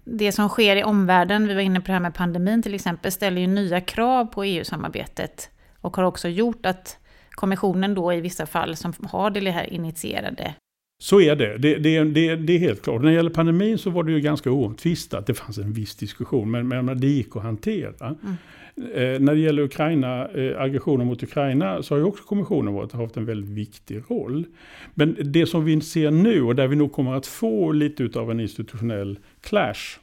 det 0.05 0.33
som 0.33 0.49
sker 0.49 0.77
i 0.77 0.85
omvärlden, 0.85 1.49
vi 1.49 1.55
var 1.55 1.61
inne 1.61 1.81
på 1.81 1.87
det 1.87 1.93
här 1.93 2.01
med 2.01 2.15
pandemin 2.15 2.63
till 2.63 2.75
exempel, 2.75 3.13
ställer 3.13 3.41
ju 3.41 3.47
nya 3.47 3.81
krav 3.81 4.25
på 4.25 4.45
EU-samarbetet. 4.45 5.51
Och 5.81 5.97
har 5.97 6.05
också 6.05 6.29
gjort 6.29 6.67
att 6.67 6.99
kommissionen 7.35 7.95
då 7.95 8.13
i 8.13 8.21
vissa 8.21 8.47
fall 8.47 8.77
som 8.77 8.93
har 9.03 9.31
det 9.31 9.51
här 9.51 9.73
initierade. 9.73 10.55
Så 11.03 11.21
är 11.21 11.37
det. 11.37 11.59
Det, 11.59 11.75
det, 11.79 12.05
det, 12.05 12.37
det 12.37 12.53
är 12.53 12.59
helt 12.59 12.83
klart. 12.83 13.03
När 13.03 13.09
det 13.09 13.15
gäller 13.15 13.31
pandemin 13.31 13.79
så 13.79 13.91
var 13.91 14.05
det 14.05 14.13
ju 14.13 14.21
ganska 14.21 14.51
oomtvistat. 14.51 15.27
Det 15.27 15.35
fanns 15.35 15.59
en 15.59 15.73
viss 15.73 15.97
diskussion, 15.97 16.51
men, 16.51 16.69
men 16.69 17.01
det 17.01 17.07
gick 17.07 17.37
att 17.37 17.43
hantera. 17.43 18.17
Mm. 18.23 18.37
Eh, 18.77 19.21
när 19.21 19.35
det 19.35 19.41
gäller 19.41 19.63
Ukraina, 19.63 20.29
eh, 20.29 20.61
aggressionen 20.61 21.07
mot 21.07 21.23
Ukraina 21.23 21.83
så 21.83 21.95
har 21.95 21.99
ju 21.99 22.05
också 22.05 22.25
kommissionen 22.25 22.75
varit, 22.75 22.93
haft 22.93 23.17
en 23.17 23.25
väldigt 23.25 23.51
viktig 23.51 24.03
roll. 24.09 24.47
Men 24.95 25.17
det 25.25 25.47
som 25.47 25.65
vi 25.65 25.81
ser 25.81 26.11
nu 26.11 26.43
och 26.43 26.55
där 26.55 26.67
vi 26.67 26.77
nog 26.77 26.93
kommer 26.93 27.15
att 27.15 27.27
få 27.27 27.73
lite 27.73 28.19
av 28.19 28.31
en 28.31 28.41
institutionell 28.41 29.19
clash. 29.41 29.99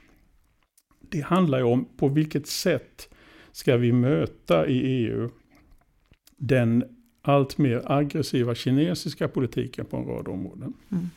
Det 1.10 1.22
handlar 1.22 1.58
ju 1.58 1.64
om 1.64 1.88
på 1.98 2.08
vilket 2.08 2.48
sätt 2.48 3.10
ska 3.52 3.78
vi 3.78 3.92
möta 3.92 4.68
i 4.68 4.80
EU 4.80 5.30
den 6.38 6.84
allt 7.30 7.58
mer 7.58 7.82
aggressiva 7.86 8.56
kinesiska 8.56 9.28
politiken 9.28 9.86
på 9.86 9.98
en 9.98 10.06
rad 10.06 10.28
områden. 10.28 10.74
Mm. 10.92 11.10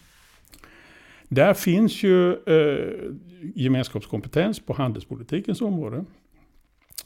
Där 1.28 1.54
finns 1.54 2.02
ju 2.02 2.32
eh, 2.32 3.12
gemenskapskompetens 3.54 4.60
på 4.60 4.72
handelspolitikens 4.72 5.60
område. 5.60 6.04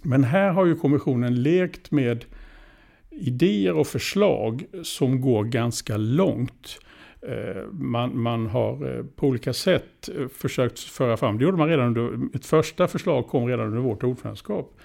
Men 0.02 0.24
här 0.24 0.50
har 0.50 0.66
ju 0.66 0.76
kommissionen 0.76 1.42
lekt 1.42 1.90
med 1.90 2.24
idéer 3.10 3.72
och 3.72 3.86
förslag 3.86 4.64
som 4.82 5.20
går 5.20 5.44
ganska 5.44 5.96
långt. 5.96 6.78
Eh, 7.22 7.62
man, 7.72 8.20
man, 8.22 8.46
har 8.46 8.96
eh, 8.96 9.04
på 9.16 9.26
olika 9.26 9.52
sätt 9.52 10.08
eh, 10.08 10.28
försökt 10.28 10.78
föra 10.78 11.16
fram, 11.16 11.38
det 11.38 11.44
gjorde 11.44 11.56
man 11.56 11.68
redan 11.68 11.86
under, 11.86 12.36
ett 12.36 12.46
första 12.46 12.88
förslag 12.88 13.26
kom 13.26 13.48
redan 13.48 13.66
under 13.66 13.80
vårt 13.80 14.02
ordförandeskap. 14.02 14.78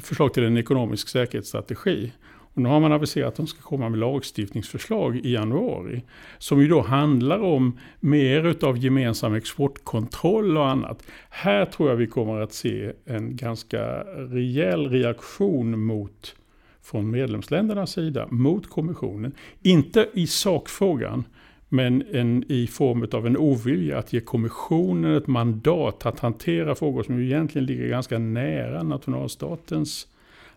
Förslag 0.00 0.34
till 0.34 0.44
en 0.44 0.56
ekonomisk 0.56 1.08
säkerhetsstrategi. 1.08 2.12
Och 2.58 2.62
nu 2.62 2.68
har 2.68 2.80
man 2.80 2.92
aviserat 2.92 3.28
att 3.28 3.36
de 3.36 3.46
ska 3.46 3.62
komma 3.62 3.88
med 3.88 3.98
lagstiftningsförslag 3.98 5.16
i 5.16 5.32
januari. 5.32 6.02
Som 6.38 6.60
ju 6.60 6.68
då 6.68 6.80
handlar 6.80 7.42
om 7.42 7.78
mer 8.00 8.46
utav 8.46 8.78
gemensam 8.78 9.34
exportkontroll 9.34 10.56
och 10.56 10.68
annat. 10.68 11.02
Här 11.30 11.64
tror 11.64 11.88
jag 11.88 11.96
vi 11.96 12.06
kommer 12.06 12.40
att 12.40 12.52
se 12.52 12.92
en 13.04 13.36
ganska 13.36 13.80
rejäl 14.16 14.88
reaktion 14.88 15.84
mot 15.84 16.34
från 16.82 17.10
medlemsländernas 17.10 17.92
sida 17.92 18.26
mot 18.30 18.70
kommissionen. 18.70 19.32
Inte 19.62 20.08
i 20.12 20.26
sakfrågan, 20.26 21.24
men 21.68 22.02
en, 22.12 22.44
i 22.48 22.66
form 22.66 23.08
av 23.12 23.26
en 23.26 23.36
ovilja 23.36 23.98
att 23.98 24.12
ge 24.12 24.20
kommissionen 24.20 25.14
ett 25.16 25.26
mandat 25.26 26.06
att 26.06 26.20
hantera 26.20 26.74
frågor 26.74 27.02
som 27.02 27.20
egentligen 27.20 27.66
ligger 27.66 27.88
ganska 27.88 28.18
nära 28.18 28.82
nationalstatens 28.82 30.06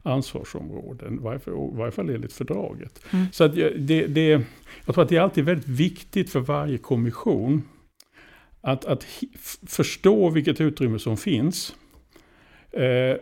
ansvarsområden, 0.04 1.14
i 1.14 1.20
varje 1.78 1.92
fall 1.92 2.10
enligt 2.10 2.34
fördraget. 2.34 3.02
Mm. 3.14 3.26
Så 3.32 3.44
att 3.44 3.56
det, 3.56 4.08
det, 4.08 4.42
jag 4.86 4.96
tror 4.96 5.02
att 5.04 5.10
det 5.10 5.18
är 5.18 5.22
alltid 5.22 5.46
väldigt 5.46 5.68
viktigt 5.68 6.30
för 6.30 6.40
varje 6.40 6.78
kommission 6.78 7.64
att, 8.62 8.86
att 8.86 9.06
förstå 9.68 10.30
vilket 10.30 10.62
utrymme 10.62 11.00
som 11.00 11.18
finns. 11.18 11.76
Eh, 12.72 13.18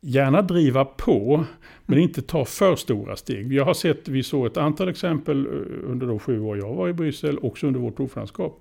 gärna 0.00 0.42
driva 0.42 0.84
på, 0.84 1.44
men 1.86 1.98
mm. 1.98 2.08
inte 2.08 2.22
ta 2.22 2.44
för 2.44 2.76
stora 2.76 3.16
steg. 3.16 3.52
Jag 3.52 3.64
har 3.64 3.74
sett, 3.74 4.08
vi 4.08 4.22
såg 4.22 4.46
ett 4.46 4.56
antal 4.56 4.88
exempel 4.88 5.46
eh, 5.46 5.90
under 5.90 6.06
de 6.06 6.18
sju 6.18 6.40
år 6.40 6.58
jag 6.58 6.74
var 6.74 6.88
i 6.88 6.92
Bryssel, 6.92 7.38
också 7.42 7.66
under 7.66 7.80
vårt 7.80 8.00
ordförandeskap. 8.00 8.60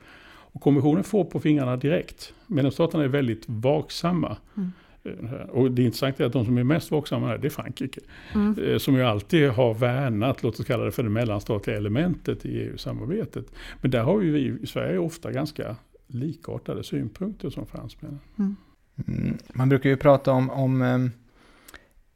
Och 0.54 0.62
kommissionen 0.62 1.04
får 1.04 1.24
på 1.24 1.40
fingrarna 1.40 1.78
direkt. 1.78 2.34
Medlemsstaterna 2.48 3.04
är 3.04 3.08
väldigt 3.08 3.44
vaksamma. 3.46 4.38
Mm. 4.58 4.72
Och 5.50 5.72
det 5.72 5.84
intressanta 5.84 6.24
är 6.24 6.28
att 6.28 6.34
de 6.34 6.46
som 6.46 6.58
är 6.58 6.64
mest 6.64 6.92
vaksamma 6.92 7.28
här, 7.28 7.38
det 7.38 7.48
är 7.48 7.50
Frankrike. 7.50 8.02
Mm. 8.34 8.64
Eh, 8.64 8.78
som 8.78 8.96
ju 8.96 9.04
alltid 9.04 9.50
har 9.50 9.74
värnat, 9.74 10.44
låt 10.44 10.60
oss 10.60 10.66
kalla 10.66 10.84
det 10.84 10.92
för 10.92 11.04
det 11.04 11.10
mellanstatliga 11.10 11.78
elementet 11.78 12.46
i 12.46 12.60
EU-samarbetet. 12.60 13.46
Men 13.82 13.92
där 13.92 14.04
har 14.04 14.22
ju 14.22 14.32
vi 14.32 14.64
i 14.64 14.68
Sverige 14.68 14.98
ofta 14.98 15.32
ganska 15.32 15.76
likartade 16.08 16.84
synpunkter 16.84 17.50
som 17.50 17.66
fransmännen. 17.66 18.20
Mm. 18.40 18.56
Mm. 19.08 19.38
Man 19.54 19.70
brukar 19.70 19.90
ju 19.90 19.98
prata 19.98 20.32
om, 20.32 20.50
om 20.50 20.82
um, 20.82 21.12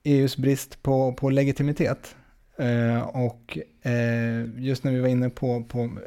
EUs 0.04 0.38
brist 0.38 0.84
på, 0.84 1.14
på 1.14 1.30
legitimitet. 1.30 2.16
Uh, 2.60 3.02
och 3.02 3.58
uh, 3.86 4.64
just 4.64 4.84
när 4.84 4.92
vi 4.92 5.00
var 5.00 5.08
inne 5.08 5.30
på, 5.30 5.64
på 5.64 5.98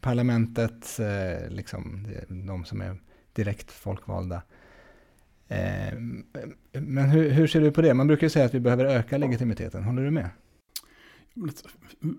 parlamentet, 0.00 0.98
liksom, 1.48 2.06
de 2.28 2.64
som 2.64 2.80
är 2.80 2.96
direkt 3.32 3.72
folkvalda, 3.72 4.34
Eh, 4.36 4.42
Eh, 5.48 5.98
men 6.72 7.10
hur, 7.10 7.30
hur, 7.30 7.46
ser 7.46 7.60
du 7.60 7.70
på 7.70 7.82
det? 7.82 7.94
Man 7.94 8.06
brukar 8.06 8.26
ju 8.26 8.30
säga 8.30 8.44
att 8.44 8.54
vi 8.54 8.60
behöver 8.60 8.84
öka 8.84 9.18
legitimiteten. 9.18 9.82
Håller 9.82 10.02
du 10.02 10.10
med? 10.10 10.30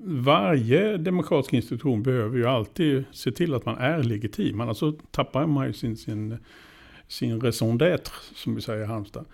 Varje 0.04 0.98
demokratisk 0.98 1.54
institution 1.54 2.04
behöver 2.04 2.38
ju 2.38 2.46
alltid 2.46 3.04
se 3.12 3.32
till 3.32 3.54
att 3.54 3.66
man 3.66 3.78
är 3.78 4.04
legitim. 4.04 4.62
Annars 4.62 4.78
så 4.78 4.92
tappar 4.92 5.48
man 5.48 5.68
ju 5.68 5.74
sin, 5.74 5.98
sin, 5.98 6.38
sin 7.08 7.42
raison 7.42 7.80
d'être, 7.80 8.10
som 8.36 8.56
vi 8.56 8.62
säger 8.62 8.84
i 8.84 8.86
Halmstad. 8.86 9.26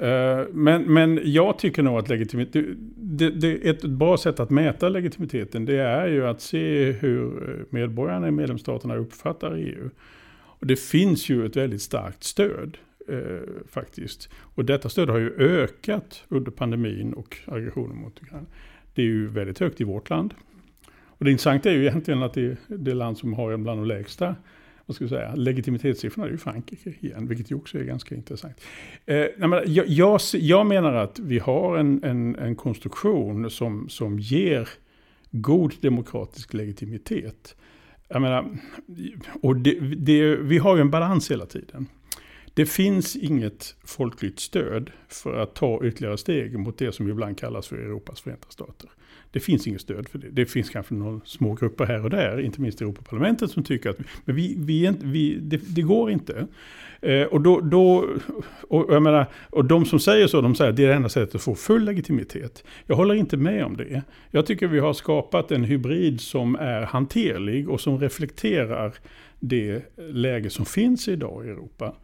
Eh, 0.00 0.44
men, 0.52 0.82
men 0.82 1.20
jag 1.24 1.58
tycker 1.58 1.82
nog 1.82 1.98
att 1.98 2.08
legitimitet, 2.08 2.74
det, 2.96 3.30
det, 3.30 3.68
ett 3.68 3.84
bra 3.84 4.16
sätt 4.16 4.40
att 4.40 4.50
mäta 4.50 4.88
legitimiteten 4.88 5.64
det 5.64 5.80
är 5.80 6.06
ju 6.06 6.26
att 6.26 6.40
se 6.40 6.92
hur 6.92 7.66
medborgarna 7.70 8.28
i 8.28 8.30
medlemsstaterna 8.30 8.96
uppfattar 8.96 9.54
EU. 9.54 9.90
Och 10.32 10.66
det 10.66 10.76
finns 10.76 11.28
ju 11.28 11.46
ett 11.46 11.56
väldigt 11.56 11.82
starkt 11.82 12.24
stöd 12.24 12.78
eh, 13.08 13.18
faktiskt. 13.68 14.28
Och 14.34 14.64
detta 14.64 14.88
stöd 14.88 15.08
har 15.08 15.18
ju 15.18 15.34
ökat 15.38 16.24
under 16.28 16.50
pandemin 16.50 17.12
och 17.12 17.36
aggressionen 17.46 17.96
mot 17.96 18.22
Ukraina. 18.22 18.46
Det 18.94 19.02
är 19.02 19.06
ju 19.06 19.28
väldigt 19.28 19.58
högt 19.58 19.80
i 19.80 19.84
vårt 19.84 20.10
land. 20.10 20.34
Och 20.90 21.24
det 21.24 21.30
intressanta 21.30 21.70
är 21.70 21.74
ju 21.74 21.86
egentligen 21.86 22.22
att 22.22 22.34
det 22.34 22.42
är 22.42 22.56
det 22.68 22.94
land 22.94 23.18
som 23.18 23.34
har 23.34 23.52
en 23.52 23.62
bland 23.62 23.80
de 23.80 23.86
lägsta 23.86 24.36
vad 24.90 24.94
ska 24.94 25.04
jag 25.04 25.10
säga, 25.10 25.34
legitimitetssiffrorna 25.34 26.26
är 26.26 26.30
ju 26.30 26.38
Frankrike 26.38 26.94
igen, 27.00 27.28
vilket 27.28 27.50
ju 27.50 27.54
också 27.54 27.78
är 27.78 27.84
ganska 27.84 28.14
intressant. 28.14 28.60
Eh, 29.06 29.16
jag, 29.16 29.88
jag, 29.88 30.20
jag, 30.32 30.66
menar 30.66 30.94
att 30.94 31.18
vi 31.18 31.38
har 31.38 31.78
en, 31.78 32.04
en, 32.04 32.36
en 32.36 32.56
konstruktion 32.56 33.50
som, 33.50 33.88
som 33.88 34.18
ger 34.18 34.68
god 35.30 35.74
demokratisk 35.80 36.54
legitimitet. 36.54 37.56
Jag 38.08 38.22
menar, 38.22 38.44
och 39.42 39.56
det, 39.56 39.80
det, 39.80 40.36
vi 40.36 40.58
har 40.58 40.76
ju 40.76 40.80
en 40.80 40.90
balans 40.90 41.30
hela 41.30 41.46
tiden. 41.46 41.86
Det 42.60 42.66
finns 42.66 43.16
inget 43.16 43.76
folkligt 43.84 44.40
stöd 44.40 44.90
för 45.08 45.42
att 45.42 45.54
ta 45.54 45.84
ytterligare 45.84 46.18
steg 46.18 46.58
mot 46.58 46.78
det 46.78 46.92
som 46.92 47.08
ibland 47.08 47.38
kallas 47.38 47.68
för 47.68 47.76
Europas 47.76 48.20
förenta 48.20 48.46
stater. 48.48 48.90
Det 49.30 49.40
finns 49.40 49.66
inget 49.66 49.80
stöd 49.80 50.08
för 50.08 50.18
det. 50.18 50.28
Det 50.30 50.46
finns 50.46 50.70
kanske 50.70 50.94
några 50.94 51.20
små 51.24 51.54
grupper 51.54 51.86
här 51.86 52.04
och 52.04 52.10
där, 52.10 52.40
inte 52.40 52.60
minst 52.60 52.80
i 52.80 52.84
Europaparlamentet, 52.84 53.50
som 53.50 53.62
tycker 53.62 53.90
att 53.90 53.98
men 54.24 54.36
vi, 54.36 54.54
vi, 54.58 54.92
vi, 55.02 55.38
det, 55.40 55.56
det, 55.56 55.82
går 55.82 56.10
inte. 56.10 56.46
Eh, 57.00 57.22
och, 57.22 57.40
då, 57.40 57.60
då, 57.60 58.08
och, 58.68 58.94
jag 58.94 59.02
menar, 59.02 59.26
och 59.50 59.64
de 59.64 59.84
som 59.84 60.00
säger 60.00 60.26
så, 60.26 60.40
de 60.40 60.54
säger 60.54 60.70
att 60.70 60.76
det 60.76 60.84
är 60.84 60.88
det 60.88 60.94
enda 60.94 61.08
sättet 61.08 61.34
att 61.34 61.42
få 61.42 61.54
full 61.54 61.84
legitimitet. 61.84 62.64
Jag 62.86 62.96
håller 62.96 63.14
inte 63.14 63.36
med 63.36 63.64
om 63.64 63.76
det. 63.76 64.02
Jag 64.30 64.46
tycker 64.46 64.66
vi 64.66 64.78
har 64.78 64.92
skapat 64.92 65.52
en 65.52 65.64
hybrid 65.64 66.20
som 66.20 66.56
är 66.56 66.82
hanterlig 66.82 67.68
och 67.68 67.80
som 67.80 67.98
reflekterar 67.98 68.94
det 69.38 69.82
läge 69.96 70.50
som 70.50 70.66
finns 70.66 71.08
idag 71.08 71.46
i 71.46 71.48
Europa. 71.48 71.94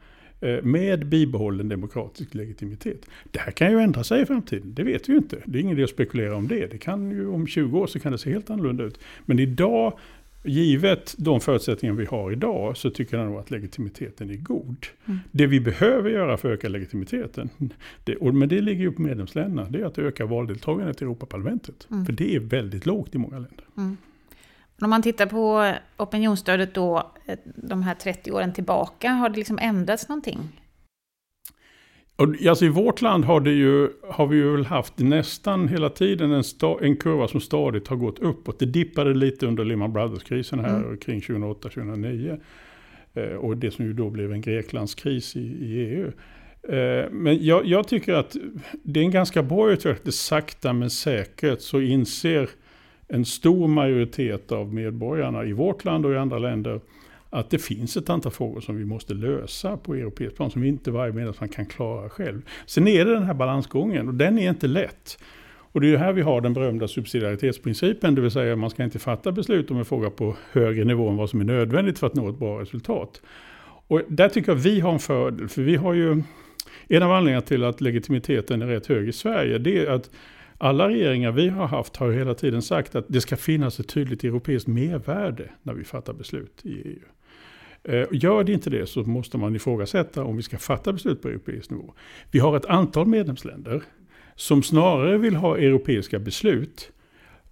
Eh, 0.40 0.62
med 0.62 1.07
bibehållen 1.07 1.68
demokratisk 1.68 2.35
legitimitet. 2.35 3.07
Det 3.31 3.38
här 3.38 3.51
kan 3.51 3.70
ju 3.70 3.79
ändra 3.79 4.05
sig 4.05 4.22
i 4.22 4.27
framtiden, 4.27 4.75
det 4.75 4.83
vet 4.83 5.09
vi 5.09 5.12
ju 5.12 5.18
inte. 5.18 5.37
Det 5.44 5.59
är 5.59 5.62
ingen 5.62 5.72
idé 5.72 5.85
att 5.85 5.90
spekulera 5.90 6.37
om 6.37 6.49
det. 6.49 6.66
Det 6.66 6.79
kan 6.79 7.11
ju 7.11 7.29
om 7.29 7.46
20 7.46 7.79
år 7.79 7.87
så 7.87 8.01
kan 8.01 8.12
det 8.12 8.18
se 8.18 8.33
helt 8.33 8.51
annorlunda 8.51 8.85
ut. 8.85 9.01
Men 9.25 9.38
idag, 9.38 9.99
givet 10.44 11.14
de 11.18 11.40
förutsättningar 11.40 11.94
vi 11.94 12.05
har 12.05 12.33
idag, 12.33 12.77
så 12.77 12.90
tycker 12.90 13.16
jag 13.16 13.27
nog 13.27 13.38
att 13.38 13.51
legitimiteten 13.51 14.31
är 14.31 14.37
god. 14.37 14.87
Mm. 15.07 15.18
Det 15.31 15.46
vi 15.46 15.61
behöver 15.61 16.11
göra 16.11 16.37
för 16.37 16.53
att 16.53 16.59
öka 16.59 16.68
legitimiteten, 16.68 17.51
det, 18.05 18.16
och, 18.16 18.35
men 18.35 18.49
det 18.49 18.61
ligger 18.61 18.81
ju 18.81 18.92
på 18.92 19.03
medlemsländerna, 19.03 19.70
det 19.70 19.81
är 19.81 19.85
att 19.85 19.99
öka 19.99 20.27
valdeltagandet 20.27 21.03
i 21.03 21.05
Europaparlamentet. 21.05 21.87
Mm. 21.90 22.07
För 22.07 22.12
det 22.12 22.35
är 22.37 22.40
väldigt 22.40 22.87
lågt 22.87 23.14
i 23.14 23.18
många 23.18 23.38
länder. 23.38 23.64
Mm. 23.77 23.96
Om 24.80 24.90
man 24.90 25.02
tittar 25.02 25.26
på 25.26 25.72
opinionsstödet 25.96 26.74
då, 26.74 27.12
eh, 27.26 27.38
de 27.44 27.82
här 27.82 27.94
30 27.94 28.32
åren 28.32 28.52
tillbaka, 28.52 29.10
har 29.10 29.28
det 29.28 29.36
liksom 29.36 29.58
ändrats 29.58 30.08
någonting? 30.08 30.38
Alltså 32.48 32.64
I 32.64 32.68
vårt 32.68 33.02
land 33.02 33.24
har, 33.24 33.40
det 33.40 33.50
ju, 33.50 33.88
har 34.08 34.26
vi 34.26 34.36
ju 34.36 34.52
väl 34.52 34.66
haft 34.66 34.98
nästan 34.98 35.68
hela 35.68 35.90
tiden 35.90 36.32
en, 36.32 36.44
sta, 36.44 36.78
en 36.80 36.96
kurva 36.96 37.28
som 37.28 37.40
stadigt 37.40 37.88
har 37.88 37.96
gått 37.96 38.18
uppåt. 38.18 38.58
Det 38.58 38.66
dippade 38.66 39.14
lite 39.14 39.46
under 39.46 39.64
Lehman 39.64 39.92
Brothers-krisen 39.92 40.60
här 40.60 40.76
mm. 40.76 40.98
kring 40.98 41.20
2008-2009. 41.20 42.40
Eh, 43.14 43.22
och 43.22 43.56
det 43.56 43.70
som 43.70 43.84
ju 43.84 43.92
då 43.92 44.10
blev 44.10 44.32
en 44.32 44.40
Greklandskris 44.40 45.36
i, 45.36 45.40
i 45.40 45.78
EU. 45.78 46.12
Eh, 46.68 47.10
men 47.10 47.44
jag, 47.44 47.66
jag, 47.66 47.88
tycker 47.88 48.14
att 48.14 48.36
det 48.82 49.00
är 49.00 49.04
en 49.04 49.10
ganska 49.10 49.42
bra 49.42 49.70
utveckling. 49.70 50.12
Sakta 50.12 50.72
men 50.72 50.90
säkert 50.90 51.60
så 51.60 51.80
inser 51.80 52.48
en 53.08 53.24
stor 53.24 53.68
majoritet 53.68 54.52
av 54.52 54.74
medborgarna 54.74 55.44
i 55.44 55.52
vårt 55.52 55.84
land 55.84 56.06
och 56.06 56.12
i 56.12 56.16
andra 56.16 56.38
länder 56.38 56.80
att 57.30 57.50
det 57.50 57.58
finns 57.58 57.96
ett 57.96 58.10
antal 58.10 58.32
frågor 58.32 58.60
som 58.60 58.76
vi 58.76 58.84
måste 58.84 59.14
lösa 59.14 59.76
på 59.76 59.94
europeisk 59.94 60.36
plan 60.36 60.50
som 60.50 60.64
inte 60.64 60.90
varje 60.90 61.12
medlemsland 61.12 61.54
kan 61.54 61.66
klara 61.66 62.08
själv. 62.08 62.42
Sen 62.66 62.88
är 62.88 63.04
det 63.04 63.14
den 63.14 63.22
här 63.22 63.34
balansgången 63.34 64.08
och 64.08 64.14
den 64.14 64.38
är 64.38 64.48
inte 64.48 64.66
lätt. 64.66 65.18
Och 65.72 65.80
det 65.80 65.92
är 65.92 65.96
här 65.96 66.12
vi 66.12 66.22
har 66.22 66.40
den 66.40 66.52
berömda 66.52 66.88
subsidiaritetsprincipen, 66.88 68.14
det 68.14 68.20
vill 68.20 68.30
säga 68.30 68.52
att 68.52 68.58
man 68.58 68.70
ska 68.70 68.84
inte 68.84 68.98
fatta 68.98 69.32
beslut 69.32 69.70
om 69.70 69.78
en 69.78 69.84
fråga 69.84 70.10
på 70.10 70.36
högre 70.52 70.84
nivå 70.84 71.08
än 71.08 71.16
vad 71.16 71.30
som 71.30 71.40
är 71.40 71.44
nödvändigt 71.44 71.98
för 71.98 72.06
att 72.06 72.14
nå 72.14 72.28
ett 72.28 72.38
bra 72.38 72.60
resultat. 72.60 73.22
Och 73.88 74.02
där 74.08 74.28
tycker 74.28 74.52
jag 74.52 74.56
vi 74.56 74.80
har 74.80 74.92
en 74.92 74.98
fördel, 74.98 75.48
för 75.48 75.62
vi 75.62 75.76
har 75.76 75.94
ju 75.94 76.22
en 76.88 77.02
av 77.02 77.12
anledningarna 77.12 77.42
till 77.42 77.64
att 77.64 77.80
legitimiteten 77.80 78.62
är 78.62 78.66
rätt 78.66 78.86
hög 78.86 79.08
i 79.08 79.12
Sverige, 79.12 79.58
det 79.58 79.86
är 79.86 79.90
att 79.90 80.10
alla 80.58 80.88
regeringar 80.88 81.32
vi 81.32 81.48
har 81.48 81.66
haft 81.66 81.96
har 81.96 82.12
hela 82.12 82.34
tiden 82.34 82.62
sagt 82.62 82.94
att 82.94 83.04
det 83.08 83.20
ska 83.20 83.36
finnas 83.36 83.80
ett 83.80 83.88
tydligt 83.88 84.24
europeiskt 84.24 84.68
mervärde 84.68 85.50
när 85.62 85.74
vi 85.74 85.84
fattar 85.84 86.12
beslut 86.12 86.60
i 86.62 86.82
EU. 86.88 86.98
Eh, 87.84 88.06
gör 88.12 88.44
det 88.44 88.52
inte 88.52 88.70
det 88.70 88.86
så 88.86 89.02
måste 89.02 89.38
man 89.38 89.56
ifrågasätta 89.56 90.24
om 90.24 90.36
vi 90.36 90.42
ska 90.42 90.58
fatta 90.58 90.92
beslut 90.92 91.22
på 91.22 91.28
europeisk 91.28 91.70
nivå. 91.70 91.94
Vi 92.30 92.38
har 92.38 92.56
ett 92.56 92.66
antal 92.66 93.06
medlemsländer 93.06 93.82
som 94.34 94.62
snarare 94.62 95.18
vill 95.18 95.36
ha 95.36 95.56
europeiska 95.56 96.18
beslut 96.18 96.92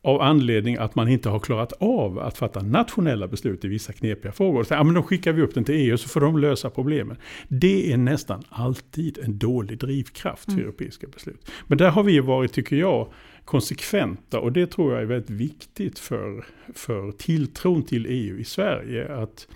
av 0.04 0.20
anledning 0.20 0.76
att 0.76 0.94
man 0.94 1.08
inte 1.08 1.28
har 1.28 1.38
klarat 1.38 1.72
av 1.72 2.18
att 2.18 2.38
fatta 2.38 2.62
nationella 2.62 3.28
beslut 3.28 3.64
i 3.64 3.68
vissa 3.68 3.92
knepiga 3.92 4.32
frågor. 4.32 4.64
Så, 4.64 4.74
ja, 4.74 4.84
men 4.84 4.94
då 4.94 5.02
skickar 5.02 5.32
vi 5.32 5.42
upp 5.42 5.54
den 5.54 5.64
till 5.64 5.74
EU 5.74 5.96
så 5.96 6.08
får 6.08 6.20
de 6.20 6.38
lösa 6.38 6.70
problemen. 6.70 7.16
Det 7.48 7.92
är 7.92 7.96
nästan 7.96 8.42
alltid 8.48 9.18
en 9.18 9.38
dålig 9.38 9.78
drivkraft 9.78 10.44
för 10.44 10.52
mm. 10.52 10.64
europeiska 10.64 11.06
beslut. 11.06 11.50
Men 11.66 11.78
där 11.78 11.90
har 11.90 12.02
vi 12.02 12.20
varit, 12.20 12.52
tycker 12.52 12.76
jag, 12.76 13.08
konsekventa 13.44 14.40
och 14.40 14.52
det 14.52 14.66
tror 14.66 14.92
jag 14.92 15.02
är 15.02 15.06
väldigt 15.06 15.30
viktigt 15.30 15.98
för, 15.98 16.44
för 16.74 17.12
tilltron 17.12 17.82
till 17.82 18.06
EU 18.08 18.38
i 18.38 18.44
Sverige. 18.44 19.14
Att 19.16 19.48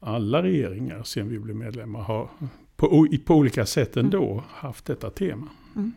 alla 0.00 0.42
regeringar 0.42 1.02
sen 1.02 1.28
vi 1.28 1.38
blev 1.38 1.56
medlemmar 1.56 2.00
har 2.00 2.30
på, 2.76 3.06
på 3.24 3.34
olika 3.34 3.66
sätt 3.66 3.96
ändå 3.96 4.32
mm. 4.32 4.44
haft 4.48 4.84
detta 4.84 5.10
tema. 5.10 5.48
Mm. 5.76 5.92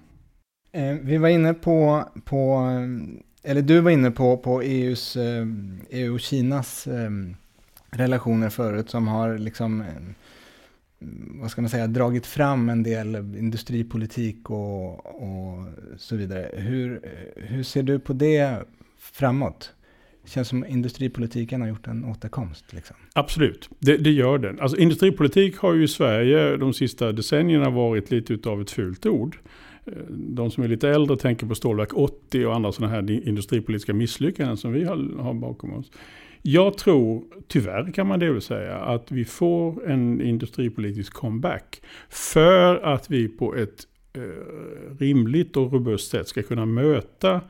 Eh, 0.74 1.06
vi 1.06 1.18
var 1.18 1.30
inne 1.30 1.54
på, 1.54 2.04
på 2.26 2.70
eller 3.44 3.62
du 3.62 3.80
var 3.80 3.92
inne 3.92 4.12
på, 4.12 4.38
på 4.38 4.62
EUs, 4.62 5.18
eh, 5.18 5.46
EU 5.90 6.14
och 6.14 6.20
Kinas 6.20 6.88
eh, 6.88 7.10
relationer 7.92 8.50
förut 8.50 8.90
som 8.90 9.08
har 9.08 9.38
liksom, 9.38 9.82
eh, 9.82 9.88
vad 11.42 11.52
ska 11.52 11.62
man 11.62 11.70
säga, 11.70 11.88
dragit 11.88 12.26
fram 12.26 12.70
en 12.70 12.84
del 12.84 13.16
industripolitik 13.16 14.50
och, 14.50 15.06
och 15.06 15.66
så 15.98 16.16
vidare. 16.16 16.50
Hur, 16.54 17.02
hur 17.36 17.64
ser 17.64 17.84
du 17.84 18.00
på 18.00 18.14
det 18.14 18.64
framåt? 18.98 19.74
Det 20.24 20.30
känns 20.30 20.48
som 20.48 20.66
industripolitiken 20.66 21.62
har 21.62 21.68
gjort 21.68 21.88
en 21.88 22.06
återkomst. 22.06 22.74
Liksom. 22.74 22.96
Absolut, 23.14 23.70
det, 23.80 23.98
det, 23.98 24.12
gör 24.12 24.38
den. 24.38 24.60
Alltså, 24.60 24.78
industripolitik 24.78 25.58
har 25.58 25.74
ju 25.74 25.84
i 25.84 25.88
Sverige 25.88 26.58
de 26.58 26.74
sista 26.74 27.12
decennierna 27.12 27.70
varit 27.70 28.12
lite 28.12 28.50
av 28.50 28.62
ett 28.62 28.72
fult 28.72 29.06
ord. 29.06 29.38
De 30.10 30.52
som 30.52 30.64
är 30.64 30.68
lite 30.68 30.90
äldre 30.90 31.18
tänker 31.18 31.48
på 31.48 31.56
Stålverk 31.56 31.94
80 31.94 32.46
och 32.46 32.56
andra 32.56 32.72
sådana 32.72 32.94
här 32.94 33.28
industripolitiska 33.28 33.94
misslyckanden 33.94 34.58
som 34.58 34.74
vi 34.74 34.84
har, 34.84 35.34
bakom 35.34 35.74
oss. 35.74 35.92
Jag 36.42 36.78
tror, 36.78 37.24
tyvärr 37.48 37.92
kan 37.92 38.08
man 38.08 38.20
det 38.20 38.32
väl 38.32 38.42
säga, 38.42 38.76
att 38.78 39.12
vi 39.12 39.26
får 39.26 39.90
en 39.90 40.22
industripolitisk 40.22 41.14
comeback. 41.14 41.82
För 42.10 42.76
att 42.76 43.12
vi 43.12 43.28
på 43.28 43.56
ett 43.56 43.88
eh, 44.14 44.22
rimligt 45.00 45.58
och 45.58 45.74
robust 45.74 46.12
sätt 46.12 46.28
ska 46.28 46.44
kunna 46.44 46.66
möta 46.66 47.42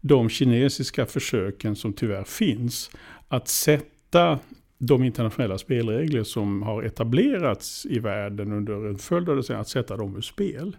de 0.00 0.28
kinesiska 0.28 1.06
försöken 1.06 1.76
som 1.76 1.92
tyvärr 1.92 2.24
finns. 2.24 2.90
Att 3.28 3.48
sätta 3.48 4.38
de 4.78 5.04
internationella 5.04 5.58
spelregler 5.58 6.22
som 6.22 6.62
har 6.62 6.82
etablerats 6.82 7.86
i 7.86 7.98
världen 7.98 8.52
under 8.52 8.88
en 8.88 8.98
följd 8.98 9.28
av 9.28 9.36
decennier, 9.36 9.60
att 9.60 9.68
sätta 9.68 9.96
dem 9.96 10.16
ur 10.16 10.20
spel. 10.20 10.76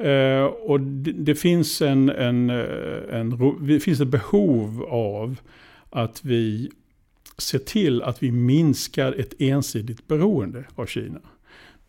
Eh, 0.00 0.44
och 0.44 0.80
det, 0.80 1.12
det, 1.12 1.34
finns 1.34 1.82
en, 1.82 2.08
en, 2.10 2.50
eh, 2.50 3.20
en, 3.20 3.56
det 3.60 3.80
finns 3.80 4.00
ett 4.00 4.08
behov 4.08 4.82
av 4.88 5.40
att 5.90 6.24
vi 6.24 6.70
ser 7.38 7.58
till 7.58 8.02
att 8.02 8.22
vi 8.22 8.32
minskar 8.32 9.12
ett 9.12 9.34
ensidigt 9.38 10.06
beroende 10.06 10.64
av 10.74 10.86
Kina. 10.86 11.20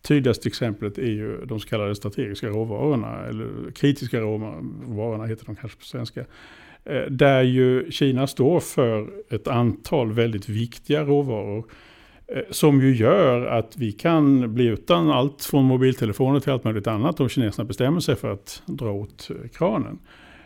Tydligaste 0.02 0.48
exemplet 0.48 0.98
är 0.98 1.10
ju 1.10 1.44
de 1.44 1.60
så 1.60 1.68
kallade 1.68 1.94
strategiska 1.94 2.48
råvarorna, 2.48 3.26
eller 3.26 3.70
kritiska 3.70 4.20
råvarorna 4.20 5.26
heter 5.26 5.46
de 5.46 5.56
kanske 5.56 5.78
på 5.78 5.84
svenska. 5.84 6.20
Eh, 6.84 7.02
där 7.10 7.42
ju 7.42 7.90
Kina 7.90 8.26
står 8.26 8.60
för 8.60 9.10
ett 9.30 9.48
antal 9.48 10.12
väldigt 10.12 10.48
viktiga 10.48 11.04
råvaror 11.04 11.64
Eh, 11.64 11.91
Eh, 12.26 12.42
som 12.50 12.80
ju 12.80 12.94
gör 12.94 13.46
att 13.46 13.76
vi 13.76 13.92
kan 13.92 14.54
bli 14.54 14.66
utan 14.66 15.10
allt 15.10 15.44
från 15.44 15.64
mobiltelefoner 15.64 16.40
till 16.40 16.52
allt 16.52 16.64
möjligt 16.64 16.86
annat 16.86 17.20
om 17.20 17.28
kineserna 17.28 17.64
bestämmer 17.64 18.00
sig 18.00 18.16
för 18.16 18.32
att 18.32 18.62
dra 18.66 18.92
åt 18.92 19.30
eh, 19.30 19.48
kranen. 19.48 19.98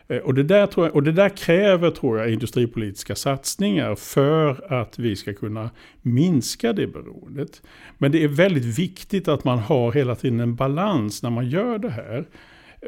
Eh, 0.09 0.19
och 0.19 0.35
det, 0.35 0.43
där 0.43 0.67
tror 0.67 0.87
jag, 0.87 0.95
och 0.95 1.03
det 1.03 1.13
där 1.13 1.29
kräver, 1.29 1.91
tror 1.91 2.19
jag, 2.19 2.33
industripolitiska 2.33 3.15
satsningar 3.15 3.95
för 3.95 4.73
att 4.81 4.99
vi 4.99 5.17
ska 5.17 5.35
kunna 5.35 5.71
minska 6.03 6.73
det 6.73 6.87
beroendet. 6.87 7.63
Men 7.99 8.13
det 8.13 8.25
är 8.25 8.29
väldigt 8.29 8.79
viktigt 8.79 9.29
att 9.29 9.45
man 9.45 9.59
har 9.59 9.93
hela 9.93 10.15
tiden 10.15 10.41
en 10.41 10.55
balans 10.55 11.23
när 11.23 11.31
man 11.31 11.49
gör 11.49 11.79
det 11.79 11.91
här. 11.91 12.27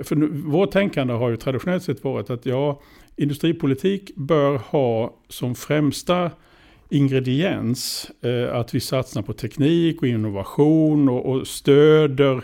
För 0.03 0.17
vårt 0.51 0.71
tänkande 0.71 1.15
har 1.15 1.31
ju 1.31 1.37
traditionellt 1.37 1.83
sett 1.83 2.05
varit 2.05 2.31
att 2.31 2.47
ja, 2.47 2.81
industripolitik 3.17 4.17
bör 4.17 4.57
ha 4.57 5.15
som 5.29 5.55
främsta 5.55 6.31
ingrediens. 6.89 8.11
Eh, 8.21 8.55
att 8.55 8.75
vi 8.75 8.81
satsar 8.81 9.23
på 9.23 9.33
teknik 9.33 10.03
och 10.03 10.09
innovation 10.09 11.09
och, 11.09 11.27
och 11.27 11.47
stöder 11.47 12.43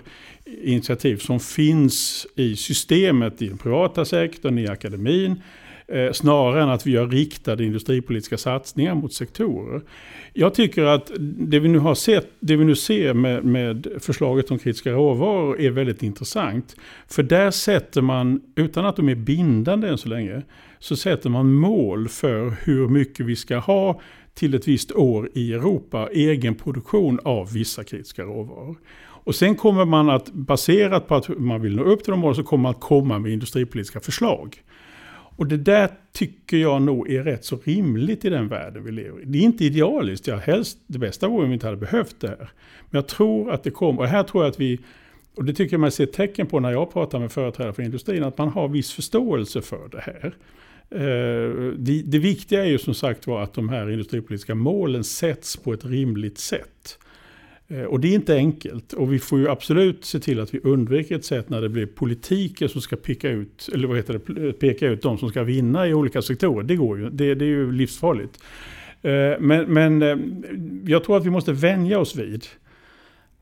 initiativ 0.63 1.17
som 1.17 1.41
finns 1.41 2.27
i 2.35 2.57
systemet 2.57 3.43
i 3.43 3.49
den 3.49 3.59
privata 3.59 4.05
sektorn, 4.05 4.59
i 4.59 4.69
akademin. 4.69 5.43
Eh, 5.89 6.13
snarare 6.13 6.63
än 6.63 6.69
att 6.69 6.87
vi 6.87 6.91
gör 6.91 7.07
riktade 7.07 7.65
industripolitiska 7.65 8.39
satsningar 8.39 8.95
mot 8.95 9.13
sektorer. 9.13 9.83
Jag 10.33 10.55
tycker 10.55 10.85
att 10.85 11.11
det 11.19 11.59
vi 11.59 11.69
nu, 11.69 11.79
har 11.79 11.95
sett, 11.95 12.29
det 12.41 12.57
vi 12.57 12.65
nu 12.65 12.77
ser 12.77 13.15
med, 13.15 13.45
med 13.45 13.87
förslaget 14.01 14.51
om 14.51 14.59
kritiska 14.59 14.93
råvaror 14.93 15.61
är 15.61 15.71
väldigt 15.71 16.03
intressant. 16.03 16.77
För 17.09 17.23
där 17.23 17.51
sätter 17.51 18.03
man, 18.03 18.41
utan 18.55 18.87
att 18.87 18.97
de 18.97 19.09
är 19.09 19.15
bindande 19.15 19.89
än 19.89 19.99
så 19.99 20.09
länge, 20.09 20.43
så 20.79 20.97
sätter 20.97 21.31
man 21.31 21.53
mål 21.53 22.09
för 22.09 22.57
hur 22.65 22.89
mycket 22.89 23.27
vi 23.27 23.37
ska 23.37 23.57
ha 23.57 24.01
till 24.35 24.55
ett 24.55 24.69
visst 24.69 24.93
år 24.93 25.31
i 25.35 25.53
Europa, 25.53 26.09
egen 26.13 26.55
produktion 26.55 27.21
av 27.25 27.53
vissa 27.53 27.85
kritiska 27.85 28.23
råvaror. 28.23 28.77
Och 29.25 29.35
sen 29.35 29.57
kommer 29.57 29.85
man 29.85 30.11
att, 30.11 30.33
baserat 30.33 31.09
på 31.09 31.15
att 31.15 31.29
man 31.29 31.63
vill 31.63 31.77
nå 31.77 31.83
upp 31.83 32.05
till 32.05 32.11
de 32.11 32.21
målen, 32.21 32.35
så 32.35 32.43
kommer 32.43 32.63
man 32.63 32.71
att 32.71 32.81
komma 32.81 33.19
med 33.19 33.33
industripolitiska 33.33 34.01
förslag. 34.01 34.63
Och 35.37 35.47
det 35.47 35.57
där 35.57 35.91
tycker 36.13 36.57
jag 36.57 36.83
nog 36.83 37.11
är 37.11 37.23
rätt 37.23 37.45
så 37.45 37.59
rimligt 37.65 38.25
i 38.25 38.31
den 38.31 38.49
världen 38.49 38.85
vi 38.85 38.93
lever 38.93 39.23
i. 39.23 39.25
Det 39.25 39.39
är 39.39 39.43
inte 39.43 39.65
idealiskt, 39.65 40.27
jag 40.27 40.39
helst 40.39 40.79
det 40.87 40.99
bästa 40.99 41.29
vore 41.29 41.43
om 41.43 41.49
vi 41.49 41.55
inte 41.55 41.67
hade 41.67 41.77
behövt 41.77 42.21
det 42.21 42.29
här. 42.29 42.51
Men 42.91 42.99
jag 42.99 43.09
tror 43.09 43.51
att 43.53 43.65
det 43.65 43.71
kommer, 43.71 44.01
och 44.01 44.09
här 44.09 44.23
tror 44.23 44.45
jag 44.45 44.51
att 44.51 44.61
vi, 44.61 44.81
och 45.35 45.45
det 45.45 45.55
tycker 45.55 45.75
jag 45.75 45.81
man 45.81 45.91
ser 45.91 46.07
tecken 46.07 46.47
på 46.47 46.61
när 46.61 46.71
jag 46.71 46.93
pratar 46.93 47.19
med 47.19 47.33
företrädare 47.33 47.73
för 47.73 47.83
industrin, 47.83 48.25
att 48.25 48.39
man 48.39 48.49
har 48.49 48.69
viss 48.69 48.93
förståelse 48.93 49.63
för 49.63 49.89
det 49.89 50.01
här. 50.01 50.35
Eh, 50.91 51.73
det, 51.77 52.03
det 52.05 52.19
viktiga 52.19 52.65
är 52.65 52.69
ju 52.69 52.79
som 52.79 52.95
sagt 52.95 53.27
var 53.27 53.43
att 53.43 53.55
de 53.55 53.69
här 53.69 53.91
industripolitiska 53.91 54.55
målen 54.55 55.05
sätts 55.05 55.57
på 55.57 55.73
ett 55.73 55.85
rimligt 55.85 56.39
sätt. 56.39 56.99
Eh, 57.69 57.83
och 57.83 58.01
det 58.01 58.09
är 58.09 58.15
inte 58.15 58.35
enkelt. 58.35 58.93
Och 58.93 59.13
vi 59.13 59.19
får 59.19 59.39
ju 59.39 59.49
absolut 59.49 60.05
se 60.05 60.21
till 60.21 60.41
att 60.41 60.55
vi 60.55 60.61
undviker 60.63 61.17
ett 61.17 61.25
sätt 61.25 61.49
när 61.49 61.61
det 61.61 61.69
blir 61.69 61.87
politiker 61.87 62.69
som 62.69 62.81
ska 62.81 62.97
peka 62.97 63.31
ut, 63.31 63.69
eller 63.75 63.89
vad 63.89 63.97
heter 63.97 64.21
det, 64.27 64.53
peka 64.53 64.87
ut 64.87 65.03
de 65.03 65.19
som 65.19 65.29
ska 65.29 65.43
vinna 65.43 65.89
i 65.89 65.95
olika 65.95 66.23
sektorer. 66.23 66.63
Det 66.63 66.77
går 66.77 66.99
ju, 66.99 67.11
det, 67.11 67.35
det 67.35 67.45
är 67.45 67.49
ju 67.49 67.73
livsfarligt. 67.73 68.43
Eh, 69.03 69.41
men, 69.41 69.73
men 69.73 70.03
jag 70.87 71.05
tror 71.05 71.17
att 71.17 71.27
vi 71.27 71.31
måste 71.31 71.53
vänja 71.53 71.99
oss 71.99 72.17
vid 72.17 72.47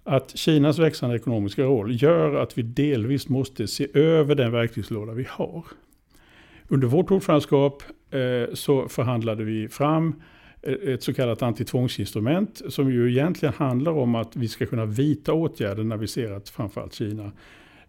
att 0.05 0.39
Kinas 0.39 0.79
växande 0.79 1.17
ekonomiska 1.17 1.63
roll 1.63 2.03
gör 2.03 2.35
att 2.35 2.59
vi 2.59 2.63
delvis 2.63 3.29
måste 3.29 3.69
se 3.69 3.89
över 3.95 4.35
den 4.35 4.53
verktygslåda 4.53 5.13
vi 5.13 5.27
har. 5.29 5.65
Under 6.69 6.89
vårt 6.89 7.11
ordförandeskap 7.11 7.83
eh, 8.11 8.55
så 8.55 8.89
förhandlade 8.89 9.45
vi 9.45 9.69
fram 9.69 10.15
eh, 10.63 10.95
ett 10.95 11.03
så 11.03 11.15
kallat 11.15 11.43
antitvångsinstrument 11.43 12.63
som 12.69 12.93
ju 12.93 13.11
egentligen 13.11 13.55
handlar 13.55 13.93
om 13.93 14.15
att 14.15 14.37
vi 14.37 14.49
ska 14.49 14.67
kunna 14.67 14.87
vidta 14.87 15.33
åtgärder 15.33 15.85
när 15.85 15.97
vi 15.97 16.09
ser 16.09 16.31
att 16.31 16.49
framförallt 16.49 16.95
Kina 16.95 17.33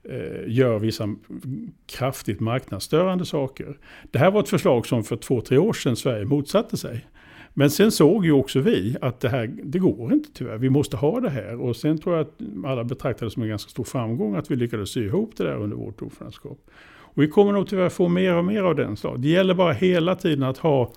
eh, 0.03 0.47
gör 0.47 0.79
vissa 0.79 1.15
kraftigt 1.85 2.39
marknadsstörande 2.39 3.25
saker. 3.25 3.77
Det 4.11 4.19
här 4.19 4.31
var 4.31 4.39
ett 4.39 4.49
förslag 4.49 4.85
som 4.85 5.03
för 5.03 5.17
två, 5.17 5.41
tre 5.41 5.57
år 5.57 5.73
sedan 5.73 5.95
Sverige 5.95 6.25
motsatte 6.25 6.77
sig. 6.77 7.05
Men 7.53 7.69
sen 7.69 7.91
såg 7.91 8.25
ju 8.25 8.31
också 8.31 8.59
vi 8.59 8.97
att 9.01 9.19
det 9.19 9.29
här, 9.29 9.53
det 9.63 9.79
går 9.79 10.13
inte 10.13 10.29
tyvärr. 10.33 10.57
Vi 10.57 10.69
måste 10.69 10.97
ha 10.97 11.19
det 11.19 11.29
här. 11.29 11.61
Och 11.61 11.75
sen 11.75 11.97
tror 11.97 12.15
jag 12.15 12.27
att 12.27 12.65
alla 12.65 12.83
betraktade 12.83 13.25
det 13.25 13.31
som 13.33 13.43
en 13.43 13.49
ganska 13.49 13.69
stor 13.69 13.83
framgång 13.83 14.35
att 14.35 14.51
vi 14.51 14.55
lyckades 14.55 14.89
sy 14.89 15.05
ihop 15.05 15.37
det 15.37 15.43
där 15.43 15.55
under 15.55 15.77
vårt 15.77 16.01
ordförandeskap. 16.01 16.57
Och 17.13 17.23
vi 17.23 17.27
kommer 17.27 17.51
nog 17.51 17.67
tyvärr 17.67 17.89
få 17.89 18.07
mer 18.07 18.35
och 18.35 18.45
mer 18.45 18.63
av 18.63 18.75
den 18.75 18.97
slag. 18.97 19.19
Det 19.19 19.27
gäller 19.27 19.53
bara 19.53 19.73
hela 19.73 20.15
tiden 20.15 20.43
att 20.43 20.57
ha 20.57 20.93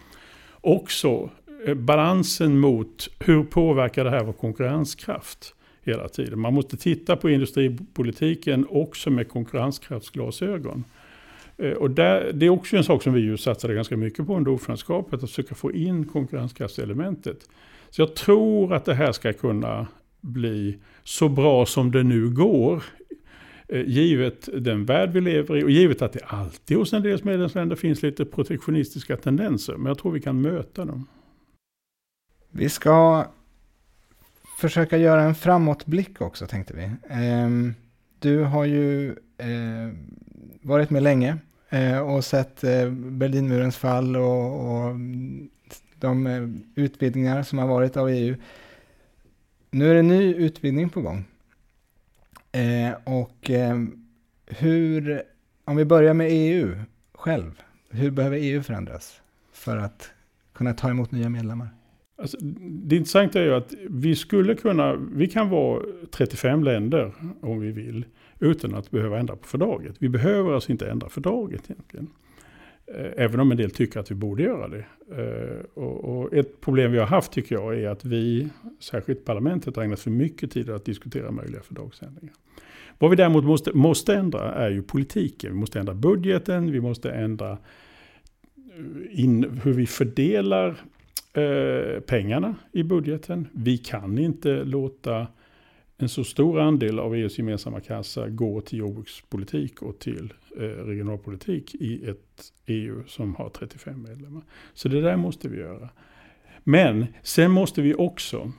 också 0.60 1.30
eh, 1.66 1.74
balansen 1.74 2.58
mot 2.58 3.08
hur 3.18 3.44
påverkar 3.44 4.04
det 4.04 4.10
här 4.10 4.24
vår 4.24 4.32
konkurrenskraft 4.32 5.54
hela 5.82 6.08
tiden. 6.08 6.40
Man 6.40 6.54
måste 6.54 6.76
titta 6.76 7.16
på 7.16 7.30
industripolitiken 7.30 8.66
också 8.70 9.10
med 9.10 9.28
konkurrenskraftsglasögon. 9.28 10.84
Eh, 11.56 11.72
och 11.72 11.90
där, 11.90 12.32
det 12.32 12.46
är 12.46 12.50
också 12.50 12.76
en 12.76 12.84
sak 12.84 13.02
som 13.02 13.12
vi 13.12 13.20
ju 13.20 13.36
satsade 13.36 13.74
ganska 13.74 13.96
mycket 13.96 14.26
på 14.26 14.36
under 14.36 14.50
ordförandeskapet, 14.50 15.22
att 15.22 15.30
försöka 15.30 15.54
få 15.54 15.72
in 15.72 16.04
konkurrenskraftselementet. 16.04 17.48
Så 17.90 18.02
jag 18.02 18.14
tror 18.14 18.74
att 18.74 18.84
det 18.84 18.94
här 18.94 19.12
ska 19.12 19.32
kunna 19.32 19.86
bli 20.20 20.78
så 21.04 21.28
bra 21.28 21.66
som 21.66 21.90
det 21.90 22.02
nu 22.02 22.30
går 22.30 22.82
Eh, 23.68 23.82
givet 23.86 24.48
den 24.52 24.84
värld 24.84 25.10
vi 25.10 25.20
lever 25.20 25.56
i 25.56 25.64
och 25.64 25.70
givet 25.70 26.02
att 26.02 26.12
det 26.12 26.24
alltid 26.24 26.76
hos 26.76 26.92
en 26.92 27.02
del 27.02 27.24
medlemsländer 27.24 27.76
finns 27.76 28.02
lite 28.02 28.24
protektionistiska 28.24 29.16
tendenser. 29.16 29.76
Men 29.76 29.86
jag 29.86 29.98
tror 29.98 30.12
vi 30.12 30.20
kan 30.20 30.40
möta 30.40 30.84
dem. 30.84 31.06
Vi 32.50 32.68
ska 32.68 33.26
försöka 34.58 34.96
göra 34.96 35.22
en 35.22 35.34
framåtblick 35.34 36.20
också 36.20 36.46
tänkte 36.46 36.74
vi. 36.74 36.90
Ehm, 37.08 37.74
du 38.18 38.38
har 38.38 38.64
ju 38.64 39.10
eh, 39.38 39.92
varit 40.62 40.90
med 40.90 41.02
länge 41.02 41.38
eh, 41.68 41.98
och 41.98 42.24
sett 42.24 42.60
Berlinmurens 42.90 43.76
fall 43.76 44.16
och, 44.16 44.94
de 46.00 46.26
utvidgningar 46.74 47.42
som 47.42 47.58
har 47.58 47.66
varit 47.66 47.96
av 47.96 48.08
EU. 48.08 48.36
Nu 49.70 49.90
är 49.90 49.94
det 49.94 50.00
en 50.00 50.08
ny 50.08 50.34
utvidgning 50.34 50.88
på 50.88 51.00
gång. 51.00 51.24
Eh, 52.52 52.92
och 53.04 53.50
eh, 53.50 53.76
hur, 54.46 55.22
om 55.64 55.76
vi 55.76 55.84
börjar 55.84 56.14
med 56.14 56.28
EU 56.30 56.76
själv, 57.14 57.62
hur 57.90 58.10
behöver 58.10 58.36
EU 58.36 58.62
förändras 58.62 59.20
för 59.52 59.76
att 59.76 60.10
kunna 60.54 60.74
ta 60.74 60.90
emot 60.90 61.12
nya 61.12 61.28
medlemmar? 61.28 61.68
Alltså, 62.18 62.36
det 62.60 62.96
intressanta 62.96 63.40
är 63.40 63.44
ju 63.44 63.54
att 63.54 63.74
vi 63.88 64.16
skulle 64.16 64.54
kunna, 64.54 64.94
vi 64.94 65.28
kan 65.28 65.48
vara 65.48 65.82
35 66.10 66.64
länder 66.64 67.12
om 67.40 67.60
vi 67.60 67.72
vill, 67.72 68.04
utan 68.38 68.74
att 68.74 68.90
behöva 68.90 69.18
ändra 69.18 69.36
på 69.36 69.46
fördraget. 69.46 69.96
Vi 69.98 70.08
behöver 70.08 70.54
alltså 70.54 70.72
inte 70.72 70.90
ändra 70.90 71.08
fördraget 71.08 71.70
egentligen. 71.70 72.06
Eh, 72.94 73.10
även 73.16 73.40
om 73.40 73.50
en 73.50 73.56
del 73.56 73.70
tycker 73.70 74.00
att 74.00 74.10
vi 74.10 74.14
borde 74.14 74.42
göra 74.42 74.68
det. 74.68 74.84
Eh, 75.10 75.80
och 75.80 76.34
ett 76.34 76.60
problem 76.60 76.92
vi 76.92 76.98
har 76.98 77.06
haft 77.06 77.32
tycker 77.32 77.54
jag 77.54 77.78
är 77.80 77.88
att 77.88 78.04
vi, 78.04 78.48
särskilt 78.80 79.24
parlamentet, 79.24 79.76
har 79.76 79.82
ägnat 79.82 80.00
för 80.00 80.10
mycket 80.10 80.50
tid 80.50 80.70
att 80.70 80.84
diskutera 80.84 81.30
möjliga 81.30 81.62
fördragsändringar. 81.62 82.34
Vad 82.98 83.10
vi 83.10 83.16
däremot 83.16 83.44
måste, 83.44 83.72
måste 83.72 84.14
ändra 84.14 84.54
är 84.54 84.70
ju 84.70 84.82
politiken. 84.82 85.52
Vi 85.52 85.58
måste 85.58 85.80
ändra 85.80 85.94
budgeten, 85.94 86.72
vi 86.72 86.80
måste 86.80 87.10
ändra 87.10 87.50
eh, 87.50 87.58
in, 89.20 89.60
hur 89.64 89.72
vi 89.72 89.86
fördelar 89.86 90.76
eh, 91.32 92.00
pengarna 92.00 92.54
i 92.72 92.82
budgeten. 92.82 93.48
Vi 93.52 93.78
kan 93.78 94.18
inte 94.18 94.64
låta 94.64 95.26
en 95.98 96.08
så 96.08 96.24
stor 96.24 96.60
andel 96.60 96.98
av 96.98 97.14
EUs 97.14 97.38
gemensamma 97.38 97.80
kassa 97.80 98.28
går 98.28 98.60
till 98.60 98.78
jordbrukspolitik 98.78 99.82
och 99.82 99.98
till 99.98 100.32
eh, 100.56 100.62
regionalpolitik 100.62 101.74
i 101.74 102.08
ett 102.08 102.52
EU 102.66 103.02
som 103.06 103.34
har 103.34 103.48
35 103.48 104.02
medlemmar. 104.02 104.42
Så 104.74 104.88
det 104.88 105.00
där 105.00 105.16
måste 105.16 105.48
vi 105.48 105.58
göra. 105.58 105.88
Men 106.64 107.06
sen 107.22 107.50
måste 107.50 107.82
vi 107.82 107.94
också 107.94 108.52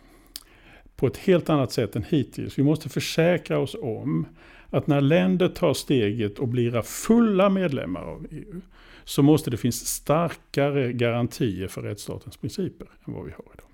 på 0.95 1.08
ett 1.08 1.17
helt 1.17 1.50
annat 1.50 1.71
sätt 1.71 1.95
än 1.95 2.04
hittills. 2.04 2.60
Vi 2.60 2.63
måste 2.63 2.89
försäkra 2.89 3.60
oss 3.60 3.76
om 3.82 4.26
att 4.69 4.88
när 4.88 5.02
länder 5.02 5.47
tar 5.47 5.73
steget 5.73 6.39
och 6.39 6.47
blir 6.47 6.82
fulla 6.82 7.50
medlemmar 7.50 8.02
av 8.02 8.28
EU 8.32 8.62
så 9.04 9.23
måste 9.23 9.50
det 9.50 9.58
finnas 9.58 9.76
starkare 9.76 10.93
garantier 10.93 11.67
för 11.67 11.82
rättsstatens 11.82 12.38
principer 12.38 12.88
än 13.08 13.13
vad 13.13 13.26
vi 13.26 13.32
har 13.32 13.45
idag. 13.54 13.66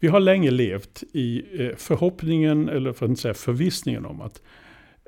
Vi 0.00 0.08
har 0.08 0.20
länge 0.20 0.50
levt 0.50 1.04
i 1.12 1.44
eh, 1.64 1.76
förhoppningen, 1.76 2.68
eller 2.68 2.92
för 2.92 3.06
att 3.06 3.10
inte 3.10 3.22
säga 3.22 3.34
förvissningen 3.34 4.06
om 4.06 4.20
att 4.20 4.42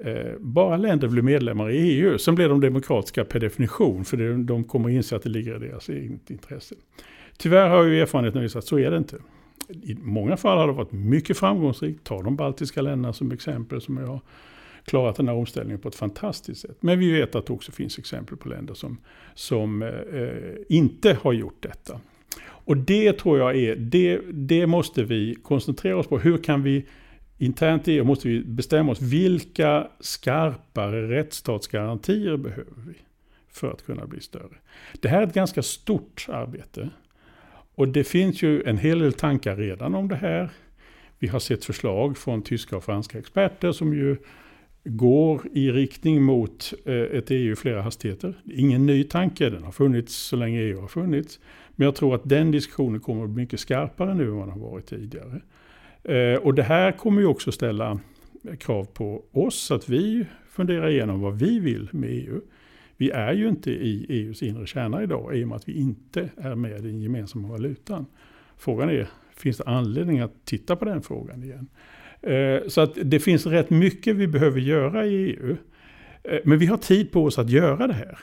eh, 0.05 0.33
bara 0.38 0.77
länder 0.77 1.09
blir 1.09 1.22
medlemmar 1.22 1.70
i 1.70 1.77
EU, 1.77 2.18
så 2.18 2.33
blir 2.33 2.48
de 2.48 2.61
demokratiska 2.61 3.24
per 3.24 3.40
definition, 3.40 4.05
för 4.05 4.44
de 4.44 4.64
kommer 4.64 4.88
inse 4.88 5.16
att 5.16 5.22
det 5.22 5.29
ligger 5.29 5.64
i 5.64 5.68
deras 5.68 5.88
eget 5.88 6.31
intresse. 6.31 6.74
Tyvärr 7.37 7.68
har 7.68 7.85
ju 7.85 8.01
erfarenheten 8.01 8.42
visat 8.42 8.59
att 8.59 8.64
så 8.64 8.79
är 8.79 8.90
det 8.90 8.96
inte 8.96 9.16
i 9.68 9.96
många 10.01 10.37
fall 10.37 10.59
har 10.59 10.66
det 10.66 10.72
varit 10.72 10.92
mycket 10.92 11.38
framgångsrikt. 11.38 12.05
Ta 12.05 12.22
de 12.22 12.37
baltiska 12.37 12.83
länderna 12.83 13.12
som 13.12 13.33
exempel 13.33 13.81
som 13.81 13.96
har 13.96 14.20
klarat 14.85 15.16
den 15.16 15.29
här 15.29 15.35
omställningen 15.35 15.81
på 15.81 15.88
ett 15.88 15.94
fantastiskt 15.94 16.61
sätt. 16.61 16.77
Men 16.81 16.98
vi 16.98 17.12
vet 17.12 17.35
att 17.35 17.46
det 17.46 17.53
också 17.53 17.72
finns 17.72 17.98
exempel 17.98 18.37
på 18.37 18.48
länder 18.48 18.74
som, 18.74 18.98
som 19.35 19.83
eh, 19.83 19.88
eh 19.88 20.57
inte 20.68 21.18
har 21.22 21.33
gjort 21.33 21.57
detta. 21.61 22.01
Och 22.40 22.76
det 22.76 23.12
tror 23.12 23.38
jag 23.38 23.56
är, 23.56 23.76
det, 23.76 24.20
det 24.32 24.66
måste 24.66 25.02
vi 25.02 25.34
koncentrera 25.34 25.96
oss 25.96 26.06
på. 26.06 26.18
Hur 26.18 26.38
kan 26.38 26.62
vi 26.62 26.86
internt 27.38 27.88
i 27.88 27.92
EU 27.92 28.04
måste 28.04 28.28
vi 28.28 28.40
bestämma 28.40 28.92
oss 28.92 29.02
vilka 29.02 29.88
skarpare 30.00 31.08
rättsstatsgarantier 31.08 32.36
behöver 32.36 32.82
vi 32.86 32.94
för 33.48 33.70
att 33.70 33.86
kunna 33.86 34.06
bli 34.06 34.20
större. 34.20 34.56
Det 35.00 35.08
här 35.08 35.22
är 35.22 35.26
ett 35.26 35.34
ganska 35.34 35.62
stort 35.62 36.26
arbete. 36.28 36.90
Och 37.74 37.88
det 37.88 38.04
finns 38.04 38.42
ju 38.42 38.62
en 38.62 38.78
hel 38.78 38.98
del 38.98 39.12
tankar 39.12 39.56
redan 39.56 39.94
om 39.94 40.08
det 40.08 40.16
här. 40.16 40.50
Vi 41.18 41.28
har 41.28 41.38
sett 41.38 41.64
förslag 41.64 42.18
från 42.18 42.42
tyska 42.42 42.76
och 42.76 42.84
franska 42.84 43.18
experter 43.18 43.72
som 43.72 43.94
ju 43.94 44.16
går 44.84 45.42
i 45.52 45.70
riktning 45.70 46.22
mot 46.22 46.72
eh, 46.84 46.94
ett 46.94 47.30
EU 47.30 47.52
i 47.52 47.56
flera 47.56 47.82
hastigheter. 47.82 48.34
Ingen 48.44 48.86
ny 48.86 49.04
tanke, 49.04 49.50
den 49.50 49.62
har 49.62 49.72
funnits 49.72 50.14
så 50.14 50.36
länge 50.36 50.60
EU 50.60 50.80
har 50.80 50.88
funnits. 50.88 51.40
Men 51.70 51.84
jag 51.84 51.94
tror 51.94 52.14
att 52.14 52.28
den 52.28 52.50
diskussionen 52.50 53.00
kommer 53.00 53.24
att 53.24 53.30
bli 53.30 53.42
mycket 53.42 53.60
skarpare 53.60 54.14
nu 54.14 54.24
än 54.24 54.36
vad 54.36 54.48
den 54.48 54.60
har 54.60 54.70
varit 54.70 54.86
tidigare. 54.86 55.40
Eh, 56.04 56.40
och 56.40 56.54
det 56.54 56.62
här 56.62 56.92
kommer 56.92 57.20
ju 57.20 57.26
också 57.26 57.52
ställa 57.52 58.00
krav 58.58 58.84
på 58.84 59.24
oss 59.32 59.70
att 59.70 59.88
vi 59.88 60.26
funderar 60.50 60.88
igenom 60.88 61.20
vad 61.20 61.38
vi 61.38 61.58
vill 61.58 61.88
med 61.92 62.10
EU. 62.10 62.40
Vi 62.96 63.10
är 63.10 63.32
ju 63.32 63.48
inte 63.48 63.70
i 63.70 64.06
EUs 64.08 64.42
inre 64.42 64.66
kärna 64.66 65.02
idag 65.02 65.36
i 65.36 65.44
och 65.44 65.48
med 65.48 65.56
att 65.56 65.68
vi 65.68 65.72
inte 65.72 66.30
är 66.36 66.54
med 66.54 66.78
i 66.78 66.82
den 66.82 67.00
gemensamma 67.00 67.48
valutan. 67.48 68.06
Frågan 68.56 68.90
är, 68.90 69.08
finns 69.36 69.56
det 69.56 69.64
anledning 69.64 70.20
att 70.20 70.44
titta 70.44 70.76
på 70.76 70.84
den 70.84 71.02
frågan 71.02 71.42
igen? 71.44 71.68
Eh, 72.22 72.68
så 72.68 72.81
att 72.81 72.98
det 73.02 73.20
finns 73.20 73.46
rätt 73.46 73.70
mycket 73.70 74.16
vi 74.16 74.26
behöver 74.26 74.61
göra 74.61 75.07
i 75.07 75.14
EU. 75.14 75.57
Eh, 76.24 76.38
men 76.44 76.59
vi 76.59 76.66
har 76.66 76.76
tid 76.76 77.12
på 77.12 77.24
oss 77.24 77.38
att 77.38 77.50
göra 77.50 77.87
det 77.87 77.94
här. 77.94 78.18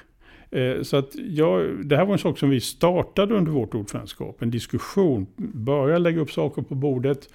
Eh, 0.52 0.84
så 0.84 0.98
att 0.98 1.16
jag, 1.16 1.86
det 1.86 1.98
här 1.98 2.06
var 2.06 2.14
en 2.14 2.20
sak 2.20 2.38
som 2.38 2.50
vi 2.50 2.60
startade 2.60 3.36
under 3.36 3.52
vårt 3.52 3.76
ordförandeskap. 3.76 4.42
En 4.42 4.52
diskussion, 4.52 5.28
börja 5.38 5.98
lägga 5.98 6.22
upp 6.22 6.32
saker 6.32 6.62
på 6.62 6.76
bordet. 6.76 7.30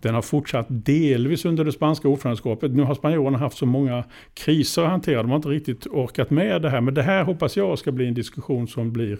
Den 0.00 0.14
har 0.14 0.22
fortsatt 0.22 0.66
delvis 0.68 1.44
under 1.44 1.64
det 1.64 1.72
spanska 1.72 2.08
ordförandeskapet. 2.08 2.72
Nu 2.72 2.82
har 2.82 2.94
spanjorerna 2.94 3.38
haft 3.38 3.58
så 3.58 3.66
många 3.66 4.04
kriser 4.34 4.82
att 4.82 4.90
hantera. 4.90 5.22
De 5.22 5.30
har 5.30 5.36
inte 5.36 5.48
riktigt 5.48 5.86
orkat 5.86 6.30
med 6.30 6.62
det 6.62 6.70
här. 6.70 6.80
Men 6.80 6.94
det 6.94 7.02
här 7.02 7.24
hoppas 7.24 7.56
jag 7.56 7.78
ska 7.78 7.92
bli 7.92 8.08
en 8.08 8.14
diskussion 8.14 8.68
som 8.68 8.92
blir 8.92 9.18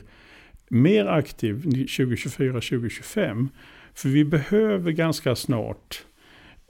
mer 0.69 1.07
aktiv 1.07 1.65
2024-2025. 1.65 3.49
För 3.95 4.09
vi 4.09 4.25
behöver 4.25 4.93
ganska 4.93 5.37
snart 5.37 6.05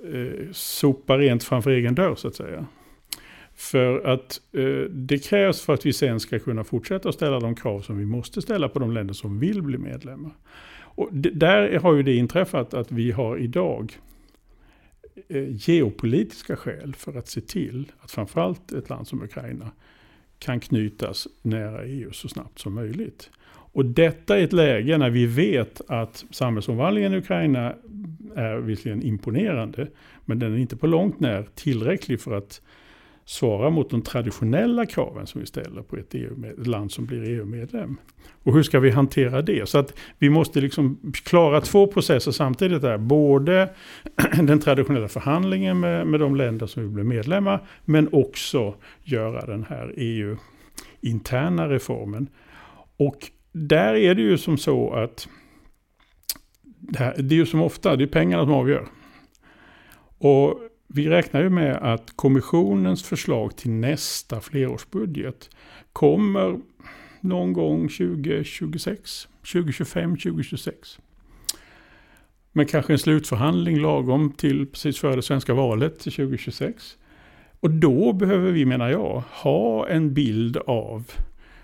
eh, 0.05 0.53
sopa 0.53 1.19
rent 1.19 1.45
framför 1.45 1.71
egen 1.71 1.95
dörr 1.95 2.15
så 2.15 2.29
att 2.29 2.35
säga. 2.35 2.67
För 3.55 4.07
att 4.07 4.41
eh, 4.53 4.91
det 4.91 5.19
krävs 5.19 5.61
för 5.61 5.75
att 5.75 5.87
vi 5.87 5.93
sen 5.93 6.21
ska 6.21 6.39
kunna 6.39 6.65
fortsätta 6.65 7.13
ställa 7.13 7.41
de 7.41 7.55
krav 7.55 7.81
som 7.81 7.99
vi 7.99 8.07
måste 8.07 8.43
ställa 8.43 8.69
på 8.69 8.79
de 8.79 8.93
länder 8.93 9.15
som 9.15 9.39
vill 9.39 9.63
bli 9.63 9.79
medlemmar. 9.79 10.33
Och 10.95 11.09
där 11.13 11.79
har 11.79 11.95
ju 11.95 12.03
det 12.03 12.17
inträffat 12.17 12.75
att 12.75 12.93
vi 12.93 13.11
har 13.11 13.39
idag 13.39 13.99
eh, 15.29 15.47
geopolitiska 15.49 16.57
skäl 16.57 16.95
för 16.95 17.19
att 17.19 17.29
se 17.29 17.41
till 17.41 17.93
att 18.01 18.11
framförallt 18.11 18.73
ett 18.73 18.89
land 18.89 19.09
som 19.09 19.23
Ukraina 19.23 19.71
kan 20.39 20.61
knytas 20.61 21.29
nära 21.43 21.85
EU 21.85 22.13
så 22.13 22.29
snabbt 22.29 22.59
som 22.59 22.75
möjligt. 22.75 23.31
Och 23.73 23.85
detta 23.85 24.39
är 24.39 24.45
ett 24.45 24.53
läge 24.53 24.99
när 24.99 25.11
vi 25.11 25.27
vet 25.27 25.81
att 25.89 26.25
samhällsomvandlingen 26.31 27.15
i 27.15 27.17
Ukraina 27.17 27.75
är 28.37 28.57
visserligen 28.57 29.03
imponerande, 29.03 29.89
men 30.25 30.39
den 30.39 30.55
är 30.55 30.59
inte 30.59 30.77
på 30.77 30.87
långt 30.87 31.21
när 31.21 31.43
tillräcklig 31.55 32.21
för 32.21 32.33
att 32.35 32.61
svara 33.25 33.71
mot 33.71 33.91
de 33.91 34.03
traditionella 34.03 34.87
kraven 34.87 35.27
som 35.27 35.41
vi 35.41 35.47
ställer 35.47 35.83
på 35.83 35.97
ett, 35.97 36.15
EU 36.15 36.45
ett 36.59 36.67
land 36.67 36.93
som 36.93 37.07
blir 37.07 37.31
EU-medlem. 37.31 37.97
Och 38.43 38.55
hur 38.55 38.63
ska 38.63 38.81
vi 38.81 38.91
hantera 38.91 39.43
det? 39.43 39.69
Så 39.69 39.79
att 39.79 39.95
vi 40.19 40.31
måste 40.31 40.61
liksom 40.61 41.13
klara 41.25 41.61
två 41.61 41.87
processer 41.87 42.33
samtidigt. 42.33 42.83
Där. 42.83 42.99
Både 42.99 43.71
den 44.43 44.61
traditionella 44.61 45.09
förhandlingen 45.09 45.81
med, 45.81 46.07
med 46.07 46.21
de 46.21 46.37
länder 46.37 46.67
som 46.67 46.83
vill 46.83 46.93
bli 46.93 47.05
medlemmar, 47.05 47.67
men 47.85 48.09
också 48.13 48.75
göra 49.03 49.47
den 49.47 49.65
här 49.69 49.95
EU-interna 49.97 51.69
reformen. 51.69 52.29
Och 52.97 53.31
där 53.53 53.95
är 53.95 54.15
det 54.15 54.23
ju 54.23 54.39
som 54.39 54.59
så 54.59 54.93
att 54.93 55.29
det, 56.79 56.99
här, 56.99 57.15
det 57.19 57.35
är 57.35 57.39
ju 57.39 57.47
som 57.47 57.63
ofta, 57.63 57.97
det 57.97 58.05
är 58.05 58.09
pengarna 58.09 58.45
som 58.45 58.53
avgör. 58.53 58.87
Och 60.19 60.61
vi 60.87 61.09
räknar 61.09 61.43
ju 61.43 61.51
med 61.51 61.77
att 61.77 62.17
kommissionens 62.17 63.03
förslag 63.03 63.57
till 63.57 63.71
nästa 63.71 64.41
flerårsbudget 64.41 65.51
kommer 65.93 66.59
någon 67.21 67.53
gång 67.53 67.89
2026, 67.89 69.29
2025, 69.53 70.17
2026. 70.17 70.99
Men 72.53 72.67
kanske 72.67 72.93
en 72.93 72.99
slutförhandling 72.99 73.81
lagom 73.81 74.33
till 74.33 74.67
precis 74.67 74.99
före 74.99 75.17
det 75.17 75.23
svenska 75.23 75.55
valet 75.55 75.99
till 75.99 76.13
2026. 76.13 76.97
Och 77.61 77.71
då 77.71 78.13
behöver 78.13 78.53
vi, 78.53 78.65
menar 78.65 78.91
jag, 78.91 79.23
ha 79.31 79.89
en 79.89 80.15
bild 80.15 80.57
av 80.57 81.11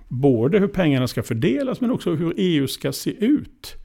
både 0.09 0.59
hur 0.59 0.69
pengarna 0.69 1.09
ska 1.09 1.23
fördelas 1.23 1.81
men 1.81 1.91
också 1.91 2.15
hur 2.15 2.35
EU 2.37 2.67
ska 2.67 2.93
se 2.93 3.11
ut 3.11 3.77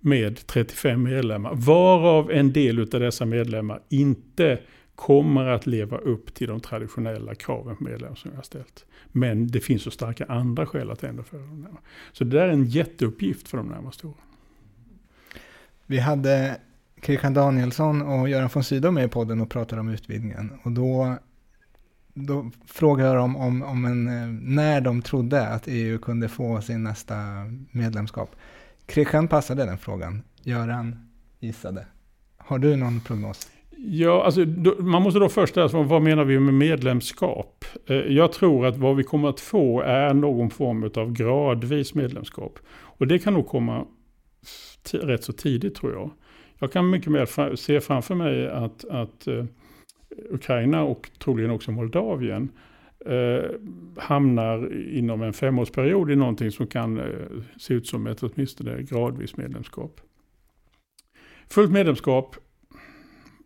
med 0.00 0.46
35 0.46 1.02
medlemmar. 1.02 1.54
Varav 1.54 2.30
en 2.30 2.52
del 2.52 2.80
av 2.80 3.00
dessa 3.00 3.26
medlemmar 3.26 3.82
inte 3.88 4.58
kommer 4.94 5.46
att 5.46 5.66
leva 5.66 5.98
upp 5.98 6.34
till 6.34 6.48
de 6.48 6.60
traditionella 6.60 7.34
kraven 7.34 7.76
på 7.76 7.84
medlemmar 7.84 8.14
som 8.14 8.30
jag 8.30 8.38
har 8.38 8.42
ställt. 8.42 8.84
Men 9.12 9.46
det 9.46 9.60
finns 9.60 9.82
så 9.82 9.90
starka 9.90 10.24
andra 10.24 10.66
skäl 10.66 10.90
att 10.90 11.02
ändra 11.02 11.24
för 11.24 11.38
dem. 11.38 11.66
Så 12.12 12.24
det 12.24 12.30
där 12.30 12.46
är 12.46 12.52
en 12.52 12.64
jätteuppgift 12.64 13.48
för 13.48 13.56
de 13.56 13.66
närmaste 13.66 14.06
åren. 14.06 14.16
Vi 15.86 15.98
hade 15.98 16.60
Christian 17.02 17.34
Danielsson 17.34 18.02
och 18.02 18.28
Göran 18.28 18.50
von 18.54 18.64
Sydow 18.64 18.92
med 18.92 19.04
i 19.04 19.08
podden 19.08 19.40
och 19.40 19.50
pratade 19.50 19.80
om 19.80 19.88
utvidgningen. 19.88 20.52
Och 20.62 20.72
då, 20.72 21.16
då 22.14 22.50
frågade 22.66 23.08
jag 23.08 23.16
dem 23.16 23.36
om, 23.36 23.62
om 23.62 23.84
en, 23.84 24.08
eh, 24.08 24.26
när 24.42 24.80
de 24.80 25.02
trodde 25.02 25.48
att 25.48 25.64
EU 25.66 25.98
kunde 25.98 26.28
få 26.28 26.60
sin 26.60 26.84
nästa 26.84 27.16
medlemskap. 27.70 28.36
Christian 28.88 29.28
passade 29.28 29.64
den 29.64 29.78
frågan. 29.78 30.22
Göran 30.42 31.08
gissade. 31.40 31.86
Har 32.36 32.58
du 32.58 32.76
någon 32.76 33.00
prognos? 33.00 33.50
Ja, 33.76 34.24
alltså, 34.24 34.44
då, 34.44 34.74
man 34.78 35.02
måste 35.02 35.20
då 35.20 35.28
först 35.28 35.56
alltså, 35.56 35.82
vad 35.82 36.02
menar 36.02 36.24
vi 36.24 36.38
med 36.38 36.54
medlemskap? 36.54 37.64
Eh, 37.86 37.96
jag 37.96 38.32
tror 38.32 38.66
att 38.66 38.76
vad 38.76 38.96
vi 38.96 39.04
kommer 39.04 39.28
att 39.28 39.40
få 39.40 39.80
är 39.80 40.14
någon 40.14 40.50
form 40.50 40.90
av 40.96 41.12
gradvis 41.12 41.94
medlemskap. 41.94 42.58
Och 42.72 43.06
det 43.06 43.18
kan 43.18 43.34
nog 43.34 43.46
komma 43.46 43.86
rätt 44.92 45.24
så 45.24 45.32
tidigt 45.32 45.74
tror 45.74 45.92
jag. 45.92 46.10
Jag 46.58 46.72
kan 46.72 46.90
mycket 46.90 47.12
mer 47.12 47.56
se 47.56 47.80
framför 47.80 48.14
mig 48.14 48.50
att, 48.50 48.84
att 48.84 49.26
eh, 49.26 49.44
Ukraina 50.30 50.82
och 50.82 51.10
troligen 51.18 51.50
också 51.50 51.70
Moldavien 51.70 52.48
eh, 53.06 53.50
hamnar 53.96 54.74
inom 54.88 55.22
en 55.22 55.32
femårsperiod 55.32 56.10
i 56.10 56.16
någonting 56.16 56.50
som 56.50 56.66
kan 56.66 56.98
eh, 56.98 57.04
se 57.58 57.74
ut 57.74 57.86
som 57.86 58.06
ett 58.06 58.22
åtminstone 58.22 58.82
gradvis 58.82 59.36
medlemskap. 59.36 60.00
Fullt 61.48 61.72
medlemskap 61.72 62.36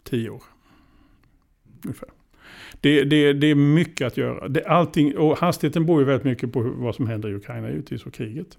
tio 0.03 0.31
år. 0.31 0.43
Ungefär. 1.85 2.09
Det, 2.81 3.05
det, 3.05 3.33
det 3.33 3.47
är 3.47 3.55
mycket 3.55 4.07
att 4.07 4.17
göra. 4.17 4.49
Det, 4.49 4.65
allting, 4.65 5.17
och 5.17 5.39
hastigheten 5.39 5.87
beror 5.87 6.01
ju 6.01 6.07
väldigt 6.07 6.25
mycket 6.25 6.53
på 6.53 6.63
vad 6.63 6.95
som 6.95 7.07
händer 7.07 7.29
i 7.29 7.35
Ukraina 7.35 7.71
givetvis 7.71 8.07
och 8.07 8.15
kriget. 8.15 8.59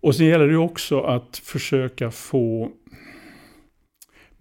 Och 0.00 0.14
sen 0.14 0.26
gäller 0.26 0.48
det 0.48 0.56
också 0.56 1.00
att 1.00 1.36
försöka 1.36 2.10
få 2.10 2.72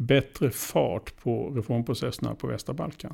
bättre 0.02 0.50
fart 0.50 1.24
på 1.24 1.50
reformprocesserna 1.50 2.36
på 2.36 2.48
västra 2.48 2.74
Balkan. 2.74 3.14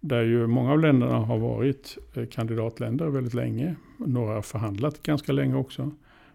Där 0.00 0.22
ju 0.22 0.46
många 0.46 0.72
av 0.72 0.80
länderna 0.80 1.18
har 1.18 1.38
varit 1.38 1.98
eh, 2.14 2.26
kandidatländer 2.26 3.06
väldigt 3.06 3.34
länge. 3.34 3.76
Några 3.96 4.34
har 4.34 4.42
förhandlat 4.42 5.02
ganska 5.02 5.32
länge 5.32 5.56
också. 5.56 5.90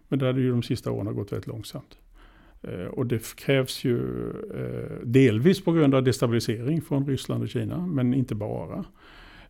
Men 0.08 0.18
där 0.18 0.32
det 0.32 0.40
ju 0.40 0.50
de 0.50 0.62
sista 0.62 0.90
åren 0.90 1.06
har 1.06 1.14
gått 1.14 1.32
väldigt 1.32 1.46
långsamt. 1.46 1.98
Eh, 2.62 2.84
och 2.84 3.06
det 3.06 3.34
krävs 3.36 3.84
ju 3.84 3.98
eh, 4.30 5.06
delvis 5.06 5.64
på 5.64 5.72
grund 5.72 5.94
av 5.94 6.02
destabilisering 6.02 6.82
från 6.82 7.06
Ryssland 7.06 7.42
och 7.42 7.48
Kina, 7.48 7.86
men 7.86 8.14
inte 8.14 8.34
bara. 8.34 8.84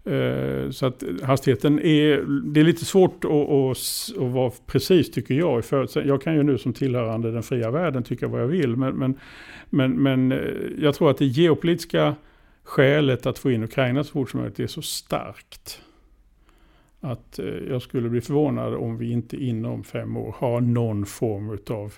Eh, 0.09 0.71
så 0.71 0.87
att 0.87 1.03
hastigheten 1.23 1.79
är, 1.79 2.25
det 2.53 2.61
är 2.61 2.65
lite 2.65 2.85
svårt 2.85 3.25
att, 3.25 3.31
att, 3.31 3.77
att 4.19 4.33
vara 4.33 4.53
precis 4.67 5.11
tycker 5.11 5.35
jag. 5.35 5.65
Jag 5.95 6.23
kan 6.23 6.35
ju 6.35 6.43
nu 6.43 6.59
som 6.59 6.73
tillhörande 6.73 7.33
den 7.33 7.43
fria 7.43 7.71
världen 7.71 8.03
tycka 8.03 8.29
vad 8.29 8.41
jag 8.41 8.47
vill. 8.47 8.77
Men, 8.77 8.95
men, 8.95 9.19
men, 9.71 10.03
men 10.03 10.33
eh, 10.33 10.39
jag 10.79 10.95
tror 10.95 11.11
att 11.11 11.19
det 11.19 11.27
geopolitiska 11.27 12.15
skälet 12.65 13.27
att 13.27 13.39
få 13.39 13.51
in 13.51 13.65
Ukraina 13.65 14.05
så 14.05 14.13
fort 14.13 14.31
som 14.31 14.41
möjligt 14.41 14.61
är 14.61 14.67
så 14.67 14.83
starkt. 14.83 15.83
Att 17.01 17.39
eh, 17.39 17.47
jag 17.47 17.83
skulle 17.83 18.09
bli 18.09 18.21
förvånad 18.21 18.75
om 18.75 18.99
vi 18.99 19.11
inte 19.11 19.37
inom 19.37 19.85
fem 19.85 20.17
år 20.17 20.35
har 20.39 20.61
någon 20.61 21.07
form 21.07 21.59
av 21.71 21.95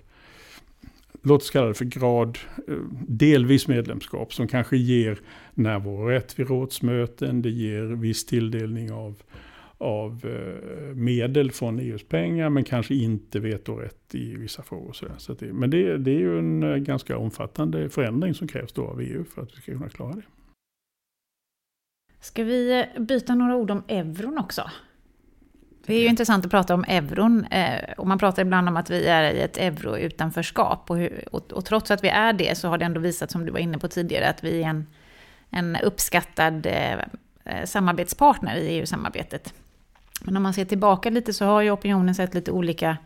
låt 1.22 1.42
oss 1.42 1.50
kalla 1.50 1.66
det 1.66 1.74
för 1.74 1.84
grad, 1.84 2.38
eh, 2.68 2.74
delvis 3.08 3.68
medlemskap 3.68 4.34
som 4.34 4.48
kanske 4.48 4.76
ger 4.76 5.18
närvarorätt 5.54 6.38
vid 6.38 6.48
rådsmöten, 6.48 7.42
det 7.42 7.50
ger 7.50 7.82
viss 7.82 8.26
tilldelning 8.26 8.92
av, 8.92 9.22
av 9.78 10.24
eh, 10.24 10.94
medel 10.94 11.50
från 11.50 11.78
EUs 11.78 12.04
pengar 12.04 12.50
men 12.50 12.64
kanske 12.64 12.94
inte 12.94 13.40
vetorätt 13.40 14.14
i 14.14 14.34
vissa 14.34 14.62
frågor. 14.62 14.92
Så, 14.92 15.06
så 15.18 15.34
det, 15.34 15.52
men 15.52 15.70
det, 15.70 15.98
det 15.98 16.10
är 16.10 16.18
ju 16.18 16.38
en 16.38 16.62
eh, 16.62 16.76
ganska 16.76 17.18
omfattande 17.18 17.88
förändring 17.88 18.34
som 18.34 18.48
krävs 18.48 18.72
då 18.72 18.86
av 18.86 19.00
EU 19.00 19.24
för 19.24 19.42
att 19.42 19.56
vi 19.56 19.62
ska 19.62 19.72
kunna 19.72 19.88
klara 19.88 20.12
det. 20.12 20.22
Ska 22.20 22.44
vi 22.44 22.86
byta 22.98 23.34
några 23.34 23.56
ord 23.56 23.70
om 23.70 23.82
euron 23.88 24.38
också? 24.38 24.62
Det 25.86 25.94
är 25.94 26.00
ju 26.00 26.06
intressant 26.06 26.44
att 26.44 26.50
prata 26.50 26.74
om 26.74 26.84
euron. 26.88 27.44
Eh, 27.44 27.92
och 27.96 28.06
man 28.06 28.18
pratar 28.18 28.42
ibland 28.42 28.68
om 28.68 28.76
att 28.76 28.90
vi 28.90 29.06
är 29.06 29.32
i 29.32 29.40
ett 29.40 29.56
euro-utanförskap. 29.56 30.90
Och, 30.90 30.98
och, 31.32 31.52
och, 31.52 31.64
trots 31.64 31.90
att 31.90 32.04
vi 32.04 32.08
är 32.08 32.32
det 32.32 32.58
så 32.58 32.68
har 32.68 32.78
det 32.78 32.84
ändå 32.84 33.00
visat, 33.00 33.30
som 33.30 33.46
du 33.46 33.52
var 33.52 33.58
inne 33.58 33.78
på 33.78 33.88
tidigare, 33.88 34.28
att 34.28 34.44
vi 34.44 34.62
är 34.62 34.68
en, 34.68 34.86
en 35.50 35.76
uppskattad 35.76 36.66
eh, 36.66 36.92
eh 36.92 37.64
samarbetspartner 37.64 38.56
i 38.56 38.68
EU-samarbetet. 38.68 39.54
Men 40.20 40.36
om 40.36 40.42
man 40.42 40.54
ser 40.54 40.64
tillbaka 40.64 41.10
lite 41.10 41.32
så 41.32 41.44
har 41.44 41.62
ju 41.62 41.70
opinionen 41.70 42.14
sett 42.14 42.34
lite 42.34 42.50
olika 42.50 42.96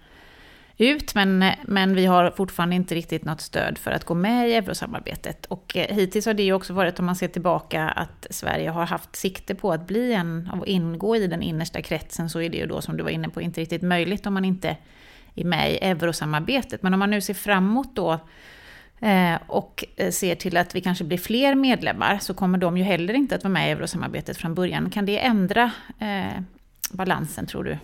ut, 0.78 1.14
men, 1.14 1.44
men 1.62 1.94
vi 1.94 2.06
har 2.06 2.30
fortfarande 2.30 2.76
inte 2.76 2.94
riktigt 2.94 3.24
något 3.24 3.40
stöd 3.40 3.78
för 3.78 3.90
att 3.90 4.04
gå 4.04 4.14
med 4.14 4.48
i 4.48 4.54
eurosamarbetet. 4.54 5.46
Och 5.46 5.76
eh, 5.76 5.96
hittills 5.96 6.26
har 6.26 6.34
det 6.34 6.42
ju 6.42 6.52
också 6.52 6.72
varit, 6.72 6.98
om 6.98 7.06
man 7.06 7.16
ser 7.16 7.28
tillbaka, 7.28 7.88
att 7.88 8.26
Sverige 8.30 8.70
har 8.70 8.86
haft 8.86 9.16
sikte 9.16 9.54
på 9.54 9.72
att 9.72 9.86
bli 9.86 10.12
en, 10.12 10.50
och 10.52 10.66
ingå 10.66 11.16
i 11.16 11.26
den 11.26 11.42
innersta 11.42 11.82
kretsen, 11.82 12.30
så 12.30 12.40
är 12.40 12.48
det 12.48 12.56
ju 12.56 12.66
då, 12.66 12.80
som 12.80 12.96
du 12.96 13.02
var 13.02 13.10
inne 13.10 13.28
på, 13.28 13.40
inte 13.40 13.60
riktigt 13.60 13.82
möjligt 13.82 14.26
om 14.26 14.34
man 14.34 14.44
inte 14.44 14.76
är 15.34 15.44
med 15.44 15.72
i 15.72 15.76
eurosamarbetet. 15.76 16.82
Men 16.82 16.94
om 16.94 16.98
man 16.98 17.10
nu 17.10 17.20
ser 17.20 17.34
framåt 17.34 17.96
då, 17.96 18.12
eh, 19.00 19.34
och 19.46 19.84
eh, 19.96 20.10
ser 20.10 20.34
till 20.34 20.56
att 20.56 20.74
vi 20.74 20.80
kanske 20.80 21.04
blir 21.04 21.18
fler 21.18 21.54
medlemmar, 21.54 22.18
så 22.18 22.34
kommer 22.34 22.58
de 22.58 22.78
ju 22.78 22.84
heller 22.84 23.14
inte 23.14 23.34
att 23.34 23.44
vara 23.44 23.52
med 23.52 23.68
i 23.68 23.72
eurosamarbetet 23.72 24.36
från 24.36 24.54
början. 24.54 24.90
Kan 24.90 25.06
det 25.06 25.18
ändra 25.18 25.70
eh, 25.98 26.42
balansen, 26.92 27.46
tror 27.46 27.64
du? 27.64 27.78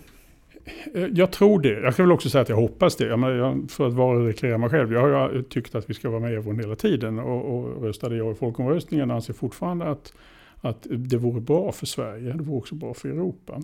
Eh, 0.94 1.06
jag 1.12 1.30
tror 1.30 1.60
det. 1.60 1.80
Jag 1.80 1.96
kan 1.96 2.04
väl 2.04 2.12
också 2.12 2.30
säga 2.30 2.42
att 2.42 2.48
jag 2.48 2.56
hoppas 2.56 2.96
det. 2.96 3.06
Jag, 3.06 3.70
för 3.70 3.86
att 3.86 3.92
vara 3.92 4.26
reklamera 4.26 4.58
mig 4.58 4.70
själv. 4.70 4.92
Jag 4.92 5.00
har 5.00 5.42
tyckt 5.42 5.74
att 5.74 5.90
vi 5.90 5.94
ska 5.94 6.10
vara 6.10 6.20
med 6.20 6.32
i 6.32 6.34
euron 6.34 6.58
hela 6.58 6.76
tiden. 6.76 7.18
Och, 7.18 7.58
och 7.58 7.82
röstade 7.82 8.16
jag 8.16 8.32
i 8.32 8.34
folkomröstningen 8.34 9.10
anser 9.10 9.32
fortfarande 9.32 9.84
att, 9.84 10.12
att 10.60 10.86
det 10.90 11.16
vore 11.16 11.40
bra 11.40 11.72
för 11.72 11.86
Sverige. 11.86 12.32
Det 12.32 12.42
vore 12.42 12.58
också 12.58 12.74
bra 12.74 12.94
för 12.94 13.08
Europa. 13.08 13.60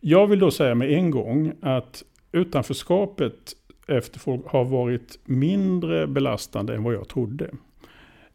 Jag 0.00 0.26
vill 0.26 0.38
då 0.38 0.50
säga 0.50 0.74
med 0.74 0.90
en 0.92 1.10
gång 1.10 1.52
att 1.60 2.04
utanförskapet 2.32 3.56
efter 3.86 4.18
folk 4.18 4.46
har 4.46 4.64
varit 4.64 5.18
mindre 5.24 6.06
belastande 6.06 6.74
än 6.74 6.82
vad 6.82 6.94
jag 6.94 7.08
trodde. 7.08 7.50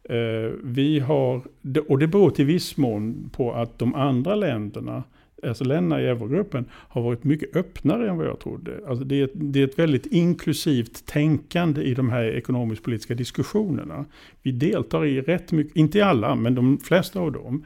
Eh, 0.08 0.52
vi 0.62 0.98
har, 1.00 1.40
och 1.88 1.98
det 1.98 2.06
beror 2.06 2.30
till 2.30 2.44
viss 2.44 2.76
mån 2.76 3.30
på 3.32 3.52
att 3.52 3.78
de 3.78 3.94
andra 3.94 4.34
länderna 4.34 5.02
alltså 5.48 5.64
länderna 5.64 6.02
i 6.02 6.06
eurogruppen 6.06 6.64
har 6.72 7.02
varit 7.02 7.24
mycket 7.24 7.56
öppnare 7.56 8.10
än 8.10 8.16
vad 8.16 8.26
jag 8.26 8.38
trodde. 8.38 8.72
Alltså 8.88 9.04
det, 9.04 9.20
är, 9.20 9.28
det 9.34 9.60
är 9.60 9.64
ett 9.64 9.78
väldigt 9.78 10.06
inklusivt 10.06 11.06
tänkande 11.06 11.82
i 11.82 11.94
de 11.94 12.10
här 12.10 12.24
ekonomisk-politiska 12.24 13.14
diskussionerna. 13.14 14.04
Vi 14.42 14.52
deltar 14.52 15.04
i 15.04 15.20
rätt 15.20 15.52
mycket, 15.52 15.76
inte 15.76 15.98
i 15.98 16.02
alla, 16.02 16.34
men 16.34 16.54
de 16.54 16.78
flesta 16.78 17.20
av 17.20 17.32
dem. 17.32 17.64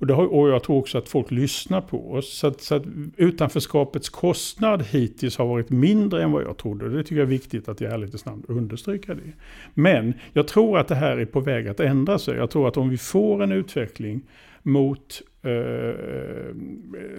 Och, 0.00 0.06
det 0.06 0.14
har, 0.14 0.26
och 0.26 0.48
jag 0.48 0.62
tror 0.62 0.76
också 0.76 0.98
att 0.98 1.08
folk 1.08 1.30
lyssnar 1.30 1.80
på 1.80 2.12
oss. 2.12 2.38
Så 2.38 2.46
att, 2.46 2.60
så 2.60 2.74
att 2.74 2.82
utanförskapets 3.16 4.08
kostnad 4.08 4.82
hittills 4.82 5.38
har 5.38 5.46
varit 5.46 5.70
mindre 5.70 6.22
än 6.22 6.32
vad 6.32 6.42
jag 6.42 6.56
trodde. 6.56 6.88
Det 6.88 7.02
tycker 7.02 7.16
jag 7.16 7.22
är 7.22 7.26
viktigt 7.26 7.68
att 7.68 7.82
i 7.82 7.84
ärlighetens 7.84 8.24
namn 8.24 8.42
understryka 8.48 9.14
det. 9.14 9.32
Men 9.74 10.14
jag 10.32 10.48
tror 10.48 10.78
att 10.78 10.88
det 10.88 10.94
här 10.94 11.16
är 11.16 11.24
på 11.24 11.40
väg 11.40 11.68
att 11.68 11.80
ändra 11.80 12.18
sig. 12.18 12.36
Jag 12.36 12.50
tror 12.50 12.68
att 12.68 12.76
om 12.76 12.88
vi 12.88 12.98
får 12.98 13.42
en 13.42 13.52
utveckling 13.52 14.22
mot 14.62 15.22
eh, 15.42 15.50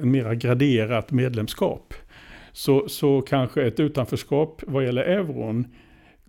en 0.02 0.12
mera 0.12 0.36
graderat 0.36 1.12
medlemskap. 1.12 1.94
Så, 2.52 2.90
så 2.90 3.22
kanske 3.22 3.64
ett 3.64 3.80
utanförskap 3.80 4.64
vad 4.68 4.86
gäller 4.86 5.04
euron 5.04 5.68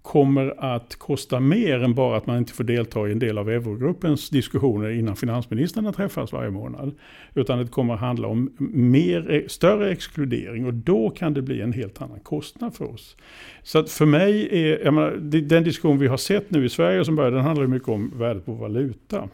kommer 0.02 0.74
att 0.74 0.96
kosta 0.96 1.40
mer 1.40 1.82
än 1.82 1.94
bara 1.94 2.16
att 2.16 2.26
man 2.26 2.38
inte 2.38 2.52
får 2.52 2.64
delta 2.64 3.08
i 3.08 3.12
en 3.12 3.18
del 3.18 3.38
av 3.38 3.50
eurogruppens 3.50 4.30
diskussioner 4.30 4.90
innan 4.90 5.16
finansministrarna 5.16 5.92
träffas 5.92 6.32
varje 6.32 6.50
månad. 6.50 6.94
Utan 7.34 7.58
det 7.58 7.66
kommer 7.66 7.94
att 7.94 8.00
handla 8.00 8.28
om 8.28 8.52
mer, 8.74 9.30
eh, 9.30 9.42
större 9.46 9.90
exkludering 9.90 10.66
och 10.66 10.74
då 10.74 11.10
kan 11.10 11.34
det 11.34 11.42
bli 11.42 11.60
en 11.60 11.72
helt 11.72 12.02
annan 12.02 12.20
kostnad 12.20 12.74
för 12.74 12.94
oss. 12.94 13.16
Så 13.62 13.78
att 13.78 13.90
för 13.90 14.06
mig 14.06 14.48
är, 14.50 14.90
menar, 14.90 15.10
den 15.40 15.64
diskussion 15.64 15.98
vi 15.98 16.06
har 16.06 16.16
sett 16.16 16.50
nu 16.50 16.64
i 16.64 16.68
Sverige 16.68 17.04
som 17.04 17.16
börjar, 17.16 17.30
den 17.30 17.40
handlar 17.40 17.66
mycket 17.66 17.88
om 17.88 18.12
värdet 18.18 18.46
på 18.46 18.52
valuta. 18.52 19.28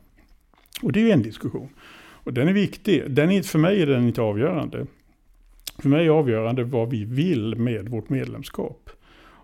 Och 0.83 0.93
det 0.93 1.11
är 1.11 1.13
en 1.13 1.23
diskussion. 1.23 1.69
Och 2.29 2.33
den 2.33 2.49
är 2.49 2.53
viktig. 2.53 3.11
Den 3.11 3.31
är, 3.31 3.43
för 3.43 3.59
mig 3.59 3.83
är 3.83 3.87
den 3.87 4.07
inte 4.07 4.23
avgörande. 4.23 4.87
För 5.79 5.89
mig 5.89 6.07
är 6.07 6.11
avgörande 6.11 6.65
vad 6.65 6.91
vi 6.91 7.05
vill 7.05 7.57
med 7.57 7.89
vårt 7.89 8.09
medlemskap. 8.09 8.91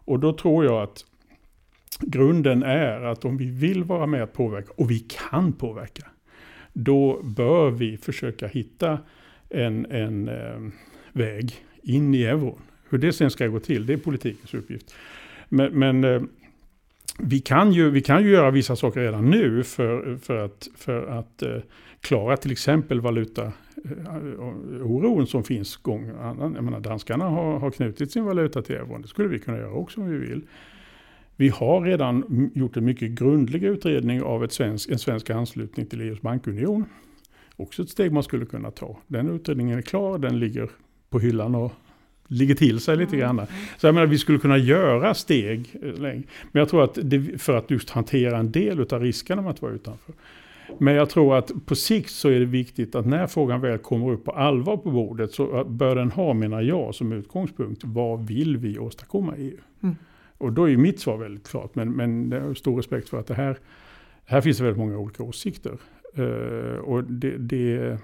Och 0.04 0.20
då 0.20 0.32
tror 0.32 0.64
jag 0.64 0.82
att 0.82 1.04
grunden 2.00 2.62
är 2.62 3.00
att 3.00 3.24
om 3.24 3.36
vi 3.36 3.46
vill 3.46 3.84
vara 3.84 4.06
med 4.06 4.22
och 4.22 4.32
påverka, 4.32 4.72
och 4.76 4.90
vi 4.90 4.98
kan 4.98 5.52
påverka, 5.52 6.06
då 6.72 7.22
bör 7.22 7.70
vi 7.70 7.96
försöka 7.96 8.46
hitta 8.46 8.98
en, 9.50 9.86
en 9.86 10.28
eh, 10.28 10.72
väg 11.12 11.54
in 11.82 12.14
i 12.14 12.22
euron. 12.22 12.60
Hur 12.88 12.98
det 12.98 13.12
sen 13.12 13.30
ska 13.30 13.46
gå 13.46 13.60
till, 13.60 13.86
det 13.86 13.92
är 13.92 13.96
politikens 13.96 14.54
uppgift. 14.54 14.94
Men, 15.48 15.78
men 15.78 16.04
eh, 16.04 16.22
vi, 17.18 17.40
kan 17.40 17.72
ju, 17.72 17.90
vi 17.90 18.00
kan 18.00 18.22
ju 18.22 18.30
göra 18.30 18.50
vissa 18.50 18.76
saker 18.76 19.00
redan 19.00 19.30
nu 19.30 19.64
för, 19.64 20.16
för 20.16 20.36
att, 20.36 20.68
för 20.76 21.06
att 21.06 21.42
eh, 21.42 21.56
klara 22.00 22.36
till 22.36 22.52
exempel 22.52 23.00
valutaoron 23.00 25.20
eh, 25.20 25.26
som 25.26 25.44
finns 25.44 25.76
gång. 25.76 26.10
annan. 26.20 26.54
Jag 26.54 26.64
menar, 26.64 26.80
danskarna 26.80 27.24
har, 27.24 27.58
har 27.58 27.70
knutit 27.70 28.12
sin 28.12 28.24
valuta 28.24 28.62
till 28.62 28.74
euron. 28.74 29.02
Det 29.02 29.08
skulle 29.08 29.28
vi 29.28 29.38
kunna 29.38 29.58
göra 29.58 29.72
också 29.72 30.00
om 30.00 30.10
vi 30.10 30.18
vill. 30.18 30.42
Vi 31.36 31.48
har 31.48 31.80
redan 31.80 32.50
gjort 32.54 32.76
en 32.76 32.84
mycket 32.84 33.10
grundlig 33.10 33.64
utredning 33.64 34.22
av 34.22 34.44
ett 34.44 34.52
svensk, 34.52 34.90
en 34.90 34.98
svensk 34.98 35.30
anslutning 35.30 35.86
till 35.86 36.00
EUs 36.00 36.20
bankunion. 36.20 36.84
Också 37.56 37.82
ett 37.82 37.90
steg 37.90 38.12
man 38.12 38.22
skulle 38.22 38.46
kunna 38.46 38.70
ta. 38.70 38.98
Den 39.06 39.30
utredningen 39.30 39.78
är 39.78 39.82
klar, 39.82 40.18
den 40.18 40.38
ligger 40.38 40.70
på 41.10 41.18
hyllan 41.18 41.54
och 41.54 41.72
ligger 42.28 42.54
till 42.54 42.80
sig 42.80 42.96
lite 42.96 43.16
grann. 43.16 43.40
Så 43.78 43.86
jag 43.86 43.94
menar, 43.94 44.06
vi 44.06 44.18
skulle 44.18 44.38
kunna 44.38 44.58
göra 44.58 45.14
steg 45.14 45.76
längre. 45.96 46.22
Men 46.52 46.60
jag 46.60 46.68
tror 46.68 46.84
att 46.84 46.98
det, 47.02 47.42
för 47.42 47.56
att 47.56 47.70
just 47.70 47.90
hantera 47.90 48.38
en 48.38 48.52
del 48.52 48.80
av 48.80 49.00
riskerna 49.00 49.42
med 49.42 49.50
att 49.50 49.62
vara 49.62 49.72
utanför. 49.72 50.14
Men 50.78 50.94
jag 50.94 51.10
tror 51.10 51.36
att 51.36 51.66
på 51.66 51.74
sikt 51.74 52.10
så 52.10 52.28
är 52.28 52.40
det 52.40 52.44
viktigt 52.44 52.94
att 52.94 53.06
när 53.06 53.26
frågan 53.26 53.60
väl 53.60 53.78
kommer 53.78 54.10
upp 54.10 54.24
på 54.24 54.30
allvar 54.32 54.76
på 54.76 54.90
bordet 54.90 55.32
så 55.32 55.64
bör 55.64 55.96
den 55.96 56.10
ha, 56.10 56.34
menar 56.34 56.62
jag, 56.62 56.94
som 56.94 57.12
utgångspunkt, 57.12 57.84
vad 57.84 58.26
vill 58.26 58.56
vi 58.56 58.78
åstadkomma 58.78 59.36
i 59.36 59.42
EU? 59.42 59.58
Mm. 59.82 59.96
Och 60.38 60.52
då 60.52 60.70
är 60.70 60.76
mitt 60.76 61.00
svar 61.00 61.16
väldigt 61.16 61.48
klart, 61.48 61.74
men, 61.74 61.92
men 61.92 62.30
jag 62.30 62.40
har 62.40 62.54
stor 62.54 62.76
respekt 62.76 63.08
för 63.08 63.20
att 63.20 63.26
det 63.26 63.34
här, 63.34 63.58
här 64.24 64.40
finns 64.40 64.58
det 64.58 64.64
väldigt 64.64 64.78
många 64.78 64.98
olika 64.98 65.22
åsikter. 65.22 65.78
Uh, 66.18 66.78
och 66.78 67.04
det, 67.04 67.36
det 67.38 67.98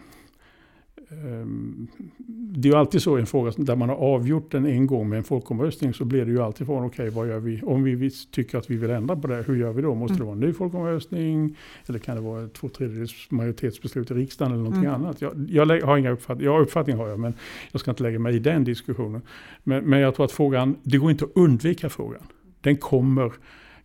det 2.28 2.68
är 2.68 2.72
ju 2.72 2.78
alltid 2.78 3.02
så 3.02 3.18
i 3.18 3.20
en 3.20 3.26
fråga 3.26 3.52
där 3.56 3.76
man 3.76 3.88
har 3.88 3.96
avgjort 3.96 4.50
den 4.50 4.66
en 4.66 4.86
gång 4.86 5.08
med 5.08 5.16
en 5.16 5.24
folkomröstning 5.24 5.94
så 5.94 6.04
blir 6.04 6.24
det 6.24 6.30
ju 6.30 6.42
alltid 6.42 6.66
frågan, 6.66 6.84
okej 6.84 7.08
okay, 7.08 7.16
vad 7.16 7.28
gör 7.28 7.38
vi? 7.38 7.62
Om 7.62 7.84
vi 7.84 8.10
tycker 8.10 8.58
att 8.58 8.70
vi 8.70 8.76
vill 8.76 8.90
ändra 8.90 9.16
på 9.16 9.28
det, 9.28 9.44
hur 9.46 9.56
gör 9.56 9.72
vi 9.72 9.82
då? 9.82 9.94
Måste 9.94 10.12
mm. 10.12 10.18
det 10.18 10.24
vara 10.24 10.34
en 10.34 10.40
ny 10.40 10.52
folkomröstning? 10.52 11.56
Eller 11.86 11.98
kan 11.98 12.16
det 12.16 12.22
vara 12.22 12.44
ett 12.44 12.52
två 12.52 12.68
tredjedels 12.68 13.30
majoritetsbeslut 13.30 14.10
i 14.10 14.14
riksdagen 14.14 14.52
eller 14.52 14.62
någonting 14.62 14.84
mm. 14.84 15.04
annat? 15.04 15.20
Jag, 15.20 15.46
jag, 15.48 15.86
har 15.86 15.98
inga 15.98 16.10
uppfattningar, 16.10 16.52
ja 16.52 16.60
uppfattning 16.60 16.96
har 16.96 17.08
jag 17.08 17.20
men 17.20 17.34
jag 17.72 17.80
ska 17.80 17.90
inte 17.90 18.02
lägga 18.02 18.18
mig 18.18 18.36
i 18.36 18.38
den 18.38 18.64
diskussionen. 18.64 19.22
Men, 19.62 19.84
men 19.84 20.00
jag 20.00 20.14
tror 20.14 20.24
att 20.24 20.32
frågan, 20.32 20.76
det 20.82 20.98
går 20.98 21.10
inte 21.10 21.24
att 21.24 21.32
undvika 21.34 21.88
frågan. 21.88 22.22
Den 22.60 22.76
kommer 22.76 23.32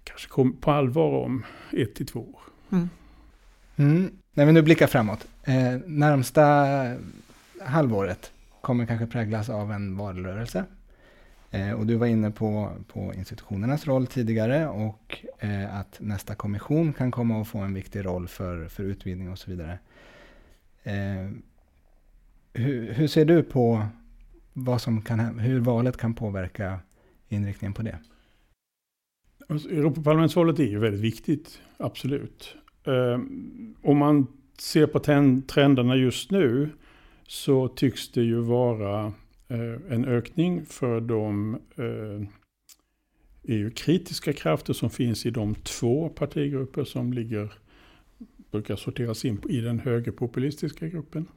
kanske 0.03 0.29
kom 0.29 0.53
på 0.53 0.71
allvar 0.71 1.25
om 1.25 1.43
ett 1.71 1.95
till 1.95 2.05
två 2.05 2.19
år. 2.19 2.41
Mm. 2.69 2.89
Mm. 3.75 4.11
När 4.37 4.45
vi 4.45 4.51
nu 4.51 4.61
blickar 4.61 4.87
framåt, 4.87 5.27
eh, 5.43 5.79
närmsta 5.85 6.67
halvåret 7.61 8.31
kommer 8.61 8.85
kanske 8.85 9.07
präglas 9.07 9.49
av 9.49 9.71
en 9.71 9.97
valrörelse. 9.97 10.65
Eh, 11.51 11.71
och 11.71 11.85
du 11.85 11.95
var 11.95 12.07
inne 12.07 12.31
på, 12.31 12.71
på 12.87 13.13
institutionernas 13.13 13.87
roll 13.87 14.07
tidigare 14.07 14.67
och 14.67 15.25
eh, 15.39 15.75
att 15.75 15.97
nästa 15.99 16.35
kommission 16.35 16.93
kan 16.93 17.11
komma 17.11 17.41
att 17.41 17.47
få 17.47 17.57
en 17.57 17.73
viktig 17.73 18.05
roll 18.05 18.27
för, 18.27 18.67
för 18.67 18.83
utvidgning 18.83 19.31
och 19.31 19.39
så 19.39 19.51
vidare. 19.51 19.79
Eh, 20.83 21.29
hur, 22.53 22.93
hur, 22.93 23.07
ser 23.07 23.25
du 23.25 23.43
på 23.43 23.85
vad 24.53 24.81
som 24.81 25.01
kan, 25.01 25.39
hur 25.39 25.59
valet 25.59 25.97
kan 25.97 26.13
påverka 26.13 26.79
inriktningen 27.27 27.73
på 27.73 27.81
det? 27.81 27.97
Alltså, 29.49 29.69
Europaparlamentsvalet 29.69 30.59
är 30.59 30.63
ju 30.63 30.79
väldigt 30.79 31.01
viktigt, 31.01 31.61
absolut. 31.77 32.55
Eh, 32.85 33.19
om 33.81 33.97
man 33.97 34.27
ser 34.57 34.87
på 34.87 34.99
trenderna 35.47 35.95
just 35.95 36.31
nu 36.31 36.69
så 37.27 37.67
tycks 37.67 38.11
det 38.11 38.23
ju 38.23 38.39
vara 38.39 39.13
eh, 39.47 39.93
en 39.93 40.05
ökning 40.05 40.65
för 40.65 41.01
de 41.01 41.55
eh, 41.75 42.27
EU-kritiska 43.43 44.33
krafter 44.33 44.73
som 44.73 44.89
finns 44.89 45.25
i 45.25 45.29
de 45.29 45.55
två 45.55 46.09
partigrupper 46.09 46.83
som 46.83 47.13
ligger, 47.13 47.53
brukar 48.51 48.75
sorteras 48.75 49.25
in 49.25 49.41
i 49.49 49.61
den 49.61 49.79
högerpopulistiska 49.79 50.87
gruppen. 50.87 51.27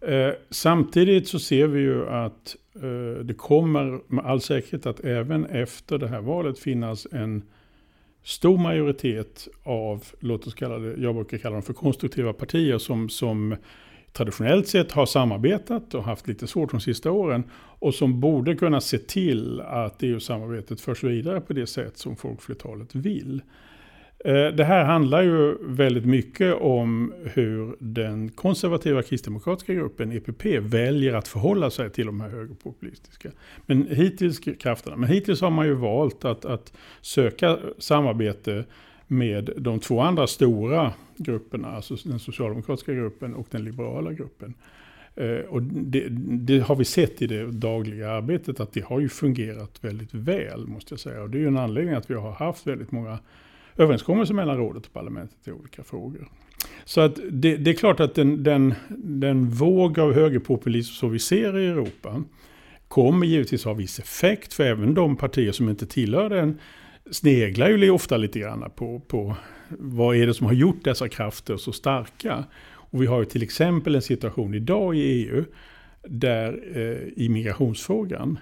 Eh, 0.00 0.30
samtidigt 0.50 1.28
så 1.28 1.38
ser 1.38 1.66
vi 1.66 1.80
ju 1.80 2.08
att 2.08 2.56
eh, 2.74 3.24
det 3.24 3.34
kommer 3.34 4.00
med 4.06 4.24
all 4.24 4.40
säkerhet 4.40 4.86
att 4.86 5.00
även 5.00 5.46
efter 5.46 5.98
det 5.98 6.08
här 6.08 6.20
valet 6.20 6.58
finnas 6.58 7.06
en 7.12 7.42
stor 8.24 8.58
majoritet 8.58 9.48
av, 9.62 10.04
låt 10.20 10.46
oss 10.46 10.54
kalla 10.54 10.78
det, 10.78 11.02
jag 11.02 11.14
brukar 11.14 11.38
kalla 11.38 11.54
dem 11.54 11.62
för 11.62 11.72
konstruktiva 11.72 12.32
partier 12.32 12.78
som, 12.78 13.08
som 13.08 13.56
traditionellt 14.12 14.68
sett 14.68 14.92
har 14.92 15.06
samarbetat 15.06 15.94
och 15.94 16.04
haft 16.04 16.28
lite 16.28 16.46
svårt 16.46 16.70
de 16.70 16.80
sista 16.80 17.10
åren 17.10 17.44
och 17.54 17.94
som 17.94 18.20
borde 18.20 18.54
kunna 18.54 18.80
se 18.80 18.98
till 18.98 19.60
att 19.60 20.02
EU-samarbetet 20.02 20.80
förs 20.80 21.04
vidare 21.04 21.40
på 21.40 21.52
det 21.52 21.66
sätt 21.66 21.98
som 21.98 22.16
folkflertalet 22.16 22.94
vill. 22.94 23.42
Eh, 24.24 24.46
det 24.46 24.64
här 24.64 24.84
handlar 24.84 25.22
ju 25.22 25.56
väldigt 25.60 26.04
mycket 26.04 26.54
om 26.54 27.14
hur 27.24 27.76
den 27.78 28.28
konservativa 28.28 29.02
kristdemokratiska 29.02 29.74
gruppen, 29.74 30.12
EPP, 30.12 30.44
väljer 30.60 31.14
att 31.14 31.28
förhålla 31.28 31.70
sig 31.70 31.90
till 31.90 32.06
de 32.06 32.20
här 32.20 32.28
högerpopulistiska 32.28 33.30
men 33.66 33.86
hittills, 33.86 34.38
krafterna. 34.38 34.96
Men 34.96 35.08
hittills 35.08 35.40
har 35.40 35.50
man 35.50 35.66
ju 35.66 35.74
valt 35.74 36.24
att, 36.24 36.44
att 36.44 36.72
söka 37.00 37.58
samarbete 37.78 38.64
med 39.06 39.50
de 39.56 39.80
två 39.80 40.00
andra 40.00 40.26
stora 40.26 40.92
grupperna, 41.16 41.68
alltså 41.68 41.96
den 42.04 42.18
socialdemokratiska 42.18 42.92
gruppen 42.92 43.34
och 43.34 43.46
den 43.50 43.64
liberala 43.64 44.12
gruppen. 44.12 44.54
Eh, 45.14 45.38
och 45.48 45.62
det, 45.62 46.06
det, 46.28 46.60
har 46.60 46.76
vi 46.76 46.84
sett 46.84 47.22
i 47.22 47.26
det 47.26 47.46
dagliga 47.46 48.10
arbetet 48.10 48.60
att 48.60 48.72
det 48.72 48.84
har 48.84 49.00
ju 49.00 49.08
fungerat 49.08 49.84
väldigt 49.84 50.14
väl, 50.14 50.66
måste 50.66 50.92
jag 50.92 51.00
säga. 51.00 51.22
Och 51.22 51.30
det 51.30 51.38
är 51.38 51.40
ju 51.40 51.46
en 51.46 51.56
anledning 51.56 51.94
att 51.94 52.10
vi 52.10 52.14
har 52.14 52.32
haft 52.32 52.66
väldigt 52.66 52.92
många 52.92 53.18
överenskommelser 53.76 54.34
mellan 54.34 54.56
rådet 54.56 54.86
och 54.86 54.92
parlamentet 54.92 55.48
i 55.48 55.52
olika 55.52 55.82
frågor. 55.82 56.28
Så 56.84 57.00
att 57.00 57.18
det, 57.30 57.56
det 57.56 57.70
är 57.70 57.74
klart 57.74 58.00
att 58.00 58.14
den, 58.14 58.42
den, 58.42 58.74
den 58.98 59.50
våg 59.50 59.98
av 59.98 60.12
högerpopulism 60.12 60.92
som 60.92 61.10
vi 61.10 61.18
ser 61.18 61.58
i 61.58 61.66
Europa 61.66 62.22
kommer 62.88 63.26
givetvis 63.26 63.64
ha 63.64 63.72
viss 63.72 63.98
effekt, 63.98 64.54
för 64.54 64.64
även 64.64 64.94
de 64.94 65.16
partier 65.16 65.52
som 65.52 65.68
inte 65.68 65.86
tillhör 65.86 66.28
den 66.30 66.58
sneglar 67.10 67.68
ju 67.68 67.90
ofta 67.90 68.16
lite 68.16 68.38
grann 68.38 68.70
på, 68.76 69.00
på 69.00 69.36
vad 69.68 70.16
är 70.16 70.26
det 70.26 70.34
som 70.34 70.46
har 70.46 70.54
gjort 70.54 70.84
dessa 70.84 71.08
krafter 71.08 71.56
så 71.56 71.72
starka. 71.72 72.44
Och 72.64 73.02
vi 73.02 73.06
har 73.06 73.18
ju 73.18 73.24
till 73.24 73.42
exempel 73.42 73.94
en 73.94 74.02
situation 74.02 74.54
idag 74.54 74.96
i 74.96 75.00
EU 75.00 75.44
där 76.08 76.60
eh, 76.74 77.24
i 77.24 77.28
migrationsfrågan 77.28 78.38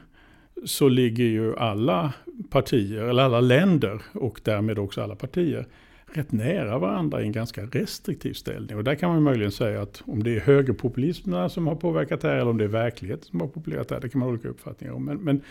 så 0.65 0.89
ligger 0.89 1.25
ju 1.25 1.57
alla 1.57 2.13
partier, 2.51 3.03
eller 3.03 3.23
alla 3.23 3.41
länder 3.41 4.03
och 4.13 4.41
därmed 4.45 4.79
också 4.79 5.03
alla 5.03 5.17
partier 5.17 5.67
rätt 6.13 6.33
nära 6.33 6.79
varandra 6.79 7.23
i 7.23 7.25
en 7.25 7.33
ganska 7.33 7.63
restriktiv 7.63 8.33
ställning. 8.33 8.77
Och 8.77 8.85
där 8.85 8.95
kan 8.95 9.11
man 9.11 9.23
möjligen 9.23 9.53
säga 9.53 9.83
att 9.83 10.03
om 10.07 10.23
det 10.23 10.37
är 10.37 10.41
högerpopulismerna 10.41 11.49
som 11.49 11.67
har 11.67 11.75
påverkat 11.75 12.21
det 12.21 12.29
här 12.29 12.37
eller 12.37 12.51
om 12.51 12.59
det 12.59 12.65
är 12.65 12.69
verkligheten 12.69 13.25
som 13.25 13.41
har 13.41 13.49
populerat 13.49 13.89
det 13.89 13.95
här, 13.95 14.03
det 14.03 14.09
kan 14.09 14.19
man 14.19 14.29
ha 14.29 14.33
olika 14.33 14.49
uppfattningar 14.49 14.95
om. 14.95 15.05
Men, 15.05 15.17
men, 15.19 15.43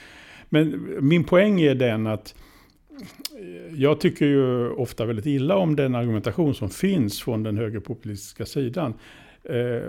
men 0.50 0.98
min 1.08 1.24
poäng 1.24 1.62
är 1.62 1.76
den 1.76 2.08
att 2.08 2.36
eh, 3.40 3.76
jag 3.76 4.00
tycker 4.00 4.26
ju 4.26 4.70
ofta 4.70 5.06
väldigt 5.06 5.26
illa 5.26 5.56
om 5.56 5.76
den 5.76 5.96
argumentation 5.96 6.56
som 6.56 6.70
finns 6.70 7.22
från 7.22 7.44
den 7.44 7.58
högerpopulistiska 7.58 8.46
sidan. 8.46 8.94
Eh, 9.44 9.82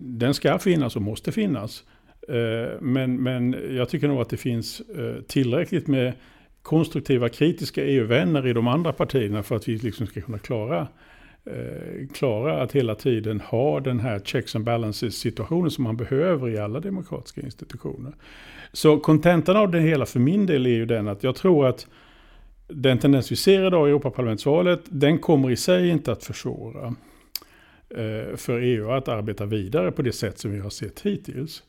den 0.00 0.34
ska 0.34 0.58
finnas 0.58 0.96
och 0.96 1.02
måste 1.02 1.32
finnas. 1.32 1.84
Eh, 2.28 2.80
men, 2.80 3.22
men 3.22 3.56
jag 3.76 3.88
tycker 3.88 4.08
nog 4.08 4.20
att 4.20 4.28
det 4.28 4.36
finns 4.36 4.80
eh, 4.80 5.22
tillräckligt 5.22 5.86
med 5.86 6.12
konstruktiva 6.62 7.28
kritiska 7.28 7.84
EU-vänner 7.84 8.46
i 8.46 8.52
de 8.52 8.68
andra 8.68 8.92
partierna 8.92 9.42
för 9.42 9.56
att 9.56 9.68
vi 9.68 9.78
liksom 9.78 10.06
ska 10.06 10.20
kunna 10.20 10.38
klara, 10.38 10.88
eh, 11.44 12.08
klara 12.14 12.62
att 12.62 12.72
hela 12.72 12.94
tiden 12.94 13.40
ha 13.40 13.80
den 13.80 14.00
här 14.00 14.18
checks 14.18 14.56
and 14.56 14.64
balances 14.64 15.16
situationen 15.16 15.70
som 15.70 15.84
man 15.84 15.96
behöver 15.96 16.48
i 16.48 16.58
alla 16.58 16.80
demokratiska 16.80 17.40
institutioner. 17.40 18.12
Så 18.72 18.98
kontentan 18.98 19.56
av 19.56 19.70
det 19.70 19.80
hela 19.80 20.06
för 20.06 20.20
min 20.20 20.46
del 20.46 20.66
är 20.66 20.70
ju 20.70 20.86
den 20.86 21.08
att 21.08 21.22
jag 21.22 21.36
tror 21.36 21.66
att 21.66 21.86
den 22.68 22.98
tendens 22.98 23.32
vi 23.32 23.36
ser 23.36 23.66
idag 23.66 23.88
i 23.88 23.90
Europaparlamentsvalet, 23.90 24.80
den 24.88 25.18
kommer 25.18 25.50
i 25.50 25.56
sig 25.56 25.88
inte 25.88 26.12
att 26.12 26.24
försvåra 26.24 26.94
för 28.36 28.60
EU 28.60 28.90
att 28.90 29.08
arbeta 29.08 29.46
vidare 29.46 29.92
på 29.92 30.02
det 30.02 30.12
sätt 30.12 30.38
som 30.38 30.52
vi 30.52 30.58
har 30.58 30.70
sett 30.70 31.00
hittills. 31.00 31.62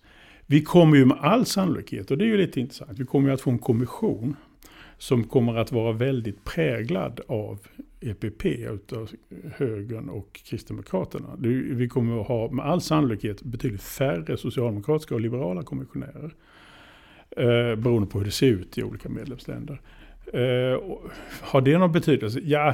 Vi 0.47 0.61
kommer 0.61 0.97
ju 0.97 1.05
med 1.05 1.17
all 1.21 1.45
sannolikhet, 1.45 2.11
och 2.11 2.17
det 2.17 2.25
är 2.25 2.27
ju 2.27 2.37
lite 2.37 2.59
intressant, 2.59 2.99
vi 2.99 3.05
kommer 3.05 3.27
ju 3.27 3.33
att 3.33 3.41
få 3.41 3.51
en 3.51 3.59
kommission 3.59 4.35
som 4.97 5.23
kommer 5.23 5.55
att 5.55 5.71
vara 5.71 5.91
väldigt 5.91 6.43
präglad 6.43 7.19
av 7.27 7.59
EPP, 8.01 8.45
utav 8.45 9.09
högern 9.55 10.09
och 10.09 10.41
Kristdemokraterna. 10.45 11.27
Vi 11.71 11.89
kommer 11.89 12.21
att 12.21 12.27
ha 12.27 12.51
med 12.51 12.65
all 12.65 12.81
sannolikhet 12.81 13.41
betydligt 13.41 13.83
färre 13.83 14.37
socialdemokratiska 14.37 15.15
och 15.15 15.21
liberala 15.21 15.63
kommissionärer. 15.63 16.35
Eh, 17.37 17.75
beroende 17.75 18.07
på 18.07 18.17
hur 18.17 18.25
det 18.25 18.31
ser 18.31 18.47
ut 18.47 18.77
i 18.77 18.83
olika 18.83 19.09
medlemsländer. 19.09 19.81
Uh, 20.33 20.97
har 21.41 21.61
det 21.61 21.77
någon 21.77 21.91
betydelse? 21.91 22.39
Ja, 22.43 22.73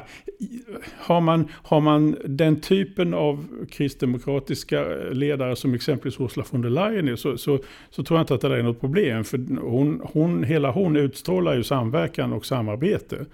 har 0.97 1.21
man, 1.21 1.47
har 1.51 1.81
man 1.81 2.17
den 2.25 2.61
typen 2.61 3.13
av 3.13 3.45
kristdemokratiska 3.71 4.85
ledare 5.11 5.55
som 5.55 5.73
exempelvis 5.73 6.19
Ursula 6.19 6.45
von 6.51 6.61
der 6.61 6.69
Leyen 6.69 7.07
är, 7.07 7.15
så, 7.15 7.37
så, 7.37 7.59
så, 7.89 8.03
tror 8.03 8.19
jag 8.19 8.23
inte 8.23 8.33
att 8.33 8.41
det 8.41 8.59
är 8.59 8.63
något 8.63 8.79
problem. 8.79 9.23
För 9.23 9.59
hon, 9.61 10.01
hon, 10.03 10.43
hela 10.43 10.71
hon 10.71 10.95
utstrålar 10.95 11.55
ju 11.55 11.63
samverkan 11.63 12.33
och 12.33 12.45
samarbete. 12.45 13.25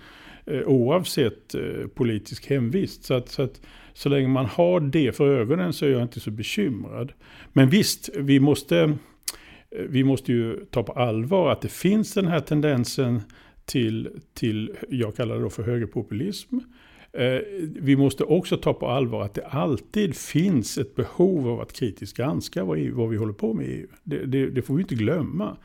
Uh, 0.52 0.62
oavsett 0.68 1.56
uh, 1.56 1.88
politisk 1.88 2.50
hemvist. 2.50 3.04
Så, 3.04 3.14
att, 3.14 3.30
så, 3.30 3.42
att, 3.42 3.62
så 3.94 4.10
länge 4.10 4.28
man 4.28 4.46
har 4.46 4.80
det 4.80 5.16
för 5.16 5.40
ögonen 5.40 5.74
så 5.74 5.86
är 5.86 5.90
jag 5.90 6.02
inte 6.02 6.20
så 6.20 6.32
bekymrad. 6.32 7.14
Men 7.54 7.70
visst, 7.70 8.10
vi 8.16 8.40
måste, 8.40 8.98
vi 9.90 10.04
måste 10.04 10.32
ju 10.32 10.66
ta 10.72 10.84
på 10.84 10.92
allvar 10.92 11.52
att 11.52 11.62
det 11.62 11.72
finns 11.72 12.14
den 12.14 12.28
här 12.28 12.40
tendensen 12.40 13.22
till, 13.68 14.10
till 14.34 14.72
jag 14.90 15.16
kallar 15.16 15.40
det 15.40 15.50
för 15.50 15.64
högerpopulism. 15.64 16.58
Eh, 17.14 17.40
vi 17.60 17.96
måste 17.96 18.24
också 18.24 18.58
ta 18.58 18.74
på 18.74 18.88
allvar 18.88 19.24
att 19.24 19.34
det 19.34 19.46
alltid 19.46 20.16
finns 20.16 20.78
ett 20.78 20.96
behov 20.96 21.48
av 21.48 21.62
att 21.62 21.74
kritiskt 21.74 22.18
granska 22.18 22.64
vad, 22.64 22.78
EU, 22.78 22.96
vad 22.96 23.10
vi 23.10 23.18
håller 23.18 23.34
på 23.34 23.54
med 23.54 23.66
i 23.66 23.72
EU. 23.72 23.88
Det, 24.04 24.26
det, 24.26 24.50
det, 24.50 24.62
får 24.62 24.76
vi 24.76 24.82
inte 24.82 24.96
glömma. 24.96 25.58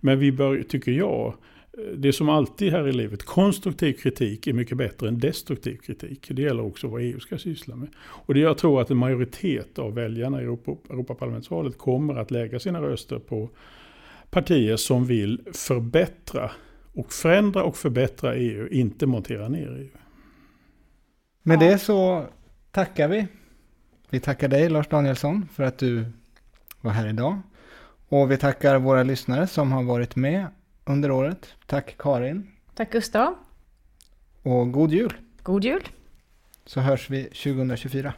Men 0.00 0.18
vi 0.18 0.32
bör, 0.32 0.62
tycker 0.62 0.92
jag, 0.92 1.34
eh, 1.78 1.94
det 1.96 2.12
som 2.12 2.28
alltid 2.28 2.72
här 2.72 2.88
i 2.88 2.92
livet, 2.92 3.22
konstruktiv 3.22 3.92
kritik 3.92 4.46
är 4.46 4.52
mycket 4.52 4.76
bättre 4.76 5.08
än 5.08 5.18
destruktiv 5.18 5.76
kritik. 5.76 6.28
Det 6.30 6.42
gäller 6.42 6.62
också 6.62 6.88
vad 6.88 7.02
EU 7.02 7.20
ska 7.20 7.38
syssla 7.38 7.76
med. 7.76 7.88
Och 7.98 8.34
det 8.34 8.40
jag 8.40 8.58
tror 8.58 8.80
att 8.80 8.90
en 8.90 8.96
majoritet 8.96 9.78
av 9.78 9.94
väljarna 9.94 10.40
i 10.40 10.44
Europa, 10.44 10.72
Europaparlamentsvalet 10.90 11.78
kommer 11.78 12.14
att 12.14 12.30
lägga 12.30 12.58
sina 12.58 12.82
röster 12.82 13.18
på 13.18 13.50
partier 14.30 14.76
som 14.76 15.06
vill 15.06 15.40
förbättra 15.52 16.50
och 16.94 17.12
förändra 17.12 17.62
och 17.62 17.76
förbättra 17.76 18.34
EU, 18.34 18.68
inte 18.68 19.06
montera 19.06 19.48
ner 19.48 19.76
EU. 19.78 20.00
Med 21.42 21.58
det 21.58 21.78
så 21.78 22.26
tackar 22.70 23.08
vi. 23.08 23.26
Vi 24.10 24.20
tackar 24.20 24.48
dig 24.48 24.68
Lars 24.68 24.88
Danielsson 24.88 25.48
för 25.52 25.62
att 25.62 25.78
du 25.78 26.04
var 26.80 26.90
här 26.90 27.08
idag. 27.08 27.40
Och 28.08 28.30
vi 28.30 28.36
tackar 28.36 28.78
våra 28.78 29.02
lyssnare 29.02 29.46
som 29.46 29.72
har 29.72 29.82
varit 29.82 30.16
med 30.16 30.46
under 30.84 31.10
året. 31.10 31.54
Tack 31.66 31.94
Karin. 31.98 32.50
Tack 32.74 32.92
Gustav. 32.92 33.34
Och 34.42 34.72
god 34.72 34.92
jul. 34.92 35.12
God 35.42 35.64
jul. 35.64 35.82
Så 36.64 36.80
hörs 36.80 37.10
vi 37.10 37.24
2024. 37.24 38.12